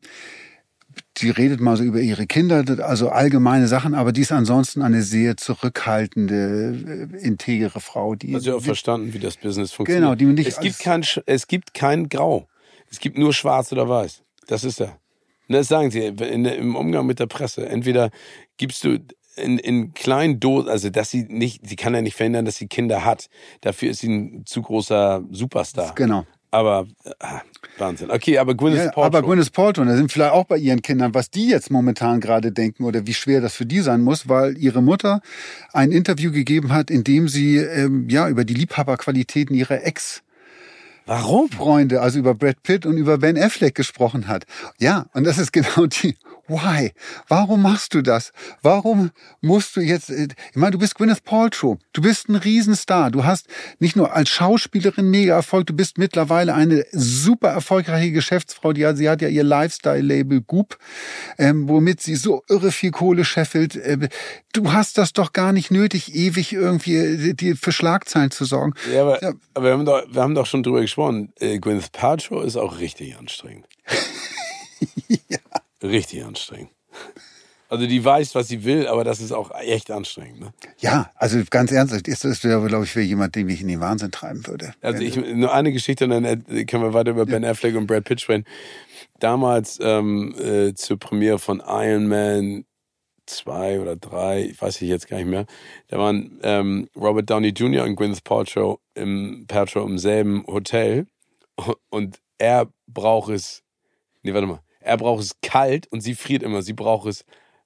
die 1.18 1.30
redet 1.30 1.60
mal 1.60 1.78
so 1.78 1.84
über 1.84 2.00
ihre 2.00 2.26
Kinder, 2.26 2.64
also 2.84 3.10
allgemeine 3.10 3.68
Sachen, 3.68 3.94
aber 3.94 4.12
die 4.12 4.22
ist 4.22 4.32
ansonsten 4.32 4.82
eine 4.82 5.04
sehr 5.04 5.38
zurückhaltende, 5.38 7.10
äh, 7.14 7.26
integere 7.26 7.80
Frau. 7.80 8.16
Die, 8.16 8.34
hast 8.34 8.48
du 8.48 8.56
auch 8.56 8.64
verstanden, 8.64 9.14
wie 9.14 9.20
das 9.20 9.38
Business 9.38 9.72
funktioniert. 9.74 10.04
Genau, 10.04 10.16
die 10.16 10.26
nicht 10.26 10.48
es 10.48 10.60
gibt 10.60 10.80
kein, 10.80 11.04
es 11.26 11.48
gibt 11.48 11.74
kein 11.74 12.10
Grau. 12.10 12.48
Es 12.90 13.00
gibt 13.00 13.18
nur 13.18 13.34
Schwarz 13.34 13.72
oder 13.72 13.90
Weiß. 13.90 14.22
Das 14.48 14.64
ist 14.64 14.80
er. 14.80 15.00
Und 15.48 15.56
Das 15.56 15.68
sagen 15.68 15.92
sie 15.92 16.06
im 16.06 16.76
Umgang 16.76 17.06
mit 17.06 17.20
der 17.20 17.28
Presse. 17.28 17.68
Entweder 17.68 18.12
gibst 18.58 18.84
du 18.84 19.00
in, 19.36 19.58
in 19.58 19.94
kleinen 19.94 20.40
Dosen, 20.40 20.70
also 20.70 20.90
dass 20.90 21.10
sie 21.10 21.24
nicht, 21.24 21.68
sie 21.68 21.76
kann 21.76 21.94
ja 21.94 22.02
nicht 22.02 22.16
verhindern, 22.16 22.46
dass 22.46 22.58
sie 22.58 22.68
Kinder 22.68 23.04
hat. 23.06 23.30
Dafür 23.62 23.92
ist 23.92 24.00
sie 24.00 24.10
ein 24.10 24.46
zu 24.46 24.62
großer 24.62 25.24
Superstar. 25.32 25.94
Genau. 25.96 26.26
Aber 26.52 26.86
ah, 27.20 27.42
Wahnsinn. 27.80 28.12
Okay, 28.12 28.38
aber 28.38 28.54
Gwyneth 28.54 28.78
Ja, 28.78 28.84
Paltrow. 28.92 29.06
aber 29.06 29.22
Gwyneth 29.24 29.52
Paltrow, 29.54 29.88
da 29.88 29.96
sind 29.98 30.12
vielleicht 30.12 30.34
auch 30.34 30.44
bei 30.46 30.58
ihren 30.58 30.84
Kindern, 30.84 31.16
was 31.16 31.32
die 31.32 31.48
jetzt 31.48 31.72
momentan 31.72 32.20
gerade 32.20 32.52
denken 32.52 32.84
oder 32.84 33.08
wie 33.08 33.16
schwer 33.16 33.42
das 33.42 33.56
für 33.56 33.66
die 33.66 33.80
sein 33.80 34.02
muss, 34.02 34.30
weil 34.30 34.56
ihre 34.60 34.84
Mutter 34.84 35.22
ein 35.72 35.92
Interview 35.92 36.32
gegeben 36.32 36.72
hat, 36.72 36.92
in 36.92 37.04
dem 37.04 37.28
sie 37.28 37.58
ähm, 37.58 38.08
ja 38.08 38.30
über 38.30 38.46
die 38.46 38.54
Liebhaberqualitäten 38.54 39.56
ihrer 39.56 39.84
Ex 39.84 40.22
Warum? 41.06 41.50
Freunde, 41.50 42.02
also 42.02 42.20
über 42.20 42.34
Brad 42.34 42.64
Pitt 42.64 42.86
und 42.86 42.98
über 42.98 43.18
Ben 43.18 43.38
Affleck 43.38 43.76
gesprochen 43.76 44.28
hat. 44.28 44.46
Ja, 44.80 45.08
und 45.14 45.26
das 45.26 45.38
ist 45.38 45.52
genau 45.52 45.86
die 45.88 46.16
Why? 46.48 46.92
Warum 47.30 47.62
machst 47.62 47.94
du 47.94 48.02
das? 48.02 48.34
Warum 48.62 49.12
musst 49.40 49.78
du 49.78 49.82
jetzt, 49.82 50.10
äh, 50.10 50.28
ich 50.50 50.56
meine, 50.56 50.72
du 50.72 50.78
bist 50.78 50.96
Gwyneth 50.96 51.24
Paltrow, 51.24 51.78
du 51.94 52.02
bist 52.02 52.28
ein 52.28 52.36
Riesenstar, 52.36 53.12
du 53.12 53.24
hast 53.24 53.48
nicht 53.80 53.96
nur 53.96 54.14
als 54.14 54.30
Schauspielerin 54.30 55.10
mega 55.10 55.36
Erfolg, 55.36 55.68
du 55.68 55.74
bist 55.74 55.98
mittlerweile 55.98 56.54
eine 56.54 56.86
super 56.92 57.50
erfolgreiche 57.50 58.12
Geschäftsfrau, 58.12 58.74
die 58.74 58.86
sie 58.96 59.10
hat 59.10 59.22
ja 59.22 59.30
ihr 59.30 59.44
Lifestyle-Label 59.46 60.42
Goop, 60.42 60.78
ähm, 61.38 61.70
womit 61.70 62.02
sie 62.02 62.16
so 62.16 62.44
irre 62.50 62.72
viel 62.72 62.92
Kohle 62.92 63.24
scheffelt. 63.24 63.78
Äh, 63.78 64.10
du 64.52 64.74
hast 64.74 64.98
das 64.98 65.14
doch 65.14 65.32
gar 65.32 65.54
nicht 65.54 65.72
nötig, 65.72 66.14
ewig 66.14 66.52
irgendwie 66.52 66.96
äh, 66.98 67.34
die, 67.34 67.56
für 67.56 67.72
Schlagzeilen 67.72 68.32
zu 68.32 68.44
sorgen. 68.44 68.74
Ja, 68.94 69.04
aber, 69.04 69.24
Ja. 69.24 69.32
aber 69.54 69.66
wir, 69.66 69.72
haben 69.72 69.86
doch, 69.86 70.04
wir 70.12 70.22
haben 70.22 70.36
doch 70.36 70.46
schon 70.46 70.62
drüber 70.64 70.82
gesprochen. 70.82 71.32
Äh, 71.40 71.60
Gwyneth 71.60 71.94
Paltrow 71.94 72.44
ist 72.44 72.58
auch 72.58 72.80
richtig 72.80 73.18
anstrengend. 73.18 73.66
Richtig 75.84 76.24
anstrengend. 76.24 76.72
Also 77.70 77.88
die 77.88 78.06
weiß, 78.06 78.36
was 78.36 78.48
sie 78.48 78.64
will, 78.66 78.88
aber 78.88 79.04
das 79.04 79.20
ist 79.20 79.32
auch 79.32 79.50
echt 79.60 79.90
anstrengend. 79.90 80.40
Ne? 80.40 80.54
Ja, 80.78 81.12
also 81.16 81.42
ganz 81.50 81.72
ernsthaft, 81.72 82.08
ist 82.08 82.24
das, 82.24 82.40
glaube 82.40 82.84
ich, 82.84 82.92
für 82.92 83.02
jemand, 83.02 83.36
den 83.36 83.50
ich 83.50 83.62
in 83.62 83.68
den 83.68 83.80
Wahnsinn 83.80 84.12
treiben 84.12 84.46
würde. 84.46 84.76
Also 84.82 85.02
ich, 85.02 85.16
nur 85.16 85.52
eine 85.52 85.72
Geschichte 85.72 86.06
und 86.06 86.12
dann 86.12 86.24
äh, 86.24 86.66
können 86.66 86.84
wir 86.84 86.94
weiter 86.94 87.12
über 87.12 87.26
Ben 87.26 87.44
Affleck 87.44 87.76
und 87.76 87.88
Brad 87.88 88.04
Pitt 88.04 88.22
sprechen. 88.22 88.46
Damals 89.20 89.80
ähm, 89.82 90.36
äh, 90.40 90.76
zur 90.76 91.00
Premiere 91.00 91.40
von 91.40 91.64
Iron 91.66 92.08
Man 92.08 92.66
zwei 93.26 93.80
oder 93.80 93.96
drei, 93.96 94.44
ich 94.52 94.62
weiß 94.62 94.82
ich 94.82 94.90
jetzt 94.90 95.08
gar 95.08 95.18
nicht 95.18 95.30
mehr, 95.30 95.46
da 95.88 95.98
waren 95.98 96.40
ähm, 96.44 96.90
Robert 96.96 97.30
Downey 97.30 97.50
Jr. 97.50 97.86
und 97.86 97.96
Gwyneth 97.96 98.24
Paltrow 98.24 98.80
im, 98.94 99.46
Paltrow 99.48 99.88
im 99.88 99.98
selben 99.98 100.46
Hotel 100.46 101.08
und 101.90 102.20
er 102.38 102.68
braucht 102.88 103.32
es, 103.32 103.64
nee, 104.22 104.34
warte 104.34 104.48
mal, 104.48 104.60
er 104.84 104.98
braucht 104.98 105.24
es 105.24 105.42
kalt 105.42 105.88
und 105.88 106.02
sie 106.02 106.16
friert 106.16 106.44
immer, 106.44 106.62
sie 106.62 106.74
braucht 106.74 107.08
es 107.08 107.26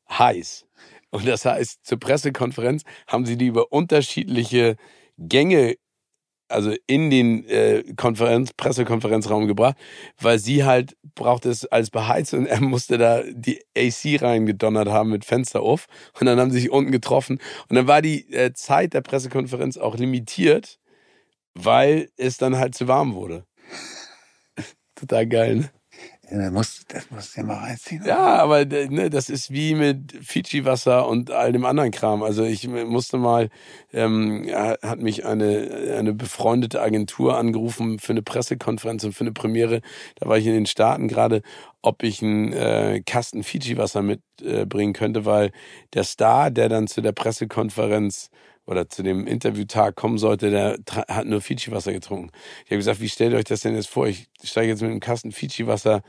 heiß. 0.09 0.65
Und 1.09 1.27
das 1.27 1.45
heißt, 1.45 1.85
zur 1.85 1.99
Pressekonferenz 1.99 2.83
haben 3.07 3.25
sie 3.25 3.37
die 3.37 3.47
über 3.47 3.71
unterschiedliche 3.71 4.75
Gänge, 5.17 5.75
also 6.49 6.73
in 6.85 7.09
den 7.09 7.45
äh, 7.45 7.83
Konferenz, 7.95 8.53
Pressekonferenzraum 8.53 9.47
gebracht, 9.47 9.77
weil 10.19 10.39
sie 10.39 10.63
halt 10.63 10.95
braucht 11.15 11.45
es 11.45 11.65
als 11.65 11.89
beheizt 11.89 12.33
und 12.33 12.45
er 12.45 12.61
musste 12.61 12.97
da 12.97 13.23
die 13.23 13.61
AC 13.77 14.21
reingedonnert 14.21 14.87
haben 14.89 15.09
mit 15.09 15.25
Fenster 15.25 15.61
auf. 15.61 15.87
Und 16.19 16.27
dann 16.27 16.39
haben 16.39 16.51
sie 16.51 16.61
sich 16.61 16.71
unten 16.71 16.91
getroffen. 16.91 17.39
Und 17.69 17.75
dann 17.75 17.87
war 17.87 18.01
die 18.01 18.31
äh, 18.33 18.53
Zeit 18.53 18.93
der 18.93 19.01
Pressekonferenz 19.01 19.77
auch 19.77 19.97
limitiert, 19.97 20.79
weil 21.53 22.09
es 22.17 22.37
dann 22.37 22.57
halt 22.57 22.75
zu 22.75 22.87
warm 22.87 23.15
wurde. 23.15 23.45
Total 24.95 25.27
geil, 25.27 25.55
ne? 25.55 25.76
Das 26.29 26.51
muss, 26.51 26.85
das 26.89 27.09
muss 27.09 27.35
ja 27.35 27.43
mal 27.43 27.55
reinziehen. 27.55 28.03
Ja, 28.05 28.35
aber 28.35 28.65
ne, 28.65 29.09
das 29.09 29.29
ist 29.29 29.49
wie 29.49 29.75
mit 29.75 30.11
Fiji-Wasser 30.21 31.07
und 31.07 31.31
all 31.31 31.53
dem 31.53 31.63
anderen 31.63 31.91
Kram. 31.91 32.21
Also 32.21 32.43
ich 32.43 32.67
musste 32.67 33.17
mal, 33.17 33.49
ähm, 33.93 34.45
hat 34.53 34.99
mich 34.99 35.25
eine, 35.25 35.95
eine 35.97 36.13
befreundete 36.13 36.81
Agentur 36.81 37.37
angerufen 37.37 37.99
für 37.99 38.11
eine 38.11 38.23
Pressekonferenz 38.23 39.05
und 39.05 39.13
für 39.13 39.23
eine 39.23 39.31
Premiere. 39.31 39.81
Da 40.15 40.27
war 40.27 40.37
ich 40.37 40.45
in 40.45 40.53
den 40.53 40.65
Staaten 40.65 41.07
gerade, 41.07 41.41
ob 41.81 42.03
ich 42.03 42.21
einen 42.21 42.51
äh, 42.51 43.01
Kasten 43.05 43.43
Fiji-Wasser 43.43 44.01
mitbringen 44.01 44.95
äh, 44.95 44.97
könnte, 44.97 45.23
weil 45.23 45.51
der 45.93 46.03
Star, 46.03 46.51
der 46.51 46.67
dann 46.67 46.87
zu 46.87 47.01
der 47.01 47.13
Pressekonferenz 47.13 48.29
oder 48.67 48.89
zu 48.89 49.01
dem 49.01 49.25
Interviewtag 49.25 49.95
kommen 49.95 50.17
sollte, 50.17 50.51
der 50.51 50.77
hat 51.07 51.25
nur 51.25 51.41
Fiji-Wasser 51.41 51.93
getrunken. 51.93 52.31
Ich 52.65 52.71
habe 52.71 52.77
gesagt, 52.77 52.99
wie 52.99 53.09
stellt 53.09 53.31
ihr 53.31 53.39
euch 53.39 53.45
das 53.45 53.61
denn 53.61 53.75
jetzt 53.75 53.87
vor? 53.87 54.07
Ich 54.07 54.27
steige 54.43 54.69
jetzt 54.69 54.81
mit 54.81 54.91
einem 54.91 54.99
Kasten 54.99 55.31
Fiji-Wasser 55.31 56.03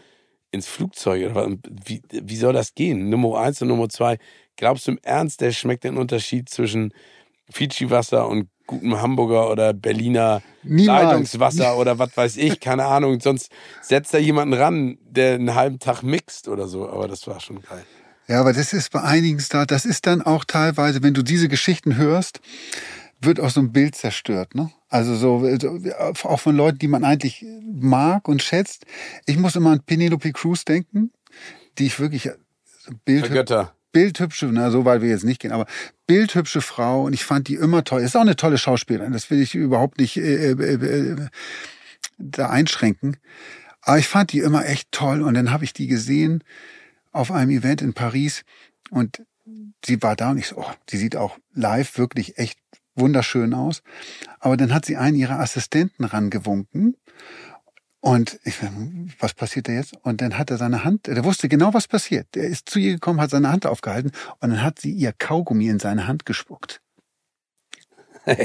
ins 0.51 0.67
Flugzeug. 0.67 1.31
Oder 1.31 1.49
wie, 1.87 2.03
wie 2.11 2.37
soll 2.37 2.53
das 2.53 2.75
gehen? 2.75 3.09
Nummer 3.09 3.39
eins 3.39 3.63
und 3.63 3.69
Nummer 3.69 3.89
zwei. 3.89 4.19
Glaubst 4.57 4.87
du 4.87 4.93
im 4.93 4.99
Ernst, 5.03 5.41
der 5.41 5.53
schmeckt 5.53 5.85
den 5.85 5.97
Unterschied 5.97 6.49
zwischen 6.49 6.93
Fiji-Wasser 7.51 8.29
und 8.29 8.49
gutem 8.67 9.01
Hamburger 9.01 9.51
oder 9.51 9.73
Berliner 9.73 10.43
Niemals. 10.63 11.05
Leitungswasser 11.05 11.79
oder 11.79 11.99
was 11.99 12.17
weiß 12.17 12.37
ich, 12.37 12.61
keine 12.61 12.85
Ahnung. 12.87 13.21
Sonst 13.21 13.51
setzt 13.81 14.13
da 14.13 14.19
jemanden 14.19 14.55
ran, 14.55 14.99
der 15.01 15.35
einen 15.35 15.55
halben 15.55 15.79
Tag 15.79 16.03
mixt 16.03 16.49
oder 16.49 16.69
so. 16.69 16.89
Aber 16.89 17.09
das 17.09 17.27
war 17.27 17.41
schon 17.41 17.63
geil. 17.63 17.85
Ja, 18.29 18.41
aber 18.41 18.53
das 18.53 18.75
ist 18.75 18.93
bei 18.93 19.03
einigen 19.03 19.41
Stars, 19.41 19.67
das 19.69 19.85
ist 19.87 20.07
dann 20.07 20.21
auch 20.21 20.45
teilweise, 20.45 21.03
wenn 21.03 21.15
du 21.15 21.23
diese 21.23 21.49
Geschichten 21.49 21.97
hörst, 21.97 22.41
wird 23.21 23.41
auch 23.41 23.51
so 23.51 23.61
ein 23.61 23.73
Bild 23.73 23.95
zerstört, 23.95 24.55
ne? 24.55 24.71
Also 24.89 25.17
so, 25.17 25.47
auch 26.23 26.41
von 26.41 26.57
Leuten, 26.57 26.79
die 26.79 26.89
man 26.89 27.05
eigentlich 27.05 27.45
mag 27.65 28.29
und 28.29 28.43
schätzt. 28.43 28.87
Ich 29.27 29.39
muss 29.39 29.57
immer 29.57 29.71
an 29.71 29.81
Penelope 29.81 30.33
Cruz 30.33 30.65
denken, 30.65 31.11
die 31.79 31.87
ich 31.87 32.01
wirklich 32.01 32.31
Bild, 33.05 33.31
bildhübsche, 33.93 34.49
na, 34.53 34.71
so 34.71 34.85
weil 34.85 35.03
wir 35.03 35.09
jetzt 35.09 35.25
nicht 35.25 35.41
gehen, 35.41 35.53
aber 35.53 35.67
bildhübsche 36.07 36.61
Frau 36.61 37.05
und 37.05 37.13
ich 37.13 37.25
fand 37.25 37.49
die 37.49 37.55
immer 37.55 37.85
toll. 37.85 38.03
Ist 38.03 38.17
auch 38.17 38.23
eine 38.23 38.37
tolle 38.37 38.59
Schauspielerin, 38.59 39.13
das 39.13 39.31
will 39.31 39.41
ich 39.41 39.55
überhaupt 39.55 39.99
nicht 39.99 40.17
äh, 40.17 40.53
äh, 40.53 40.75
äh, 40.75 41.17
da 42.19 42.51
einschränken. 42.51 43.17
Aber 43.83 43.99
ich 43.99 44.09
fand 44.09 44.33
die 44.33 44.41
immer 44.41 44.67
echt 44.67 44.93
toll 44.93 45.23
und 45.23 45.35
dann 45.35 45.51
habe 45.51 45.65
ich 45.65 45.73
die 45.73 45.87
gesehen 45.87 46.45
auf 47.19 47.31
einem 47.33 47.51
Event 47.51 47.83
in 47.83 47.95
Paris 47.95 48.45
und 48.91 49.23
sie 49.85 50.01
war 50.03 50.17
da 50.17 50.31
und 50.31 50.39
ich 50.39 50.47
so, 50.49 50.59
oh, 50.59 50.71
die 50.91 50.97
sieht 50.97 51.17
auch 51.17 51.37
live 51.53 51.99
wirklich 51.99 52.39
echt 52.39 52.59
wunderschön 52.95 53.55
aus. 53.55 53.83
Aber 54.39 54.57
dann 54.57 54.73
hat 54.73 54.85
sie 54.85 54.97
einen 54.97 55.17
ihrer 55.17 55.41
Assistenten 55.41 56.05
rangewunken 56.05 56.97
und 58.01 58.39
ich, 58.45 58.55
was 59.19 59.35
passiert 59.35 59.69
da 59.69 59.73
jetzt? 59.73 59.97
Und 60.03 60.21
dann 60.21 60.39
hat 60.39 60.51
er 60.51 60.59
seine 60.59 60.85
Hand, 60.85 61.09
der 61.09 61.25
wusste 61.25 61.49
genau, 61.49 61.75
was 61.75 61.89
passiert. 61.89 62.29
Der 62.35 62.45
ist 62.45 62.71
zu 62.71 62.79
ihr 62.79 62.93
gekommen, 62.93 63.21
hat 63.21 63.31
seine 63.31 63.51
Hand 63.51 63.67
aufgehalten 63.67 64.13
und 64.39 64.51
dann 64.51 64.63
hat 64.63 64.79
sie 64.79 64.93
ihr 64.93 65.13
Kaugummi 65.13 65.69
in 65.69 65.81
seine 65.81 66.07
Hand 66.07 66.25
gespuckt. 66.25 66.81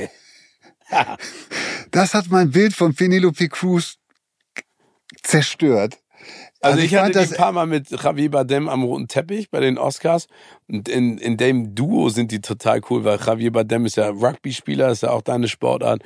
das 1.91 2.13
hat 2.13 2.29
mein 2.29 2.49
Bild 2.51 2.73
von 2.73 2.95
Penelope 2.95 3.49
Cruz 3.49 3.97
zerstört. 5.21 5.99
Also, 6.61 6.75
also 6.75 6.79
ich, 6.79 6.93
ich 6.93 6.97
hatte 6.97 7.13
das 7.13 7.31
ein 7.31 7.37
paar 7.37 7.51
Mal 7.51 7.65
mit 7.65 7.89
Javier 7.89 8.31
Bardem 8.31 8.69
am 8.69 8.83
roten 8.83 9.07
Teppich 9.07 9.49
bei 9.49 9.59
den 9.59 9.77
Oscars 9.77 10.27
und 10.67 10.87
in, 10.89 11.17
in 11.17 11.37
dem 11.37 11.75
Duo 11.75 12.09
sind 12.09 12.31
die 12.31 12.41
total 12.41 12.81
cool, 12.89 13.03
weil 13.03 13.19
Javier 13.25 13.51
Bardem 13.51 13.85
ist 13.85 13.97
ja 13.97 14.09
Rugby-Spieler, 14.09 14.89
ist 14.89 15.03
ja 15.03 15.11
auch 15.11 15.21
deine 15.21 15.47
Sportart. 15.47 16.01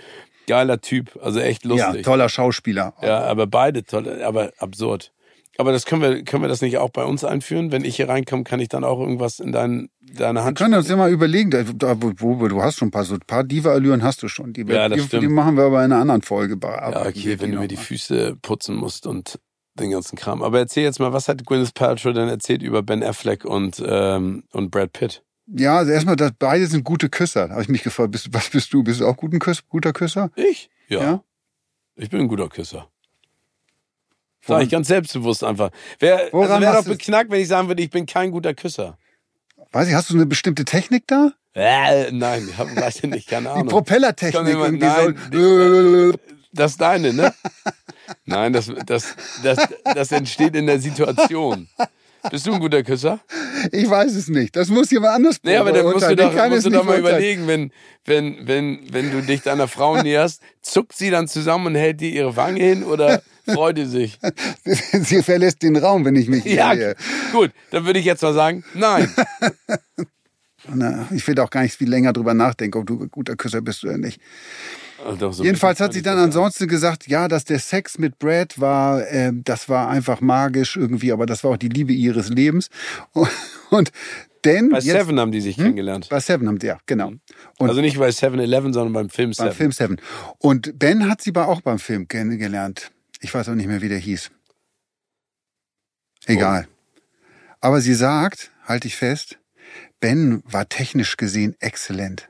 Geiler 0.47 0.79
Typ, 0.79 1.19
also 1.21 1.39
echt 1.39 1.65
lustig. 1.65 1.95
Ja, 1.95 2.01
toller 2.01 2.29
Schauspieler. 2.29 2.93
Ja, 3.01 3.19
aber 3.19 3.47
beide 3.47 3.83
tolle, 3.83 4.25
aber 4.25 4.51
absurd. 4.59 5.11
Aber 5.57 5.71
das 5.71 5.85
können 5.85 6.01
wir, 6.01 6.23
können 6.23 6.43
wir 6.43 6.49
das 6.49 6.61
nicht 6.61 6.77
auch 6.77 6.91
bei 6.91 7.03
uns 7.03 7.23
einführen? 7.23 7.71
Wenn 7.71 7.83
ich 7.83 7.95
hier 7.95 8.07
reinkomme, 8.07 8.43
kann 8.43 8.59
ich 8.59 8.69
dann 8.69 8.83
auch 8.83 8.99
irgendwas 8.99 9.39
in 9.39 9.51
dein, 9.51 9.89
deine 9.99 10.43
Hand 10.43 10.59
Wir 10.59 10.65
können 10.65 10.77
uns 10.77 10.87
ja 10.87 10.95
mal 10.95 11.11
überlegen, 11.11 11.49
da, 11.49 11.99
wo, 11.99 12.39
wo, 12.39 12.47
du 12.47 12.61
hast 12.61 12.77
schon 12.77 12.89
ein 12.89 12.91
paar, 12.91 13.05
so 13.05 13.15
ein 13.15 13.21
paar 13.25 13.43
Diva-Allüren 13.43 14.03
hast 14.03 14.21
du 14.21 14.27
schon. 14.27 14.53
Die, 14.53 14.61
ja, 14.61 14.87
das 14.87 14.99
die, 14.99 15.07
stimmt. 15.07 15.23
die 15.23 15.27
machen 15.27 15.57
wir 15.57 15.63
aber 15.63 15.83
in 15.83 15.91
einer 15.91 16.01
anderen 16.01 16.21
Folge. 16.21 16.57
Ja, 16.61 17.07
okay, 17.07 17.39
wenn 17.39 17.51
du 17.51 17.59
mir 17.59 17.67
die 17.67 17.75
Füße 17.75 18.37
putzen 18.41 18.75
musst 18.75 19.07
und 19.07 19.39
den 19.79 19.91
ganzen 19.91 20.17
Kram. 20.17 20.43
Aber 20.43 20.59
erzähl 20.59 20.83
jetzt 20.83 20.99
mal, 20.99 21.13
was 21.13 21.27
hat 21.27 21.45
Gwyneth 21.45 21.73
Paltrow 21.73 22.13
denn 22.13 22.29
erzählt 22.29 22.61
über 22.61 22.83
Ben 22.83 23.03
Affleck 23.03 23.45
und, 23.45 23.83
ähm, 23.85 24.43
und 24.51 24.71
Brad 24.71 24.93
Pitt? 24.93 25.23
Ja, 25.47 25.77
also 25.77 25.91
erstmal, 25.91 26.15
dass 26.15 26.31
beide 26.37 26.67
sind 26.67 26.83
gute 26.83 27.09
Küsser. 27.09 27.49
Habe 27.49 27.61
ich 27.61 27.69
mich 27.69 27.83
gefragt, 27.83 28.11
bist, 28.11 28.33
was 28.33 28.49
bist 28.49 28.73
du? 28.73 28.83
Bist 28.83 28.99
du 28.99 29.07
auch 29.07 29.15
guten 29.15 29.39
Küss, 29.39 29.67
guter 29.67 29.93
Küsser? 29.93 30.29
Ich? 30.35 30.69
Ja. 30.89 31.01
ja. 31.01 31.23
Ich 31.95 32.09
bin 32.09 32.21
ein 32.21 32.27
guter 32.27 32.49
Küsser. 32.49 32.89
Sag 34.45 34.63
ich 34.63 34.69
ganz 34.69 34.87
selbstbewusst 34.87 35.43
einfach. 35.43 35.71
Wer, 35.99 36.33
also 36.33 36.61
wäre 36.61 36.75
doch 36.75 36.85
beknackt, 36.85 37.31
wenn 37.31 37.41
ich 37.41 37.47
sagen 37.47 37.67
würde, 37.67 37.83
ich 37.83 37.89
bin 37.89 38.05
kein 38.05 38.31
guter 38.31 38.53
Küsser. 38.53 38.97
Weiß 39.71 39.87
ich, 39.87 39.93
hast 39.93 40.09
du 40.09 40.13
eine 40.13 40.25
bestimmte 40.25 40.63
Technik 40.63 41.05
da? 41.07 41.31
Äh, 41.53 42.11
nein, 42.11 42.47
ich 42.49 42.57
hab, 42.57 42.73
weiß 42.73 42.97
ich 42.97 43.09
nicht, 43.09 43.27
keine 43.27 43.49
Ahnung. 43.49 43.67
Die 43.67 43.71
Propellertechnik. 43.71 44.47
Jemand, 44.47 44.79
nein, 44.79 45.17
so 45.33 46.13
das 46.53 46.71
ist 46.71 46.81
deine, 46.81 47.13
ne? 47.13 47.33
Nein, 48.25 48.53
das, 48.53 48.71
das, 48.85 49.15
das, 49.43 49.59
das 49.93 50.11
entsteht 50.11 50.55
in 50.55 50.67
der 50.67 50.79
Situation. 50.79 51.67
Bist 52.31 52.45
du 52.47 52.53
ein 52.53 52.59
guter 52.59 52.83
Küsser? 52.83 53.19
Ich 53.71 53.89
weiß 53.89 54.13
es 54.15 54.27
nicht. 54.27 54.55
Das 54.55 54.69
muss 54.69 54.91
jemand 54.91 55.13
anders 55.15 55.37
Nee, 55.43 55.55
aber 55.55 55.71
dann 55.71 55.85
musst 55.85 56.09
du 56.09 56.15
doch, 56.15 56.49
musst 56.49 56.65
du 56.65 56.69
doch 56.69 56.83
mal 56.83 56.99
überlegen, 56.99 57.47
wenn, 57.47 57.71
wenn, 58.05 58.47
wenn, 58.47 58.79
wenn 58.91 59.11
du 59.11 59.21
dich 59.21 59.41
deiner 59.43 59.67
Frau 59.67 60.01
näherst, 60.01 60.41
zuckt 60.61 60.93
sie 60.97 61.09
dann 61.09 61.27
zusammen 61.27 61.67
und 61.67 61.75
hält 61.75 62.01
dir 62.01 62.09
ihre 62.09 62.35
Wange 62.35 62.59
hin 62.61 62.83
oder 62.83 63.21
freut 63.45 63.77
sie 63.77 63.85
sich? 63.85 64.19
sie 64.65 65.23
verlässt 65.23 65.61
den 65.63 65.77
Raum, 65.77 66.03
wenn 66.05 66.15
ich 66.15 66.27
mich 66.27 66.43
Ja, 66.45 66.73
nähe. 66.73 66.95
gut. 67.31 67.51
Dann 67.71 67.85
würde 67.85 67.99
ich 67.99 68.05
jetzt 68.05 68.23
mal 68.23 68.33
sagen, 68.33 68.63
nein. 68.73 69.09
Na, 70.69 71.07
ich 71.11 71.25
will 71.27 71.39
auch 71.39 71.49
gar 71.49 71.61
nicht 71.61 71.75
viel 71.77 71.89
länger 71.89 72.11
drüber 72.11 72.33
nachdenken, 72.33 72.79
ob 72.79 72.87
du 72.87 73.01
ein 73.03 73.09
guter 73.11 73.35
Küsser 73.37 73.61
bist 73.61 73.85
oder 73.85 73.97
nicht. 73.97 74.19
So 75.31 75.43
Jedenfalls 75.43 75.79
hat 75.79 75.93
sie 75.93 76.01
dann 76.01 76.17
ansonsten 76.17 76.67
gesagt, 76.67 77.07
ja, 77.07 77.27
dass 77.27 77.45
der 77.45 77.59
Sex 77.59 77.99
mit 77.99 78.17
Brad 78.17 78.59
war, 78.59 79.07
äh, 79.07 79.31
das 79.33 79.69
war 79.69 79.89
einfach 79.89 80.21
magisch 80.21 80.75
irgendwie, 80.75 81.11
aber 81.11 81.25
das 81.25 81.43
war 81.43 81.51
auch 81.51 81.57
die 81.57 81.69
Liebe 81.69 81.93
ihres 81.93 82.29
Lebens. 82.29 82.69
Und, 83.13 83.29
und 83.69 83.91
denn 84.43 84.69
bei 84.69 84.79
jetzt, 84.79 84.85
Seven 84.85 85.19
haben 85.19 85.31
die 85.31 85.41
sich 85.41 85.57
hm? 85.57 85.65
kennengelernt. 85.65 86.07
Bei 86.09 86.19
Seven 86.19 86.47
haben 86.47 86.59
sie, 86.59 86.67
ja, 86.67 86.79
genau. 86.85 87.13
Und 87.57 87.69
also 87.69 87.81
nicht 87.81 87.99
bei 87.99 88.11
Seven 88.11 88.39
Eleven, 88.39 88.73
sondern 88.73 88.93
beim 88.93 89.09
Film 89.09 89.33
Seven. 89.33 89.49
Beim 89.49 89.55
Film 89.55 89.71
Seven. 89.71 90.01
Und 90.39 90.79
Ben 90.79 91.07
hat 91.07 91.21
sie 91.21 91.29
aber 91.31 91.47
auch 91.47 91.61
beim 91.61 91.79
Film 91.79 92.07
kennengelernt. 92.07 92.91
Ich 93.21 93.33
weiß 93.33 93.49
auch 93.49 93.55
nicht 93.55 93.67
mehr, 93.67 93.81
wie 93.81 93.89
der 93.89 93.99
hieß. 93.99 94.31
Egal. 96.25 96.67
Oh. 96.67 97.01
Aber 97.61 97.81
sie 97.81 97.93
sagt, 97.93 98.51
halte 98.65 98.87
ich 98.87 98.95
fest, 98.95 99.37
Ben 99.99 100.41
war 100.45 100.69
technisch 100.69 101.17
gesehen 101.17 101.55
exzellent. 101.59 102.29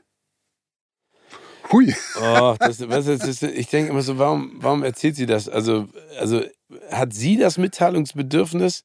Hui. 1.72 1.94
Oh, 2.20 2.56
das, 2.58 2.88
was, 2.88 3.06
das 3.06 3.24
ist, 3.26 3.42
ich 3.42 3.68
denke 3.68 3.90
immer 3.90 4.02
so, 4.02 4.18
warum, 4.18 4.52
warum 4.56 4.82
erzählt 4.82 5.16
sie 5.16 5.26
das? 5.26 5.48
Also, 5.48 5.88
also 6.18 6.42
hat 6.90 7.12
sie 7.12 7.36
das 7.36 7.58
Mitteilungsbedürfnis? 7.58 8.84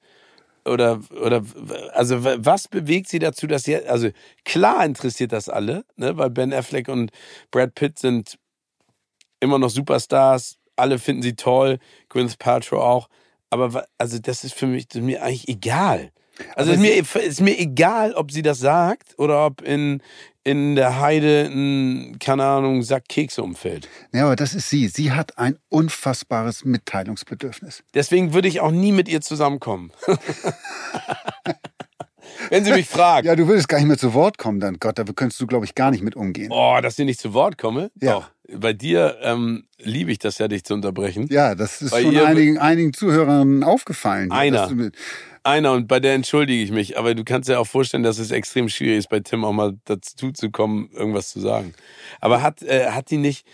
Oder, 0.66 1.02
oder, 1.22 1.44
also 1.92 2.24
was 2.24 2.70
bewegt 2.70 3.10
sie 3.10 3.20
dazu, 3.20 3.48
dass 3.48 3.64
sie, 3.64 3.76
also 3.86 4.10
klar 4.46 4.86
interessiert 4.86 5.34
das 5.34 5.50
alle, 5.50 5.84
ne, 5.98 6.18
weil 6.18 6.30
Ben 6.30 6.54
Affleck 6.54 6.88
und 6.88 7.12
Brad 7.52 7.76
Pitt 7.76 8.00
sind 8.00 8.38
immer 9.42 9.60
noch 9.60 9.70
Superstars, 9.70 10.58
alle 10.78 11.00
finden 11.00 11.22
sie 11.22 11.36
toll, 11.36 11.80
Gwyneth 12.08 12.40
Paltrow 12.40 12.82
auch, 12.82 13.10
aber 13.50 13.86
also 13.98 14.20
das 14.20 14.46
ist 14.46 14.54
für 14.54 14.68
mich, 14.68 14.88
das 14.88 15.02
ist 15.02 15.06
mir 15.06 15.22
eigentlich 15.22 15.50
egal. 15.50 16.12
Also 16.56 16.72
ist 16.72 16.80
mir, 16.80 16.96
ist 16.96 17.42
mir 17.42 17.60
egal, 17.60 18.14
ob 18.14 18.32
sie 18.32 18.42
das 18.42 18.60
sagt 18.60 19.18
oder 19.18 19.46
ob 19.46 19.62
in, 19.62 20.02
in 20.44 20.76
der 20.76 21.00
Heide 21.00 21.50
ein, 21.52 22.18
keine 22.20 22.44
Ahnung, 22.44 22.82
Sack 22.84 23.08
Kekse 23.08 23.44
umfällt. 23.44 23.88
Ja, 24.12 24.26
aber 24.26 24.36
das 24.36 24.54
ist 24.54 24.70
sie. 24.70 24.88
Sie 24.88 25.12
hat 25.12 25.38
ein 25.38 25.58
unfassbares 25.70 26.66
Mitteilungsbedürfnis. 26.66 27.84
Deswegen 27.94 28.34
würde 28.34 28.48
ich 28.48 28.60
auch 28.62 28.72
nie 28.72 28.92
mit 28.92 29.08
ihr 29.08 29.22
zusammenkommen. 29.22 29.92
Wenn 32.50 32.66
sie 32.66 32.72
mich 32.72 32.90
fragt. 32.90 33.26
Ja, 33.26 33.36
du 33.36 33.48
würdest 33.48 33.70
gar 33.70 33.78
nicht 33.78 33.88
mehr 33.88 33.98
zu 33.98 34.14
Wort 34.14 34.38
kommen, 34.38 34.60
dann 34.60 34.78
Gott, 34.80 34.98
da 34.98 35.04
könntest 35.04 35.40
du, 35.40 35.48
glaube 35.48 35.66
ich, 35.66 35.76
gar 35.76 35.92
nicht 35.92 36.04
mit 36.04 36.16
umgehen. 36.16 36.52
Oh, 36.52 36.78
dass 36.82 36.98
ich 37.00 37.06
nicht 37.06 37.20
zu 37.20 37.34
Wort 37.34 37.58
komme? 37.58 37.92
Ja. 38.02 38.14
Doch. 38.14 38.32
Bei 38.52 38.74
dir 38.74 39.18
ähm, 39.22 39.66
liebe 39.80 40.12
ich 40.12 40.20
das 40.20 40.38
ja, 40.38 40.48
dich 40.48 40.64
zu 40.66 40.74
unterbrechen. 40.74 41.28
Ja, 41.32 41.56
das 41.56 41.82
ist 41.82 41.92
Bei 41.92 42.02
schon 42.02 42.18
einigen, 42.18 42.58
einigen 42.58 42.94
Zuhörern 42.94 43.64
aufgefallen. 43.64 44.32
Einer. 44.32 44.70
Einer 45.46 45.74
und 45.74 45.88
bei 45.88 46.00
der 46.00 46.14
entschuldige 46.14 46.64
ich 46.64 46.72
mich, 46.72 46.98
aber 46.98 47.16
du 47.16 47.26
kannst 47.26 47.50
dir 47.50 47.60
auch 47.60 47.68
vorstellen, 47.68 48.04
dass 48.04 48.18
es 48.18 48.32
extrem 48.32 48.70
schwierig 48.70 49.00
ist, 49.00 49.10
bei 49.10 49.20
Tim 49.20 49.44
auch 49.44 49.52
mal 49.52 49.74
dazu 49.86 50.32
zu 50.32 50.52
kommen, 50.52 50.90
irgendwas 50.94 51.30
zu 51.30 51.42
sagen. 51.42 51.74
Aber 52.22 52.42
hat, 52.42 52.62
äh, 52.62 52.92
hat 52.92 53.12
die 53.12 53.18
nicht, 53.18 53.46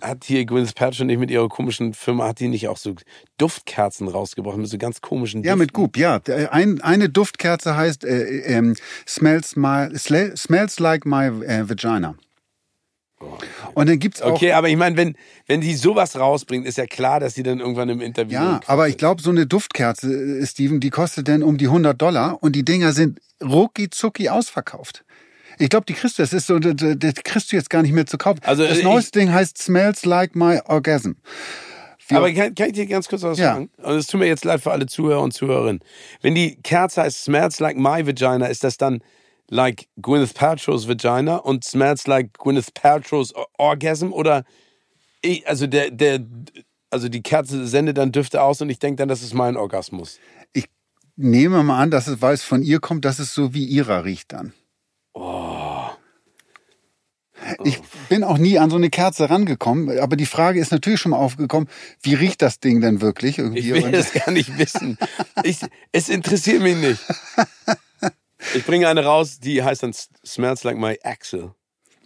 hat 0.00 0.22
hier 0.24 0.44
Gwyneth 0.44 0.76
Paltrow 0.76 1.04
nicht 1.04 1.18
mit 1.18 1.32
ihrer 1.32 1.48
komischen 1.48 1.94
Firma, 1.94 2.28
hat 2.28 2.38
die 2.38 2.46
nicht 2.46 2.68
auch 2.68 2.76
so 2.76 2.94
Duftkerzen 3.38 4.06
rausgebracht 4.06 4.56
mit 4.56 4.68
so 4.68 4.78
ganz 4.78 5.00
komischen 5.00 5.42
Ja, 5.42 5.54
Düften? 5.54 5.58
mit 5.58 5.72
Goop, 5.72 5.96
ja. 5.96 6.20
Ein, 6.50 6.80
eine 6.80 7.08
Duftkerze 7.08 7.76
heißt 7.76 8.04
äh, 8.04 8.22
ähm, 8.42 8.76
smells, 9.08 9.56
my, 9.56 9.88
smells 9.96 10.78
like 10.78 11.04
my 11.06 11.26
äh, 11.44 11.68
vagina. 11.68 12.14
Und 13.74 13.88
dann 13.88 13.98
gibt's 13.98 14.20
auch. 14.22 14.32
Okay, 14.32 14.52
aber 14.52 14.68
ich 14.68 14.76
meine, 14.76 14.96
wenn, 14.96 15.16
wenn 15.46 15.60
die 15.60 15.74
sowas 15.74 16.18
rausbringt, 16.18 16.66
ist 16.66 16.78
ja 16.78 16.86
klar, 16.86 17.20
dass 17.20 17.34
sie 17.34 17.42
dann 17.42 17.60
irgendwann 17.60 17.88
im 17.88 18.00
Interview. 18.00 18.34
Ja, 18.34 18.60
aber 18.66 18.88
ich 18.88 18.98
glaube, 18.98 19.22
so 19.22 19.30
eine 19.30 19.46
Duftkerze, 19.46 20.12
äh, 20.40 20.46
Steven, 20.46 20.80
die 20.80 20.90
kostet 20.90 21.28
dann 21.28 21.42
um 21.42 21.56
die 21.58 21.66
100 21.68 22.00
Dollar 22.00 22.38
und 22.42 22.54
die 22.54 22.64
Dinger 22.64 22.92
sind 22.92 23.20
rucki 23.42 23.88
zucki 23.90 24.28
ausverkauft. 24.28 25.04
Ich 25.58 25.68
glaube, 25.68 25.86
die 25.86 25.94
kriegst 25.94 26.18
du, 26.18 26.22
das 26.22 26.32
ist 26.32 26.46
so, 26.46 26.58
das, 26.58 26.74
kriegst 27.24 27.52
du 27.52 27.56
jetzt 27.56 27.70
gar 27.70 27.82
nicht 27.82 27.92
mehr 27.92 28.06
zu 28.06 28.18
kaufen. 28.18 28.40
Also, 28.44 28.66
das 28.66 28.78
ich- 28.78 28.84
neueste 28.84 29.18
Ding 29.18 29.32
heißt 29.32 29.58
Smells 29.58 30.04
Like 30.04 30.34
My 30.34 30.60
Orgasm. 30.66 31.12
Wie 32.08 32.16
Aber 32.16 32.32
kann, 32.32 32.54
kann 32.54 32.66
ich 32.66 32.72
dir 32.72 32.86
ganz 32.86 33.08
kurz 33.08 33.22
was 33.22 33.38
Ja. 33.38 33.54
sagen? 33.54 33.70
Und 33.78 33.94
es 33.94 34.06
tut 34.06 34.20
mir 34.20 34.26
jetzt 34.26 34.44
leid 34.44 34.60
für 34.60 34.72
alle 34.72 34.86
Zuhörer 34.86 35.22
und 35.22 35.32
Zuhörerinnen. 35.32 35.80
Wenn 36.20 36.34
die 36.34 36.56
Kerze 36.62 37.02
heißt 37.02 37.24
Smells 37.24 37.60
Like 37.60 37.76
My 37.76 38.06
Vagina, 38.06 38.46
ist 38.46 38.64
das 38.64 38.76
dann 38.76 39.02
like 39.50 39.88
Gwyneth 40.00 40.34
Paltrow's 40.34 40.88
Vagina 40.88 41.36
und 41.36 41.64
Smells 41.64 42.06
Like 42.06 42.32
Gwyneth 42.38 42.74
Paltrow's 42.74 43.32
Orgasm? 43.58 44.12
Oder, 44.12 44.44
ich, 45.20 45.46
also 45.46 45.66
der, 45.66 45.90
der, 45.90 46.20
also 46.90 47.08
die 47.08 47.22
Kerze 47.22 47.66
sendet 47.66 47.98
dann 47.98 48.12
Düfte 48.12 48.42
aus 48.42 48.60
und 48.60 48.70
ich 48.70 48.78
denke 48.78 48.96
dann, 48.96 49.08
das 49.08 49.22
ist 49.22 49.34
mein 49.34 49.56
Orgasmus. 49.56 50.18
ich 50.52 50.66
nehme 51.16 51.62
mal 51.62 51.80
an, 51.80 51.90
dass 51.90 52.06
es, 52.06 52.22
weil 52.22 52.34
es 52.34 52.42
von 52.42 52.62
ihr 52.62 52.80
kommt, 52.80 53.04
dass 53.04 53.18
es 53.18 53.34
so 53.34 53.54
wie 53.54 53.64
ihrer 53.64 54.04
riecht 54.04 54.32
dann. 54.32 54.52
Ich 57.64 57.80
bin 58.08 58.24
auch 58.24 58.38
nie 58.38 58.58
an 58.58 58.70
so 58.70 58.76
eine 58.76 58.90
Kerze 58.90 59.28
rangekommen, 59.28 59.98
aber 59.98 60.16
die 60.16 60.26
Frage 60.26 60.60
ist 60.60 60.70
natürlich 60.70 61.00
schon 61.00 61.10
mal 61.10 61.18
aufgekommen, 61.18 61.68
wie 62.00 62.14
riecht 62.14 62.40
das 62.42 62.60
Ding 62.60 62.80
denn 62.80 63.00
wirklich 63.00 63.38
irgendwie? 63.38 63.60
Ich 63.60 63.72
will 63.72 63.90
das 63.90 64.12
gar 64.12 64.30
nicht 64.30 64.58
wissen. 64.58 64.96
Ich, 65.42 65.58
es 65.92 66.08
interessiert 66.08 66.62
mich 66.62 66.76
nicht. 66.76 67.00
Ich 68.54 68.64
bringe 68.66 68.88
eine 68.88 69.04
raus, 69.04 69.38
die 69.40 69.62
heißt 69.62 69.82
dann 69.82 69.94
Smells 70.24 70.64
Like 70.64 70.76
My 70.76 70.98
Axel. 71.02 71.54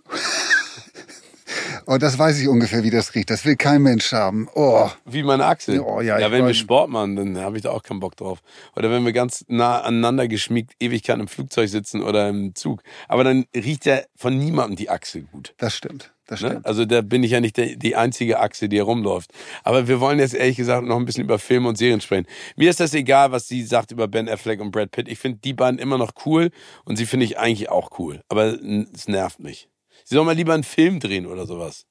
oh, 1.86 1.98
das 1.98 2.18
weiß 2.18 2.40
ich 2.40 2.48
ungefähr, 2.48 2.82
wie 2.82 2.90
das 2.90 3.14
riecht. 3.14 3.30
Das 3.30 3.44
will 3.44 3.56
kein 3.56 3.82
Mensch 3.82 4.12
haben. 4.12 4.48
Oh, 4.54 4.88
Wie 5.04 5.22
meine 5.22 5.46
Achsel. 5.46 5.80
Oh, 5.80 6.00
ja, 6.00 6.18
ja 6.18 6.30
wenn 6.30 6.46
wir. 6.46 6.54
Sport 6.54 6.90
machen, 6.90 7.16
dann 7.16 7.38
habe 7.38 7.56
ich 7.56 7.62
da 7.62 7.70
auch 7.70 7.82
keinen 7.82 8.00
Bock 8.00 8.16
drauf. 8.16 8.40
Oder 8.74 8.90
wenn 8.90 9.04
wir 9.04 9.12
ganz 9.12 9.44
nah 9.48 9.80
aneinander 9.80 10.28
geschmiegt 10.28 10.72
Ewigkeiten 10.80 11.20
im 11.20 11.28
Flugzeug 11.28 11.68
sitzen 11.68 12.02
oder 12.02 12.28
im 12.28 12.54
Zug. 12.54 12.82
Aber 13.08 13.24
dann 13.24 13.46
riecht 13.54 13.86
ja 13.86 14.00
von 14.16 14.36
niemandem 14.36 14.76
die 14.76 14.90
Achse 14.90 15.22
gut. 15.22 15.54
das 15.58 15.74
stimmt. 15.74 16.12
Ne? 16.28 16.60
Also 16.64 16.84
da 16.84 17.02
bin 17.02 17.22
ich 17.22 17.30
ja 17.30 17.40
nicht 17.40 17.56
der, 17.56 17.76
die 17.76 17.94
einzige 17.94 18.40
Achse, 18.40 18.68
die 18.68 18.78
herumläuft. 18.78 19.30
Aber 19.62 19.86
wir 19.86 20.00
wollen 20.00 20.18
jetzt 20.18 20.34
ehrlich 20.34 20.56
gesagt 20.56 20.86
noch 20.86 20.96
ein 20.96 21.04
bisschen 21.04 21.24
über 21.24 21.38
Filme 21.38 21.68
und 21.68 21.78
Serien 21.78 22.00
sprechen. 22.00 22.26
Mir 22.56 22.70
ist 22.70 22.80
das 22.80 22.94
egal, 22.94 23.30
was 23.32 23.46
sie 23.46 23.62
sagt 23.62 23.92
über 23.92 24.08
Ben 24.08 24.28
Affleck 24.28 24.60
und 24.60 24.72
Brad 24.72 24.90
Pitt. 24.90 25.08
Ich 25.08 25.18
finde 25.18 25.38
die 25.38 25.52
beiden 25.52 25.78
immer 25.78 25.98
noch 25.98 26.12
cool 26.24 26.50
und 26.84 26.96
sie 26.96 27.06
finde 27.06 27.26
ich 27.26 27.38
eigentlich 27.38 27.68
auch 27.68 27.98
cool. 27.98 28.22
Aber 28.28 28.58
es 28.92 29.08
nervt 29.08 29.40
mich. 29.40 29.68
Sie 30.04 30.14
soll 30.14 30.24
mal 30.24 30.34
lieber 30.34 30.54
einen 30.54 30.64
Film 30.64 31.00
drehen 31.00 31.26
oder 31.26 31.46
sowas. 31.46 31.86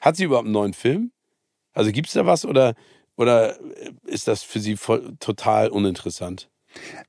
Hat 0.00 0.16
sie 0.16 0.24
überhaupt 0.24 0.46
einen 0.46 0.52
neuen 0.52 0.74
Film? 0.74 1.12
Also 1.72 1.92
gibt's 1.92 2.12
da 2.12 2.26
was 2.26 2.44
oder, 2.44 2.74
oder 3.16 3.58
ist 4.04 4.28
das 4.28 4.42
für 4.42 4.60
sie 4.60 4.76
voll, 4.76 5.16
total 5.20 5.68
uninteressant? 5.68 6.48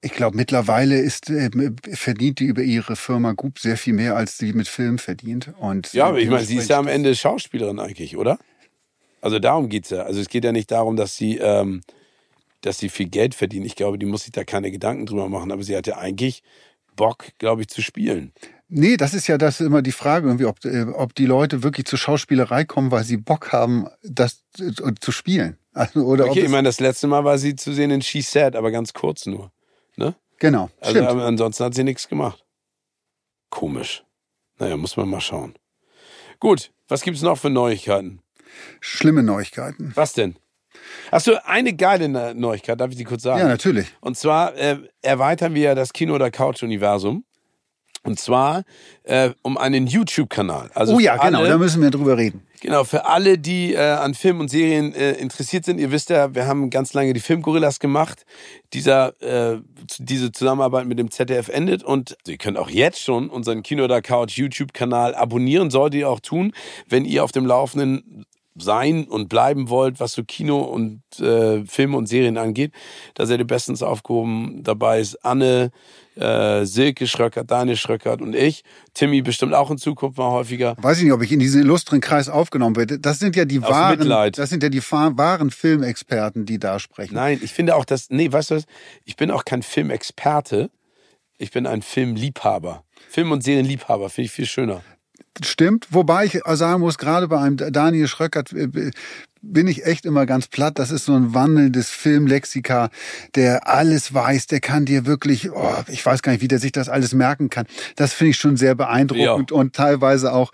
Ich 0.02 0.12
glaube, 0.14 0.36
mittlerweile 0.36 1.00
ist, 1.00 1.30
äh, 1.30 1.50
verdient 1.94 2.40
die 2.40 2.46
über 2.46 2.62
ihre 2.62 2.96
Firma 2.96 3.34
Goop 3.34 3.60
sehr 3.60 3.78
viel 3.78 3.94
mehr, 3.94 4.16
als 4.16 4.38
sie 4.38 4.54
mit 4.54 4.68
Film 4.68 4.98
verdient. 4.98 5.54
Und 5.60 5.94
Ja, 5.94 6.08
aber 6.08 6.20
ich 6.20 6.30
meine, 6.30 6.46
sie 6.46 6.58
ist 6.58 6.70
ja 6.70 6.80
am 6.80 6.88
Ende 6.88 7.16
Schauspielerin 7.16 7.80
eigentlich, 7.80 8.18
oder? 8.18 8.40
Also 9.22 9.40
darum 9.40 9.70
geht's 9.70 9.92
ja. 9.92 10.04
Also 10.04 10.20
es 10.20 10.30
geht 10.30 10.44
ja 10.44 10.52
nicht 10.52 10.72
darum, 10.72 10.96
dass 10.96 11.16
sie, 11.16 11.38
ähm, 11.38 11.82
dass 12.62 12.80
sie 12.80 12.90
viel 12.90 13.10
Geld 13.10 13.36
verdient. 13.36 13.66
Ich 13.66 13.76
glaube, 13.76 14.00
die 14.00 14.06
muss 14.06 14.24
sich 14.24 14.32
da 14.32 14.44
keine 14.44 14.72
Gedanken 14.72 15.06
drüber 15.06 15.30
machen. 15.30 15.52
Aber 15.52 15.64
sie 15.64 15.78
hat 15.78 15.88
ja 15.88 15.98
eigentlich 15.98 16.42
Bock, 16.96 17.28
glaube 17.38 17.62
ich, 17.62 17.68
zu 17.68 17.82
spielen. 17.82 18.34
Nee, 18.68 18.98
das 18.98 19.14
ist 19.14 19.28
ja 19.28 19.38
das 19.38 19.60
ist 19.60 19.68
immer 19.68 19.82
die 19.82 19.92
Frage, 19.92 20.28
irgendwie, 20.28 20.46
ob, 20.46 20.64
äh, 20.66 20.84
ob 20.84 21.14
die 21.14 21.26
Leute 21.26 21.62
wirklich 21.62 21.86
zur 21.86 22.00
Schauspielerei 22.00 22.64
kommen, 22.64 22.90
weil 22.90 23.04
sie 23.04 23.18
Bock 23.18 23.52
haben, 23.52 23.88
das 24.02 24.44
äh, 24.60 24.94
zu 25.00 25.12
spielen. 25.12 25.58
Also, 25.74 26.02
oder 26.06 26.26
Okay, 26.26 26.40
ich 26.40 26.46
es, 26.46 26.52
meine, 26.52 26.68
das 26.68 26.80
letzte 26.80 27.08
Mal 27.08 27.24
war 27.24 27.38
sie 27.38 27.56
zu 27.56 27.74
sehen 27.74 27.92
in 27.92 28.02
She 28.02 28.22
Said, 28.22 28.56
aber 28.56 28.72
ganz 28.72 28.94
kurz 28.94 29.26
nur. 29.26 29.52
Ne? 29.96 30.16
genau, 30.40 30.70
Also 30.80 30.92
stimmt. 30.96 31.08
aber 31.10 31.26
ansonsten 31.26 31.64
hat 31.64 31.74
sie 31.76 31.84
nichts 31.84 32.08
gemacht. 32.08 32.44
Komisch. 33.50 34.04
Naja, 34.60 34.78
muss 34.78 34.98
man 34.98 35.10
mal 35.10 35.22
schauen. 35.22 35.56
Gut, 36.40 36.72
was 36.88 37.02
gibt's 37.02 37.22
noch 37.22 37.38
für 37.38 37.50
Neuigkeiten? 37.50 38.22
Schlimme 38.80 39.24
Neuigkeiten. 39.24 39.92
Was 39.96 40.14
denn? 40.14 40.36
Achso, 41.12 41.34
eine 41.46 41.74
geile 41.76 42.08
Ne- 42.10 42.34
Neuigkeit, 42.36 42.80
darf 42.80 42.92
ich 42.92 42.98
die 42.98 43.04
kurz 43.04 43.24
sagen? 43.24 43.40
Ja, 43.40 43.48
natürlich. 43.48 43.88
Und 44.02 44.18
zwar 44.18 44.56
äh, 44.56 44.78
erweitern 45.02 45.54
wir 45.54 45.62
ja 45.62 45.76
das 45.76 45.94
Kino- 45.94 46.16
oder 46.16 46.32
Couch-Universum. 46.32 47.24
Und 48.04 48.20
zwar 48.20 48.64
äh, 49.04 49.32
um 49.44 49.58
einen 49.58 49.86
YouTube-Kanal. 49.86 50.72
Also 50.74 50.96
oh 50.96 51.00
ja, 51.00 51.18
genau, 51.18 51.40
alle, 51.40 51.50
da 51.50 51.58
müssen 51.58 51.82
wir 51.82 51.92
drüber 51.92 52.18
reden. 52.18 52.42
Genau, 52.62 52.84
für 52.84 53.06
alle, 53.06 53.38
die 53.40 53.74
äh, 53.74 53.80
an 53.80 54.14
Filmen 54.14 54.42
und 54.42 54.50
Serien 54.50 54.94
äh, 54.94 55.14
interessiert 55.14 55.66
sind, 55.66 55.80
ihr 55.80 55.92
wisst 55.92 56.12
ja, 56.12 56.34
wir 56.34 56.46
haben 56.46 56.70
ganz 56.70 56.94
lange 56.94 57.14
die 57.14 57.20
Filmgorillas 57.20 57.80
gemacht. 57.80 58.26
Dieser, 58.74 59.20
äh, 59.22 59.62
diese 59.98 60.32
Zusammenarbeit 60.32 60.86
mit 60.86 61.00
dem 61.00 61.10
ZDF 61.10 61.50
endet 61.50 61.84
und 61.84 62.18
ihr 62.28 62.38
könnt 62.38 62.58
auch 62.58 62.70
jetzt 62.70 63.02
schon 63.02 63.30
unseren 63.30 63.64
Kino 63.64 63.84
oder 63.84 64.02
Couch 64.02 64.38
YouTube-Kanal 64.38 65.16
abonnieren, 65.16 65.72
solltet 65.72 66.02
ihr 66.02 66.10
auch 66.10 66.20
tun, 66.20 66.54
wenn 66.88 67.06
ihr 67.06 67.24
auf 67.24 67.32
dem 67.32 67.46
Laufenden 67.48 68.26
sein 68.56 69.06
und 69.06 69.30
bleiben 69.30 69.70
wollt, 69.70 70.00
was 70.00 70.14
so 70.14 70.24
Kino 70.24 70.60
und 70.60 71.02
äh, 71.20 71.64
Filme 71.66 71.98
und 71.98 72.08
Serien 72.08 72.38
angeht. 72.38 72.74
Da 73.14 73.26
seid 73.26 73.40
ihr 73.40 73.48
bestens 73.48 73.82
aufgehoben. 73.82 74.62
Dabei 74.64 75.00
ist 75.00 75.24
Anne, 75.24 75.72
äh, 76.16 76.66
Silke 76.66 77.08
Schröckert, 77.08 77.50
Daniel 77.50 77.78
Schröckert 77.78 78.22
und 78.22 78.36
ich. 78.36 78.64
Timmy 78.94 79.22
bestimmt 79.22 79.54
auch 79.54 79.72
in 79.72 79.78
Zukunft 79.78 80.18
mal 80.18 80.32
häufiger. 80.32 80.76
Weiß 80.82 80.98
ich 80.98 81.06
nicht, 81.06 81.14
ob 81.14 81.22
ich 81.22 81.32
in 81.32 81.40
diesen 81.40 81.62
illustren 81.62 82.02
Kreis 82.02 82.28
aufgenommen 82.28 82.76
werde. 82.76 83.00
Das 83.00 83.20
sind 83.20 83.36
ja 83.36 83.46
die 83.46 83.60
Aus 83.60 83.70
wahren, 83.70 84.00
Mitleid. 84.00 84.38
das 84.38 84.50
sind 84.50 84.64
ja 84.64 84.70
die 84.70 84.82
wahren 84.92 85.50
Filmexperten, 85.52 86.46
die 86.46 86.60
da 86.60 86.80
sprechen. 86.80 87.16
Nein, 87.16 87.40
ich 87.42 87.54
finde 87.54 87.76
auch, 87.76 87.86
dass, 87.86 88.10
nee, 88.10 88.32
weißt 88.32 88.52
du 88.52 88.56
was? 88.56 88.66
Ich 89.06 89.16
bin 89.16 89.32
auch 89.32 89.46
kein 89.46 89.64
Filmexperte. 89.64 90.70
Ich 91.38 91.52
bin 91.52 91.66
ein 91.66 91.82
Filmliebhaber. 91.82 92.84
Film- 93.10 93.32
und 93.32 93.44
Serienliebhaber 93.44 94.10
finde 94.10 94.26
ich 94.26 94.32
viel 94.32 94.46
schöner. 94.46 94.84
Stimmt, 95.44 95.88
wobei 95.92 96.26
ich 96.26 96.40
sagen 96.46 96.82
muss, 96.82 96.98
gerade 96.98 97.28
bei 97.28 97.40
einem 97.40 97.58
Daniel 97.58 98.08
Schröckert 98.08 98.52
äh, 98.54 98.92
bin 99.42 99.68
ich 99.68 99.86
echt 99.86 100.06
immer 100.06 100.26
ganz 100.26 100.48
platt. 100.48 100.78
Das 100.78 100.92
ist 100.92 101.06
so 101.06 101.14
ein 101.14 101.34
wandelndes 101.34 101.90
Filmlexika, 101.90 102.90
der 103.36 103.68
alles 103.68 104.14
weiß, 104.14 104.48
der 104.48 104.60
kann 104.60 104.86
dir 104.86 105.06
wirklich, 105.06 105.52
oh, 105.52 105.76
ich 105.88 106.06
weiß 106.06 106.22
gar 106.22 106.32
nicht, 106.32 106.42
wie 106.42 106.48
der 106.48 106.60
sich 106.60 106.72
das 106.72 106.90
alles 106.90 107.14
merken 107.14 107.50
kann. 107.50 107.66
Das 107.96 108.14
finde 108.14 108.32
ich 108.32 108.38
schon 108.38 108.58
sehr 108.58 108.76
beeindruckend 108.76 109.52
und 109.52 109.76
teilweise 109.76 110.34
auch 110.34 110.52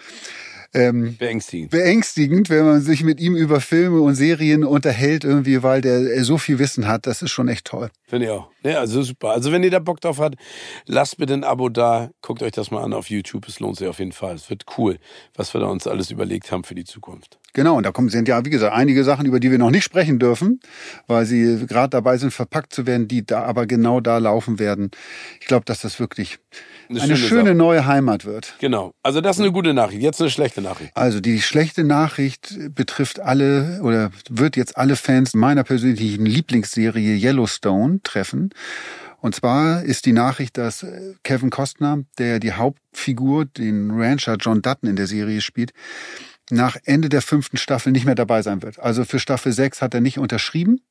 ähm, 0.74 1.15
Beängstigend. 1.18 1.72
beängstigend, 1.72 2.49
wenn 2.49 2.65
man 2.65 2.82
sich 2.82 3.03
mit 3.03 3.20
ihm 3.20 3.36
über 3.36 3.61
Filme 3.61 4.01
und 4.01 4.15
Serien 4.15 4.63
unterhält, 4.63 5.24
irgendwie, 5.24 5.63
weil 5.63 5.82
der 5.82 5.99
äh, 5.99 6.24
so 6.24 6.38
viel 6.38 6.59
Wissen 6.59 6.88
hat. 6.88 7.07
Das 7.07 7.22
ist 7.22 7.32
schon 7.32 7.47
echt 7.47 7.65
toll. 7.65 7.89
Finde 8.07 8.26
ich 8.26 8.32
auch. 8.32 8.49
Ja, 8.63 8.80
also 8.80 9.01
super. 9.01 9.30
Also 9.30 9.51
wenn 9.51 9.63
ihr 9.63 9.72
da 9.72 9.80
Bock 9.80 10.01
drauf 10.01 10.20
habt, 10.20 10.36
lasst 10.86 11.18
bitte 11.18 11.34
ein 11.34 11.43
Abo 11.43 11.70
da. 11.70 12.09
Guckt 12.22 12.43
euch 12.43 12.51
das 12.51 12.72
mal 12.72 12.84
an 12.84 12.93
auf 12.93 13.09
YouTube. 13.09 13.47
Es 13.47 13.59
lohnt 13.59 13.78
sich 13.78 13.88
auf 13.88 13.99
jeden 13.99 14.11
Fall. 14.11 14.36
Es 14.36 14.49
wird 14.49 14.65
cool, 14.78 14.97
was 15.36 15.53
wir 15.53 15.61
da 15.61 15.68
uns 15.68 15.88
alles 15.88 16.11
überlegt 16.11 16.51
haben 16.51 16.63
für 16.63 16.76
die 16.76 16.84
Zukunft. 16.84 17.39
Genau, 17.53 17.76
und 17.76 17.86
da 17.86 17.91
kommen, 17.91 18.09
sind 18.09 18.28
ja, 18.28 18.43
wie 18.45 18.49
gesagt, 18.49 18.76
einige 18.76 19.03
Sachen, 19.03 19.26
über 19.26 19.39
die 19.39 19.49
wir 19.49 19.57
noch 19.57 19.72
nicht 19.72 19.84
sprechen 19.84 20.20
dürfen, 20.20 20.59
weil 21.07 21.26
sie 21.26 21.65
gerade 21.65 21.89
dabei 21.89 22.18
sind, 22.18 22.32
verpackt 22.32 22.74
zu 22.74 22.86
werden, 22.86 23.07
die 23.07 23.26
da 23.26 23.43
aber 23.43 23.65
genau 23.65 23.99
da 23.99 24.18
laufen 24.18 24.59
werden. 24.59 24.91
Ich 25.39 25.47
glaube, 25.47 25.65
dass 25.65 25.82
das 25.82 25.99
wirklich 25.99 26.38
Eine 26.89 27.01
eine, 27.01 27.17
schöne 27.17 27.29
schöne 27.29 27.55
neue 27.55 27.85
Heimat 27.85 28.25
wird. 28.25 28.55
Genau. 28.59 28.93
Also 29.03 29.21
das 29.21 29.38
ist 29.38 29.41
eine 29.41 29.51
gute 29.51 29.73
Nachricht. 29.73 30.01
Jetzt 30.01 30.21
eine 30.21 30.29
schlechte 30.29 30.61
Nachricht. 30.61 30.91
Also 30.95 31.19
die 31.19 31.41
schlechte 31.41 31.83
Nachricht 31.83 32.55
betrifft 32.73 33.19
alle 33.19 33.81
oder 33.83 34.11
wird 34.29 34.55
jetzt 34.55 34.77
alle 34.77 34.95
Fans 34.95 35.33
meiner 35.33 35.63
persönlichen 35.63 36.25
Lieblingsserie 36.25 37.15
Yellowstone 37.15 37.99
treffen. 38.03 38.51
Und 39.19 39.35
zwar 39.35 39.83
ist 39.83 40.05
die 40.05 40.13
Nachricht, 40.13 40.57
dass 40.57 40.83
äh, 40.83 41.15
Kevin 41.23 41.49
Costner, 41.49 42.03
der 42.17 42.39
die 42.39 42.53
Hauptfigur, 42.53 43.45
den 43.45 43.91
Rancher 43.91 44.35
John 44.35 44.61
Dutton 44.61 44.89
in 44.89 44.95
der 44.95 45.07
Serie 45.07 45.41
spielt, 45.41 45.73
nach 46.49 46.77
Ende 46.85 47.09
der 47.09 47.21
fünften 47.21 47.57
Staffel 47.57 47.91
nicht 47.91 48.05
mehr 48.05 48.15
dabei 48.15 48.41
sein 48.41 48.61
wird. 48.61 48.79
Also 48.79 49.03
für 49.03 49.19
Staffel 49.19 49.51
6 49.51 49.81
hat 49.81 49.93
er 49.93 50.01
nicht 50.01 50.17
unterschrieben. 50.17 50.81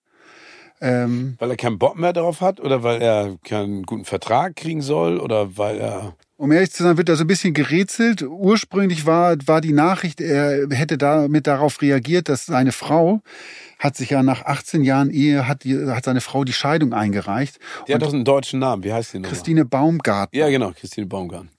Ähm, 0.80 1.36
weil 1.38 1.50
er 1.50 1.56
keinen 1.56 1.78
Bock 1.78 1.98
mehr 1.98 2.12
darauf 2.12 2.40
hat 2.40 2.60
oder 2.60 2.82
weil 2.82 3.00
er 3.00 3.36
keinen 3.44 3.84
guten 3.84 4.04
Vertrag 4.04 4.56
kriegen 4.56 4.82
soll 4.82 5.18
oder 5.18 5.56
weil 5.56 5.78
er 5.78 6.14
um 6.38 6.52
ehrlich 6.52 6.70
zu 6.70 6.82
sein, 6.82 6.98
wird 6.98 7.08
da 7.08 7.16
so 7.16 7.24
ein 7.24 7.28
bisschen 7.28 7.54
gerätselt. 7.54 8.22
Ursprünglich 8.22 9.06
war, 9.06 9.36
war 9.46 9.62
die 9.62 9.72
Nachricht, 9.72 10.20
er 10.20 10.68
hätte 10.68 10.98
damit 10.98 11.46
darauf 11.46 11.80
reagiert, 11.80 12.28
dass 12.28 12.44
seine 12.44 12.72
Frau 12.72 13.22
hat 13.78 13.96
sich 13.96 14.10
ja 14.10 14.22
nach 14.22 14.44
18 14.44 14.84
Jahren 14.84 15.10
Ehe, 15.10 15.48
hat, 15.48 15.64
die, 15.64 15.86
hat 15.86 16.04
seine 16.04 16.20
Frau 16.20 16.44
die 16.44 16.52
Scheidung 16.52 16.92
eingereicht. 16.92 17.58
Die 17.88 17.94
hat 17.94 18.02
doch 18.02 18.12
einen 18.12 18.24
deutschen 18.24 18.60
Namen. 18.60 18.84
Wie 18.84 18.92
heißt 18.92 19.14
die 19.14 19.18
noch? 19.18 19.28
Christine 19.28 19.64
Baumgarten. 19.64 20.38
Ja, 20.38 20.48
genau, 20.48 20.72
Christine 20.72 21.06
Baumgarten. 21.06 21.50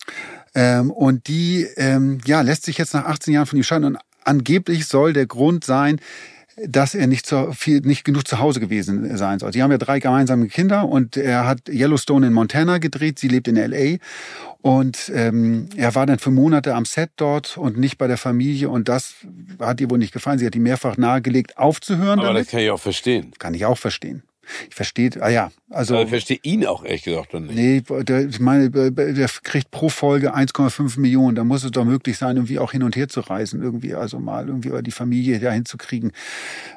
Ähm, 0.56 0.92
und 0.92 1.28
die 1.28 1.68
ähm, 1.78 2.20
ja, 2.26 2.42
lässt 2.42 2.66
sich 2.66 2.78
jetzt 2.78 2.94
nach 2.94 3.06
18 3.06 3.34
Jahren 3.34 3.46
von 3.46 3.58
ihm 3.58 3.64
scheiden. 3.64 3.86
Und 3.86 3.98
angeblich 4.24 4.88
soll 4.88 5.14
der 5.14 5.28
Grund 5.28 5.64
sein, 5.64 6.00
dass 6.66 6.96
er 6.96 7.08
nicht, 7.08 7.26
zu, 7.26 7.52
viel, 7.54 7.82
nicht 7.82 8.04
genug 8.04 8.28
zu 8.28 8.40
Hause 8.40 8.60
gewesen 8.60 9.16
sein 9.18 9.40
soll. 9.40 9.54
Sie 9.54 9.62
haben 9.62 9.72
ja 9.72 9.78
drei 9.78 10.00
gemeinsame 10.00 10.48
Kinder 10.48 10.88
und 10.88 11.16
er 11.16 11.46
hat 11.46 11.70
Yellowstone 11.70 12.28
in 12.28 12.34
Montana 12.34 12.80
gedreht, 12.80 13.20
sie 13.20 13.28
lebt 13.28 13.48
in 13.48 13.56
LA 13.56 13.98
und 14.62 15.12
ähm, 15.14 15.70
er 15.76 15.94
war 15.94 16.06
dann 16.06 16.20
für 16.20 16.32
Monate 16.32 16.74
am 16.74 16.86
Set 16.86 17.12
dort 17.18 17.58
und 17.58 17.78
nicht 17.78 17.98
bei 17.98 18.08
der 18.08 18.18
Familie 18.18 18.70
und 18.70 18.90
das 18.90 19.16
hat 19.60 19.80
ihr 19.82 19.90
wohl 19.90 20.00
nicht 20.00 20.14
gefallen. 20.14 20.40
Sie 20.40 20.46
hat 20.46 20.56
ihm 20.56 20.64
mehrfach 20.64 20.98
nahegelegt, 20.98 21.58
aufzuhören. 21.58 22.20
Aber 22.20 22.30
damit. 22.30 22.46
das 22.46 22.52
kann 22.52 22.62
ich 22.62 22.72
auch 22.72 22.80
verstehen. 22.80 23.32
Kann 23.38 23.54
ich 23.54 23.66
auch 23.66 23.78
verstehen. 23.78 24.24
Ich 24.70 24.76
verstehe, 24.76 25.12
ah 25.20 25.30
ja, 25.30 25.52
also. 25.70 25.96
Aber 25.96 26.04
ich 26.04 26.10
verstehe 26.10 26.40
ihn 26.44 26.66
auch 26.66 26.84
ehrlich 26.84 27.04
gesagt 27.04 27.34
dann 27.34 27.48
nicht. 27.48 27.90
Nee, 27.90 28.04
der, 28.04 28.28
ich 28.28 28.40
meine, 28.40 28.70
der 28.70 29.30
kriegt 29.44 29.72
pro 29.72 29.90
Folge 29.90 30.36
1,5 30.36 31.00
Millionen. 31.00 31.36
Da 31.36 31.44
muss 31.44 31.64
es 31.64 31.72
doch 31.72 31.86
möglich 31.86 32.18
sein, 32.18 32.38
irgendwie 32.38 32.60
auch 32.60 32.72
hin 32.72 32.84
und 32.84 32.96
her 32.96 33.08
zu 33.08 33.22
reisen, 33.22 33.62
irgendwie, 33.62 33.94
also 33.96 34.20
mal 34.20 34.48
irgendwie 34.48 34.72
die 34.82 34.92
Familie 34.92 35.40
dahin 35.40 35.66
zu 35.66 35.78
kriegen. 35.78 36.12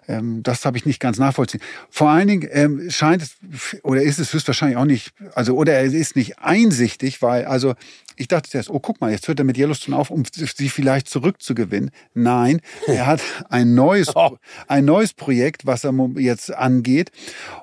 Ähm, 0.08 0.42
das 0.42 0.64
habe 0.64 0.76
ich 0.76 0.86
nicht 0.86 1.00
ganz 1.00 1.18
nachvollziehen. 1.18 1.60
Vor 1.88 2.10
allen 2.10 2.28
Dingen 2.28 2.48
ähm, 2.52 2.90
scheint 2.90 3.22
es, 3.22 3.36
oder 3.82 4.02
ist 4.02 4.18
es 4.18 4.32
höchstwahrscheinlich 4.32 4.76
auch 4.76 4.84
nicht, 4.84 5.12
also, 5.34 5.56
oder 5.56 5.74
er 5.74 5.84
ist 5.84 6.16
nicht 6.16 6.38
einsichtig, 6.38 7.22
weil, 7.22 7.44
also, 7.44 7.74
ich 8.20 8.28
dachte 8.28 8.50
zuerst, 8.50 8.68
oh, 8.68 8.80
guck 8.80 9.00
mal, 9.00 9.10
jetzt 9.10 9.28
hört 9.28 9.38
er 9.38 9.46
mit 9.46 9.56
Yellowstone 9.56 9.96
auf, 9.96 10.10
um 10.10 10.24
sie 10.30 10.68
vielleicht 10.68 11.08
zurückzugewinnen. 11.08 11.90
Nein, 12.12 12.60
er 12.86 13.06
hat 13.06 13.22
ein 13.48 13.74
neues, 13.74 14.08
oh. 14.14 14.36
ein 14.68 14.84
neues 14.84 15.14
Projekt, 15.14 15.64
was 15.64 15.84
er 15.84 15.94
jetzt 16.16 16.52
angeht. 16.52 17.12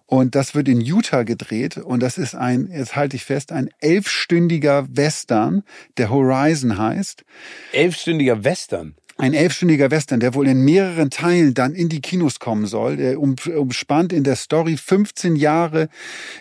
Und 0.07 0.35
das 0.35 0.55
wird 0.55 0.69
in 0.69 0.79
Utah 0.79 1.23
gedreht. 1.23 1.77
Und 1.77 2.01
das 2.01 2.17
ist 2.17 2.33
ein, 2.33 2.69
jetzt 2.71 2.95
halte 2.95 3.17
ich 3.17 3.25
fest, 3.25 3.51
ein 3.51 3.69
elfstündiger 3.79 4.87
Western, 4.89 5.63
der 5.97 6.09
Horizon 6.09 6.77
heißt. 6.77 7.25
Elfstündiger 7.73 8.43
Western? 8.43 8.95
Ein 9.17 9.33
elfstündiger 9.33 9.89
Western, 9.89 10.19
der 10.19 10.35
wohl 10.35 10.47
in 10.47 10.63
mehreren 10.63 11.09
Teilen 11.09 11.53
dann 11.53 11.73
in 11.73 11.89
die 11.89 12.01
Kinos 12.01 12.39
kommen 12.39 12.67
soll. 12.67 12.97
Der 12.97 13.19
umspannt 13.19 14.13
in 14.13 14.23
der 14.23 14.35
Story 14.35 14.77
15 14.77 15.35
Jahre 15.35 15.89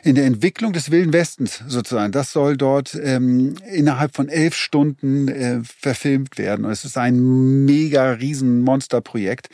in 0.05 0.15
der 0.15 0.27
Entwicklung 0.27 0.73
des 0.73 0.91
Wilden 0.91 1.13
Westens 1.13 1.63
sozusagen. 1.67 2.13
Das 2.13 2.33
soll 2.33 2.57
dort 2.57 2.95
ähm, 3.03 3.55
innerhalb 3.73 4.15
von 4.15 4.29
elf 4.29 4.55
Stunden 4.55 5.29
äh, 5.29 5.61
verfilmt 5.65 6.37
werden. 6.39 6.67
Und 6.67 6.71
es 6.71 6.85
ist 6.85 6.99
ein 6.99 7.65
mega 7.65 8.13
riesen 8.13 8.61
Monsterprojekt. 8.61 9.49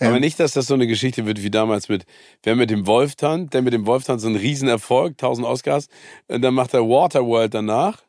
Ähm, 0.00 0.08
Aber 0.08 0.20
nicht, 0.20 0.40
dass 0.40 0.52
das 0.52 0.66
so 0.66 0.74
eine 0.74 0.86
Geschichte 0.86 1.26
wird 1.26 1.42
wie 1.42 1.50
damals 1.50 1.88
mit, 1.88 2.06
wer 2.42 2.56
mit 2.56 2.70
dem 2.70 2.86
Wolf 2.86 3.16
tanzt, 3.16 3.52
der 3.52 3.62
mit 3.62 3.74
dem 3.74 3.86
Wolf 3.86 4.04
tanzt, 4.04 4.22
so 4.22 4.28
ein 4.28 4.36
Riesenerfolg, 4.36 5.12
1000 5.12 5.46
Oscars. 5.46 5.88
Und 6.28 6.42
dann 6.42 6.54
macht 6.54 6.72
er 6.72 6.80
Waterworld 6.80 7.52
danach 7.52 8.02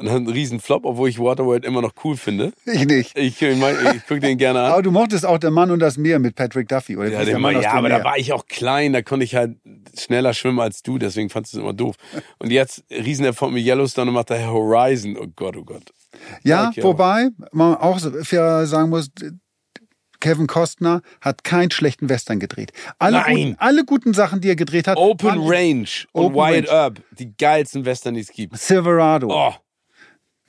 und 0.00 0.08
hat 0.08 0.16
einen 0.16 0.28
riesen 0.28 0.60
Flop, 0.60 0.84
obwohl 0.84 1.08
ich 1.08 1.18
Waterworld 1.18 1.64
immer 1.64 1.82
noch 1.82 1.92
cool 2.04 2.16
finde. 2.16 2.52
Ich 2.64 2.86
nicht. 2.86 3.16
Ich, 3.16 3.40
ich, 3.40 3.52
ich 3.52 4.06
gucke 4.06 4.20
den 4.20 4.38
gerne 4.38 4.60
an. 4.60 4.72
Aber 4.72 4.82
du 4.82 4.90
mochtest 4.90 5.26
auch 5.26 5.38
Der 5.38 5.50
Mann 5.50 5.70
und 5.70 5.78
das 5.78 5.96
Meer 5.98 6.18
mit 6.18 6.34
Patrick 6.34 6.68
Duffy, 6.68 6.96
oder? 6.96 7.08
Ja, 7.08 7.24
der 7.24 7.38
Mann, 7.38 7.60
ja 7.60 7.72
aber 7.72 7.88
Meer. 7.88 7.98
da 7.98 8.04
war 8.04 8.18
ich 8.18 8.32
auch 8.32 8.46
klein, 8.46 8.92
da 8.92 9.02
konnte 9.02 9.24
ich 9.24 9.34
halt 9.34 9.56
schneller 9.98 10.34
schwimmen 10.34 10.60
als 10.60 10.82
du, 10.82 10.98
deswegen 10.98 11.28
fandest 11.28 11.54
du 11.54 11.58
es 11.58 11.62
immer 11.62 11.72
doof. 11.72 11.96
Und 12.38 12.50
jetzt 12.50 12.84
Riesenerfolg 12.90 13.52
mit 13.52 13.64
Yellowstone 13.64 14.10
und 14.10 14.14
macht 14.14 14.30
der 14.30 14.50
Horizon. 14.50 15.16
Oh 15.18 15.26
Gott, 15.34 15.56
oh 15.56 15.64
Gott. 15.64 15.92
Ja, 16.42 16.68
okay, 16.68 16.82
wobei 16.82 17.28
man 17.52 17.76
auch 17.76 18.00
fair 18.22 18.66
sagen 18.66 18.90
muss, 18.90 19.10
Kevin 20.20 20.46
Costner 20.46 21.02
hat 21.20 21.44
keinen 21.44 21.70
schlechten 21.70 22.08
Western 22.08 22.40
gedreht. 22.40 22.72
Alle, 22.98 23.18
Nein. 23.18 23.36
Guten, 23.36 23.56
alle 23.58 23.84
guten 23.84 24.14
Sachen, 24.14 24.40
die 24.40 24.48
er 24.48 24.56
gedreht 24.56 24.86
hat. 24.86 24.98
Open 24.98 25.40
Range 25.40 25.88
und 26.12 26.34
Wild 26.34 26.68
Up, 26.68 27.00
die 27.18 27.34
geilsten 27.36 27.84
Western, 27.84 28.14
die 28.14 28.20
es 28.20 28.30
gibt. 28.30 28.56
Silverado. 28.58 29.28
Oh. 29.30 29.54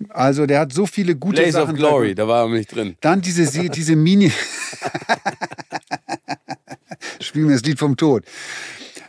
Also 0.10 0.46
der 0.46 0.60
hat 0.60 0.74
so 0.74 0.86
viele 0.86 1.16
gute 1.16 1.42
Blaze 1.42 1.54
Sachen. 1.54 1.72
of 1.72 1.78
Glory, 1.78 2.16
da 2.16 2.28
war 2.28 2.46
er 2.46 2.50
nicht 2.50 2.74
drin. 2.74 2.96
Dann 3.02 3.22
diese, 3.22 3.70
diese 3.70 3.96
Mini. 3.96 4.32
Spielen 7.20 7.48
wir 7.48 7.56
das 7.56 7.64
Lied 7.64 7.80
vom 7.80 7.98
Tod. 7.98 8.24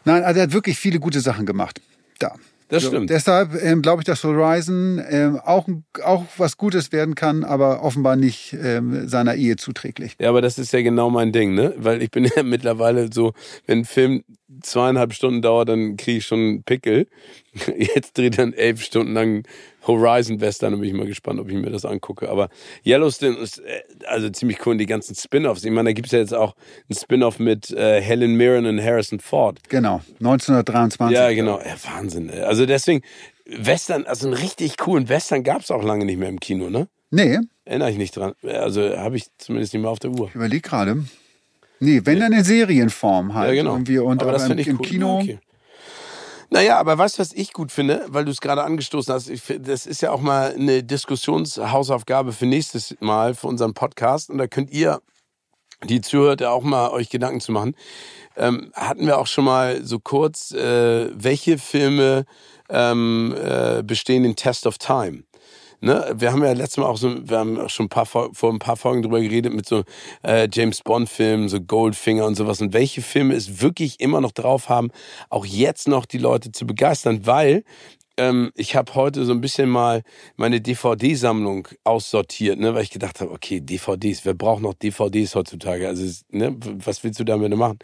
Nein, 0.04 0.22
also 0.24 0.40
er 0.40 0.44
hat 0.44 0.52
wirklich 0.52 0.78
viele 0.78 0.98
gute 0.98 1.20
Sachen 1.20 1.46
gemacht. 1.46 1.80
Da. 2.18 2.34
Das 2.72 2.84
stimmt. 2.84 3.10
So, 3.10 3.14
deshalb 3.14 3.62
ähm, 3.62 3.82
glaube 3.82 4.00
ich, 4.00 4.06
dass 4.06 4.24
Horizon 4.24 5.02
ähm, 5.06 5.38
auch, 5.44 5.68
auch 6.02 6.24
was 6.38 6.56
Gutes 6.56 6.90
werden 6.90 7.14
kann, 7.14 7.44
aber 7.44 7.82
offenbar 7.82 8.16
nicht 8.16 8.54
ähm, 8.54 9.06
seiner 9.08 9.34
Ehe 9.34 9.56
zuträglich. 9.56 10.16
Ja, 10.18 10.30
aber 10.30 10.40
das 10.40 10.58
ist 10.58 10.72
ja 10.72 10.80
genau 10.80 11.10
mein 11.10 11.32
Ding, 11.32 11.54
ne? 11.54 11.74
Weil 11.76 12.00
ich 12.00 12.10
bin 12.10 12.24
ja 12.34 12.42
mittlerweile 12.42 13.12
so, 13.12 13.34
wenn 13.66 13.80
ein 13.80 13.84
Film 13.84 14.24
zweieinhalb 14.60 15.14
Stunden 15.14 15.42
dauert, 15.42 15.68
dann 15.68 15.96
kriege 15.96 16.18
ich 16.18 16.26
schon 16.26 16.38
einen 16.38 16.62
Pickel. 16.62 17.06
Jetzt 17.76 18.18
dreht 18.18 18.38
er 18.38 18.56
elf 18.56 18.82
Stunden 18.82 19.12
lang 19.14 19.44
Horizon 19.86 20.40
Western 20.40 20.74
und 20.74 20.80
bin 20.80 20.90
ich 20.90 20.94
mal 20.94 21.06
gespannt, 21.06 21.40
ob 21.40 21.48
ich 21.48 21.54
mir 21.54 21.70
das 21.70 21.84
angucke. 21.84 22.28
Aber 22.28 22.48
Yellowstone 22.84 23.36
ist 23.36 23.58
äh, 23.58 23.82
also 24.06 24.30
ziemlich 24.30 24.64
cool, 24.66 24.76
die 24.76 24.86
ganzen 24.86 25.14
Spin-offs. 25.14 25.64
Ich 25.64 25.70
meine, 25.70 25.90
da 25.90 25.92
gibt 25.92 26.06
es 26.06 26.12
ja 26.12 26.18
jetzt 26.18 26.34
auch 26.34 26.54
einen 26.88 26.98
Spin-off 26.98 27.38
mit 27.38 27.70
äh, 27.70 28.00
Helen 28.00 28.36
Mirren 28.36 28.66
und 28.66 28.82
Harrison 28.82 29.20
Ford. 29.20 29.58
Genau, 29.68 30.00
1923. 30.20 31.16
Ja, 31.16 31.32
genau. 31.32 31.58
Ja, 31.58 31.74
Wahnsinn. 31.94 32.30
Also 32.30 32.66
deswegen, 32.66 33.02
Western, 33.46 34.04
also 34.04 34.28
einen 34.28 34.36
richtig 34.36 34.76
coolen 34.76 35.08
Western 35.08 35.42
gab 35.42 35.62
es 35.62 35.70
auch 35.70 35.82
lange 35.82 36.04
nicht 36.04 36.18
mehr 36.18 36.28
im 36.28 36.40
Kino, 36.40 36.70
ne? 36.70 36.88
Nee. 37.10 37.38
Erinnere 37.64 37.90
ich 37.90 37.98
nicht 37.98 38.16
dran. 38.16 38.32
Also 38.42 38.96
habe 38.96 39.16
ich 39.16 39.26
zumindest 39.38 39.74
nicht 39.74 39.82
mehr 39.82 39.90
auf 39.90 39.98
der 39.98 40.10
Uhr. 40.10 40.28
Ich 40.28 40.34
überlege 40.34 40.62
gerade. 40.62 41.04
Nee, 41.82 42.00
wenn 42.04 42.20
dann 42.20 42.32
in 42.32 42.44
Serienform 42.44 43.34
halt. 43.34 43.48
Ja, 43.48 43.54
genau. 43.56 43.72
Irgendwie 43.72 43.98
und 43.98 44.22
aber 44.22 44.30
das 44.30 44.48
im, 44.48 44.56
ich 44.56 44.68
im 44.68 44.76
cool. 44.78 44.86
Kino. 44.86 45.18
Okay. 45.18 45.40
Naja, 46.48 46.78
aber 46.78 46.96
weißt 46.96 47.18
du, 47.18 47.22
was 47.22 47.32
ich 47.32 47.52
gut 47.52 47.72
finde, 47.72 48.04
weil 48.06 48.24
du 48.24 48.30
es 48.30 48.40
gerade 48.40 48.62
angestoßen 48.62 49.12
hast? 49.12 49.28
Ich, 49.28 49.42
das 49.58 49.86
ist 49.86 50.00
ja 50.00 50.12
auch 50.12 50.20
mal 50.20 50.54
eine 50.54 50.84
Diskussionshausaufgabe 50.84 52.32
für 52.32 52.46
nächstes 52.46 52.94
Mal 53.00 53.34
für 53.34 53.48
unseren 53.48 53.74
Podcast. 53.74 54.30
Und 54.30 54.38
da 54.38 54.46
könnt 54.46 54.70
ihr, 54.70 55.00
die 55.82 56.00
zuhört, 56.00 56.40
ja 56.40 56.50
auch 56.50 56.62
mal 56.62 56.90
euch 56.90 57.10
Gedanken 57.10 57.40
zu 57.40 57.50
machen. 57.50 57.74
Ähm, 58.36 58.70
hatten 58.74 59.06
wir 59.06 59.18
auch 59.18 59.26
schon 59.26 59.44
mal 59.44 59.84
so 59.84 59.98
kurz, 59.98 60.52
äh, 60.52 61.10
welche 61.12 61.58
Filme 61.58 62.26
ähm, 62.68 63.34
äh, 63.36 63.82
bestehen 63.82 64.22
den 64.22 64.36
Test 64.36 64.68
of 64.68 64.78
Time? 64.78 65.24
Ne, 65.82 66.14
wir 66.16 66.32
haben 66.32 66.42
ja 66.42 66.52
letztes 66.52 66.78
Mal 66.78 66.86
auch 66.86 66.96
so, 66.96 67.28
wir 67.28 67.38
haben 67.38 67.68
schon 67.68 67.86
ein 67.86 67.88
paar 67.90 68.06
vor 68.06 68.30
ein 68.42 68.58
paar 68.58 68.76
Folgen 68.76 69.02
drüber 69.02 69.20
geredet 69.20 69.52
mit 69.52 69.68
so 69.68 69.82
äh, 70.22 70.48
James 70.50 70.80
Bond 70.82 71.08
Filmen, 71.08 71.48
so 71.48 71.60
Goldfinger 71.60 72.24
und 72.24 72.36
sowas 72.36 72.60
und 72.62 72.72
welche 72.72 73.02
Filme 73.02 73.34
es 73.34 73.60
wirklich 73.60 74.00
immer 74.00 74.20
noch 74.20 74.32
drauf 74.32 74.68
haben, 74.68 74.90
auch 75.28 75.44
jetzt 75.44 75.88
noch 75.88 76.06
die 76.06 76.18
Leute 76.18 76.52
zu 76.52 76.66
begeistern, 76.66 77.26
weil 77.26 77.64
ähm, 78.16 78.52
ich 78.54 78.76
habe 78.76 78.94
heute 78.94 79.24
so 79.24 79.32
ein 79.32 79.40
bisschen 79.40 79.68
mal 79.68 80.02
meine 80.36 80.60
DVD-Sammlung 80.60 81.68
aussortiert, 81.84 82.58
ne, 82.58 82.74
weil 82.74 82.82
ich 82.82 82.90
gedacht 82.90 83.20
habe, 83.20 83.32
okay, 83.32 83.60
DVDs, 83.60 84.24
wer 84.24 84.34
braucht 84.34 84.62
noch 84.62 84.74
DVDs 84.74 85.34
heutzutage? 85.34 85.88
Also, 85.88 86.22
ne, 86.30 86.54
was 86.60 87.02
willst 87.04 87.20
du 87.20 87.24
damit 87.24 87.54
machen? 87.56 87.78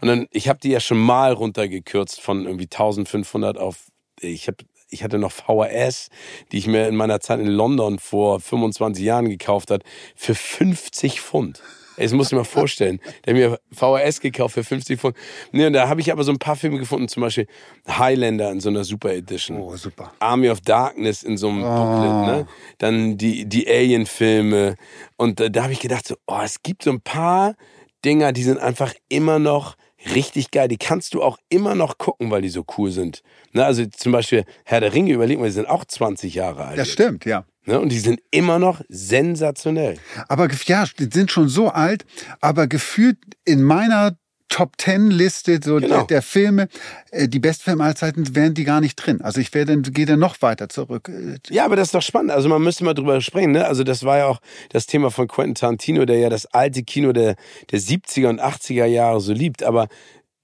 Und 0.00 0.08
dann, 0.08 0.26
ich 0.32 0.48
habe 0.48 0.58
die 0.60 0.70
ja 0.70 0.80
schon 0.80 0.98
mal 0.98 1.32
runtergekürzt 1.32 2.20
von 2.20 2.44
irgendwie 2.44 2.66
1500 2.66 3.58
auf 3.58 3.86
ich 4.22 4.48
habe 4.48 4.58
ich 4.90 5.04
hatte 5.04 5.18
noch 5.18 5.32
VHS, 5.32 6.08
die 6.52 6.58
ich 6.58 6.66
mir 6.66 6.88
in 6.88 6.96
meiner 6.96 7.20
Zeit 7.20 7.40
in 7.40 7.46
London 7.46 7.98
vor 7.98 8.40
25 8.40 9.04
Jahren 9.04 9.28
gekauft 9.28 9.70
hat, 9.70 9.82
für 10.14 10.34
50 10.34 11.20
Pfund. 11.20 11.62
Das 11.96 12.12
muss 12.12 12.28
ich 12.28 12.38
mir 12.38 12.44
vorstellen. 12.44 12.98
Der 13.26 13.34
hat 13.34 13.40
mir 13.40 13.60
VHS 13.72 14.20
gekauft 14.20 14.54
für 14.54 14.64
50 14.64 14.98
Pfund. 14.98 15.16
Nee, 15.52 15.66
und 15.66 15.74
da 15.74 15.88
habe 15.88 16.00
ich 16.00 16.10
aber 16.10 16.24
so 16.24 16.32
ein 16.32 16.38
paar 16.38 16.56
Filme 16.56 16.78
gefunden, 16.78 17.08
zum 17.08 17.20
Beispiel 17.22 17.46
Highlander 17.86 18.50
in 18.50 18.60
so 18.60 18.70
einer 18.70 18.84
Super 18.84 19.12
Edition. 19.12 19.58
Oh, 19.58 19.76
super. 19.76 20.12
Army 20.18 20.48
of 20.48 20.62
Darkness 20.62 21.22
in 21.22 21.36
so 21.36 21.48
einem 21.48 21.62
oh. 21.62 21.66
Booklet, 21.66 22.26
ne? 22.26 22.48
Dann 22.78 23.18
die, 23.18 23.44
die 23.44 23.68
Alien-Filme. 23.68 24.76
Und 25.16 25.40
da, 25.40 25.50
da 25.50 25.64
habe 25.64 25.74
ich 25.74 25.80
gedacht, 25.80 26.08
so, 26.08 26.16
oh, 26.26 26.40
es 26.42 26.62
gibt 26.62 26.84
so 26.84 26.90
ein 26.90 27.02
paar 27.02 27.54
Dinger, 28.02 28.32
die 28.32 28.44
sind 28.44 28.58
einfach 28.58 28.94
immer 29.10 29.38
noch 29.38 29.76
richtig 30.14 30.50
geil. 30.50 30.68
Die 30.68 30.78
kannst 30.78 31.14
du 31.14 31.22
auch 31.22 31.38
immer 31.48 31.74
noch 31.74 31.98
gucken, 31.98 32.30
weil 32.30 32.42
die 32.42 32.48
so 32.48 32.64
cool 32.78 32.90
sind. 32.90 33.22
Ne, 33.52 33.64
also 33.64 33.84
zum 33.86 34.12
Beispiel 34.12 34.44
Herr 34.64 34.80
der 34.80 34.92
Ringe, 34.92 35.12
überleg 35.12 35.38
mal, 35.38 35.46
die 35.46 35.52
sind 35.52 35.68
auch 35.68 35.84
20 35.84 36.34
Jahre 36.34 36.64
alt. 36.64 36.78
Das 36.78 36.90
stimmt, 36.90 37.24
ja. 37.24 37.44
Ne, 37.66 37.78
und 37.78 37.90
die 37.90 37.98
sind 37.98 38.20
immer 38.30 38.58
noch 38.58 38.80
sensationell. 38.88 39.98
Aber 40.28 40.48
ja, 40.66 40.84
die 40.98 41.08
sind 41.12 41.30
schon 41.30 41.48
so 41.48 41.68
alt, 41.68 42.06
aber 42.40 42.66
gefühlt 42.66 43.18
in 43.44 43.62
meiner 43.62 44.16
Top 44.50 44.76
Ten 44.76 45.10
Liste 45.10 45.58
so 45.64 45.76
Genau. 45.76 45.98
der, 45.98 46.04
der 46.06 46.22
Filme, 46.22 46.68
äh, 47.12 47.28
die 47.28 47.38
Bestfilme 47.38 47.82
aller 47.84 47.94
Zeiten, 47.94 48.34
wären 48.34 48.52
die 48.52 48.64
gar 48.64 48.80
nicht 48.82 48.96
drin. 48.96 49.22
Also 49.22 49.40
ich 49.40 49.50
dann, 49.50 49.82
gehe 49.82 50.04
dann 50.04 50.18
noch 50.18 50.42
weiter 50.42 50.68
zurück. 50.68 51.08
Äh, 51.08 51.38
Ja, 51.48 51.64
aber 51.64 51.76
das 51.76 51.88
ist 51.88 51.94
doch 51.94 52.02
spannend. 52.02 52.32
Also 52.32 52.48
man 52.48 52.60
müsste 52.62 52.84
mal 52.84 52.92
drüber 52.94 53.20
sprechen. 53.22 53.52
Ne? 53.52 53.64
Also 53.64 53.84
das 53.84 54.04
war 54.04 54.18
ja 54.18 54.26
auch 54.26 54.40
das 54.68 54.86
Thema 54.86 55.10
von 55.10 55.28
Quentin 55.28 55.54
Tarantino, 55.54 56.04
der 56.04 56.18
ja 56.18 56.28
das 56.28 56.46
alte 56.46 56.82
Kino 56.82 57.12
der, 57.12 57.36
der 57.70 57.80
70er 57.80 58.28
und 58.28 58.42
80er 58.42 58.84
Jahre 58.86 59.20
so 59.20 59.32
liebt. 59.32 59.62
Aber 59.62 59.88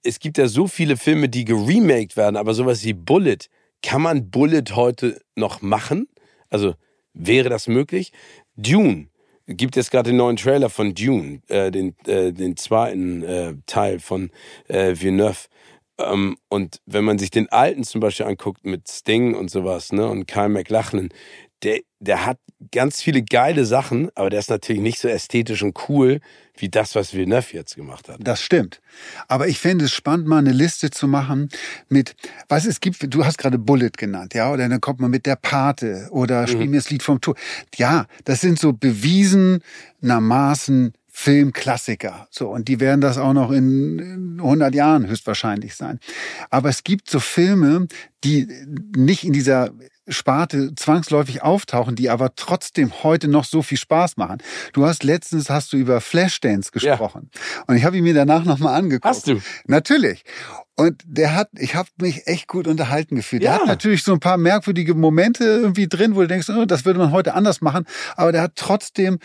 es 0.03 0.19
gibt 0.19 0.37
ja 0.37 0.47
so 0.47 0.67
viele 0.67 0.97
Filme, 0.97 1.29
die 1.29 1.45
geremaked 1.45 2.15
werden. 2.17 2.37
Aber 2.37 2.53
sowas 2.53 2.83
wie 2.83 2.93
Bullet, 2.93 3.37
kann 3.83 4.01
man 4.01 4.31
Bullet 4.31 4.63
heute 4.73 5.21
noch 5.35 5.61
machen? 5.61 6.07
Also 6.49 6.75
wäre 7.13 7.49
das 7.49 7.67
möglich? 7.67 8.13
Dune. 8.55 9.09
Gibt 9.47 9.77
jetzt 9.77 9.91
gerade 9.91 10.09
den 10.09 10.17
neuen 10.17 10.35
Trailer 10.35 10.69
von 10.69 10.93
Dune, 10.93 11.41
äh, 11.47 11.71
den, 11.71 11.95
äh, 12.05 12.33
den 12.33 12.57
zweiten 12.57 13.23
äh, 13.23 13.53
Teil 13.65 13.99
von 13.99 14.29
äh, 14.67 14.93
Villeneuve. 14.99 15.47
Ähm, 15.99 16.37
und 16.49 16.81
wenn 16.85 17.05
man 17.05 17.17
sich 17.17 17.31
den 17.31 17.49
alten 17.49 17.83
zum 17.83 18.01
Beispiel 18.01 18.25
anguckt 18.25 18.65
mit 18.65 18.87
Sting 18.89 19.35
und 19.35 19.49
sowas, 19.49 19.91
ne, 19.91 20.07
und 20.07 20.27
Kyle 20.27 20.49
MacLachlan, 20.49 21.09
der, 21.63 21.79
der 21.99 22.25
hat 22.25 22.37
ganz 22.71 23.01
viele 23.01 23.21
geile 23.23 23.65
Sachen, 23.65 24.09
aber 24.15 24.29
der 24.29 24.39
ist 24.39 24.49
natürlich 24.49 24.81
nicht 24.81 24.99
so 24.99 25.07
ästhetisch 25.07 25.63
und 25.63 25.77
cool 25.89 26.19
wie 26.57 26.69
das, 26.69 26.95
was 26.95 27.13
Villeneuve 27.13 27.53
jetzt 27.53 27.75
gemacht 27.75 28.09
hat. 28.09 28.17
Das 28.19 28.41
stimmt. 28.41 28.81
Aber 29.27 29.47
ich 29.47 29.59
fände 29.59 29.85
es 29.85 29.93
spannend, 29.93 30.25
mal 30.27 30.39
eine 30.39 30.53
Liste 30.53 30.89
zu 30.89 31.07
machen 31.07 31.49
mit, 31.87 32.15
was 32.49 32.65
es 32.65 32.79
gibt, 32.79 33.13
du 33.13 33.25
hast 33.25 33.37
gerade 33.37 33.59
Bullet 33.59 33.91
genannt, 33.95 34.33
ja, 34.33 34.51
oder 34.51 34.67
dann 34.67 34.81
kommt 34.81 34.99
man 34.99 35.11
mit 35.11 35.27
der 35.27 35.35
Pate 35.35 36.07
oder 36.11 36.41
Mhm. 36.43 36.47
spiel 36.47 36.67
mir 36.67 36.77
das 36.77 36.89
Lied 36.89 37.03
vom 37.03 37.21
Tod. 37.21 37.37
Ja, 37.75 38.07
das 38.25 38.41
sind 38.41 38.57
so 38.59 38.73
bewiesenermaßen 38.73 40.93
Filmklassiker. 41.09 42.27
So, 42.29 42.49
und 42.49 42.67
die 42.67 42.79
werden 42.79 43.01
das 43.01 43.17
auch 43.17 43.33
noch 43.33 43.49
in 43.51 43.97
in 43.99 44.39
100 44.39 44.75
Jahren 44.75 45.07
höchstwahrscheinlich 45.07 45.73
sein. 45.75 45.99
Aber 46.51 46.69
es 46.69 46.83
gibt 46.83 47.09
so 47.09 47.19
Filme, 47.19 47.87
die 48.23 48.47
nicht 48.95 49.23
in 49.23 49.33
dieser 49.33 49.71
Sparte 50.07 50.73
zwangsläufig 50.75 51.43
auftauchen, 51.43 51.95
die 51.95 52.09
aber 52.09 52.35
trotzdem 52.35 52.91
heute 53.03 53.27
noch 53.27 53.43
so 53.45 53.61
viel 53.61 53.77
Spaß 53.77 54.17
machen. 54.17 54.37
Du 54.73 54.85
hast 54.85 55.03
letztens 55.03 55.49
hast 55.49 55.73
du 55.73 55.77
über 55.77 56.01
Flashdance 56.01 56.71
Ja. 56.75 56.91
gesprochen 56.91 57.29
und 57.67 57.75
ich 57.77 57.83
habe 57.83 57.97
ihn 57.97 58.03
mir 58.03 58.13
danach 58.13 58.43
nochmal 58.45 58.75
angeguckt. 58.75 59.05
Hast 59.05 59.27
du? 59.27 59.41
Natürlich. 59.65 60.23
Und 60.79 61.01
der 61.07 61.33
hat, 61.35 61.49
ich 61.57 61.73
habe 61.73 61.89
mich 61.99 62.27
echt 62.27 62.47
gut 62.47 62.67
unterhalten 62.67 63.15
gefühlt. 63.15 63.41
Der 63.41 63.51
Ja. 63.53 63.59
hat 63.61 63.67
natürlich 63.67 64.03
so 64.03 64.13
ein 64.13 64.19
paar 64.19 64.37
merkwürdige 64.37 64.93
Momente 64.93 65.43
irgendwie 65.43 65.87
drin, 65.87 66.15
wo 66.15 66.21
du 66.21 66.27
denkst, 66.27 66.49
oh, 66.49 66.65
das 66.65 66.85
würde 66.85 66.99
man 66.99 67.11
heute 67.11 67.33
anders 67.33 67.61
machen. 67.61 67.85
Aber 68.15 68.31
der 68.31 68.43
hat 68.43 68.51
trotzdem, 68.55 69.17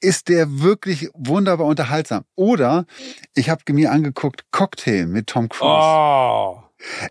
ist 0.00 0.28
der 0.28 0.60
wirklich 0.60 1.08
wunderbar 1.14 1.66
unterhaltsam. 1.66 2.24
Oder 2.34 2.86
ich 3.34 3.50
habe 3.50 3.62
mir 3.72 3.92
angeguckt 3.92 4.46
Cocktail 4.50 5.06
mit 5.06 5.28
Tom 5.28 5.48
Cruise. 5.48 5.72
Oh. 5.72 6.62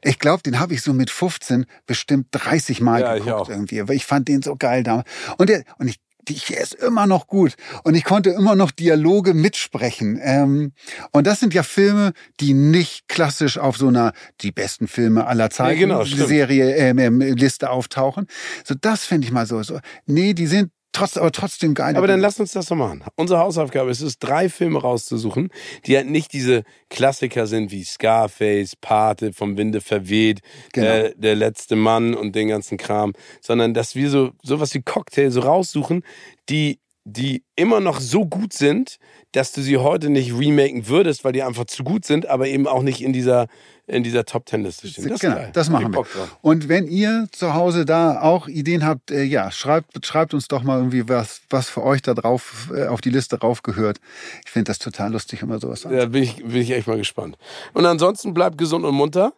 Ich 0.04 0.20
glaube, 0.20 0.44
den 0.44 0.60
habe 0.60 0.74
ich 0.74 0.82
so 0.82 0.94
mit 0.94 1.10
15 1.10 1.66
bestimmt 1.86 2.28
30 2.32 2.82
Mal 2.82 3.02
Ja, 3.02 3.16
ich 3.16 3.24
geguckt 3.26 3.50
irgendwie. 3.50 3.82
Aber 3.82 3.94
ich 3.94 4.06
fand 4.06 4.28
den 4.28 4.42
so 4.42 4.56
geil 4.56 4.84
damals. 4.84 5.08
Und 5.38 5.50
der, 5.50 5.64
und 5.78 5.88
ich, 5.88 5.98
die- 6.28 6.40
der 6.50 6.62
ist 6.62 6.76
immer 6.76 7.08
noch 7.08 7.28
gut. 7.28 7.56
Und 7.84 7.96
ich 7.96 8.04
konnte 8.04 8.30
immer 8.32 8.56
noch 8.56 8.72
Dialoge 8.72 9.34
mitsprechen. 9.34 10.20
Ähm, 10.22 10.74
und 11.12 11.26
das 11.28 11.40
sind 11.40 11.54
ja 11.54 11.64
Filme, 11.64 12.14
die 12.40 12.54
nicht 12.54 13.08
klassisch 13.08 13.58
auf 13.58 13.78
so 13.78 13.88
einer 13.88 14.14
die 14.42 14.52
besten 14.52 14.88
Filme 14.88 15.26
aller 15.28 15.50
Zeiten 15.50 15.80
genau, 15.80 16.06
stimmt. 16.06 16.28
Serie 16.28 16.76
ähm, 16.76 17.00
ähm, 17.00 17.20
Liste 17.22 17.70
auftauchen. 17.70 18.28
So 18.64 18.76
das 18.80 19.06
finde 19.06 19.26
ich 19.28 19.32
mal 19.32 19.46
so 19.46 19.64
so. 19.64 19.80
Nee, 20.06 20.34
die 20.34 20.48
sind 20.48 20.72
trotz 21.00 21.18
aber 21.18 21.32
trotzdem 21.32 21.74
geil. 21.74 21.95
Aber 21.95 22.08
dann 22.08 22.20
lass 22.20 22.39
uns 22.39 22.52
das 22.54 22.68
doch 22.68 22.76
machen. 22.76 23.04
Unsere 23.16 23.39
Hausaufgabe 23.39 23.89
ist 23.89 24.02
es, 24.02 24.20
drei 24.20 24.50
Filme 24.50 24.82
rauszusuchen, 24.82 25.50
die 25.86 25.95
halt 25.95 26.10
nicht 26.10 26.34
diese 26.34 26.64
Klassiker 26.89 27.47
sind 27.47 27.72
wie 27.72 27.84
Scarface, 27.84 28.76
Pate, 28.76 29.34
vom 29.34 29.58
Winde 29.58 29.82
verweht, 29.82 30.41
Genau. 30.74 30.88
äh, 30.88 31.14
der 31.16 31.36
letzte 31.36 31.76
Mann 31.76 32.14
und 32.14 32.36
den 32.36 32.47
ganzen 32.50 32.78
Kram, 32.78 33.14
sondern 33.41 33.74
dass 33.74 33.95
wir 33.95 34.10
so 34.10 34.32
sowas 34.43 34.74
wie 34.74 34.82
Cocktail 34.82 35.32
so 35.32 35.41
raussuchen, 35.41 36.04
die 36.50 36.80
die 37.14 37.43
immer 37.55 37.80
noch 37.80 37.99
so 37.99 38.26
gut 38.26 38.53
sind, 38.53 38.99
dass 39.32 39.51
du 39.51 39.62
sie 39.62 39.78
heute 39.78 40.10
nicht 40.10 40.34
remaken 40.34 40.88
würdest, 40.88 41.24
weil 41.24 41.34
die 41.34 41.43
einfach 41.43 41.66
zu 41.66 41.84
gut 41.84 42.05
sind, 42.05 42.28
aber 42.28 42.47
eben 42.47 42.68
auch 42.68 42.82
nicht 42.82 43.01
in 43.01 43.14
dieser 43.14 43.47
in 43.89 44.03
dieser 44.03 44.24
Top 44.24 44.45
Ten 44.45 44.64
Liste 44.64 44.88
stehen. 44.88 45.10
Das 45.10 45.20
genau, 45.20 45.39
das 45.51 45.70
machen 45.70 45.93
wir. 45.93 46.05
Und 46.41 46.70
wenn 46.70 46.88
ihr 46.88 47.28
zu 47.32 47.55
Hause 47.55 47.86
da 47.86 48.22
auch 48.22 48.47
Ideen 48.47 48.86
habt, 48.86 49.10
äh, 49.10 49.24
ja, 49.24 49.51
schreibt, 49.51 50.05
schreibt 50.05 50.34
uns 50.34 50.47
doch 50.47 50.62
mal 50.62 50.78
irgendwie 50.78 51.10
was, 51.10 51.41
was 51.49 51.70
für 51.70 51.84
euch 51.84 52.01
da 52.01 52.14
drauf 52.14 52.72
äh, 52.74 52.86
auf 52.86 53.01
die 53.01 53.10
Liste 53.10 53.39
raufgehört. 53.39 53.99
Ich 54.45 54.51
finde 54.51 54.70
das 54.70 54.78
total 54.78 55.12
lustig, 55.12 55.41
immer 55.41 55.60
sowas. 55.60 55.82
Da 55.82 56.05
bin 56.05 56.24
ich, 56.24 56.36
bin 56.36 56.57
ich 56.57 56.72
echt 56.72 56.88
mal 56.88 56.97
gespannt. 56.97 57.38
Und 57.74 57.86
ansonsten 57.86 58.34
bleibt 58.34 58.57
gesund 58.57 58.86
und 58.86 58.93
munter. 58.93 59.34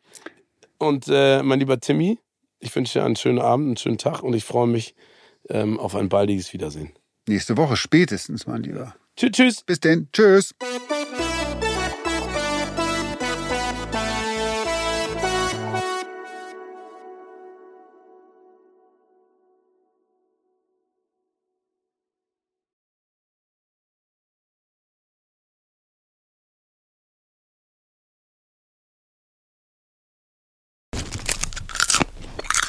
Und 0.78 1.06
äh, 1.08 1.42
mein 1.44 1.60
lieber 1.60 1.80
Timmy, 1.80 2.20
ich 2.60 2.76
wünsche 2.76 3.00
dir 3.00 3.06
einen 3.06 3.16
schönen 3.16 3.40
Abend, 3.40 3.68
einen 3.68 3.78
schönen 3.78 3.98
Tag 3.98 4.22
und 4.22 4.34
ich 4.34 4.44
freue 4.44 4.68
mich 4.68 4.96
ähm, 5.50 5.80
auf 5.80 5.96
ein 5.96 6.10
baldiges 6.10 6.54
Wiedersehen. 6.54 6.92
Nächste 7.32 7.56
Woche 7.56 7.78
spätestens, 7.78 8.46
mein 8.46 8.62
Lieber. 8.62 8.94
Tschüss, 9.16 9.32
tschüss. 9.32 9.64
Bis 9.64 9.80
denn. 9.80 10.10
Tschüss. 10.12 10.54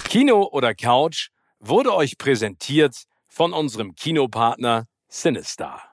Kino 0.04 0.48
oder 0.52 0.72
Couch 0.76 1.30
wurde 1.58 1.92
euch 1.96 2.16
präsentiert 2.16 3.08
von 3.32 3.54
unserem 3.54 3.94
Kinopartner 3.94 4.86
Sinistar. 5.08 5.91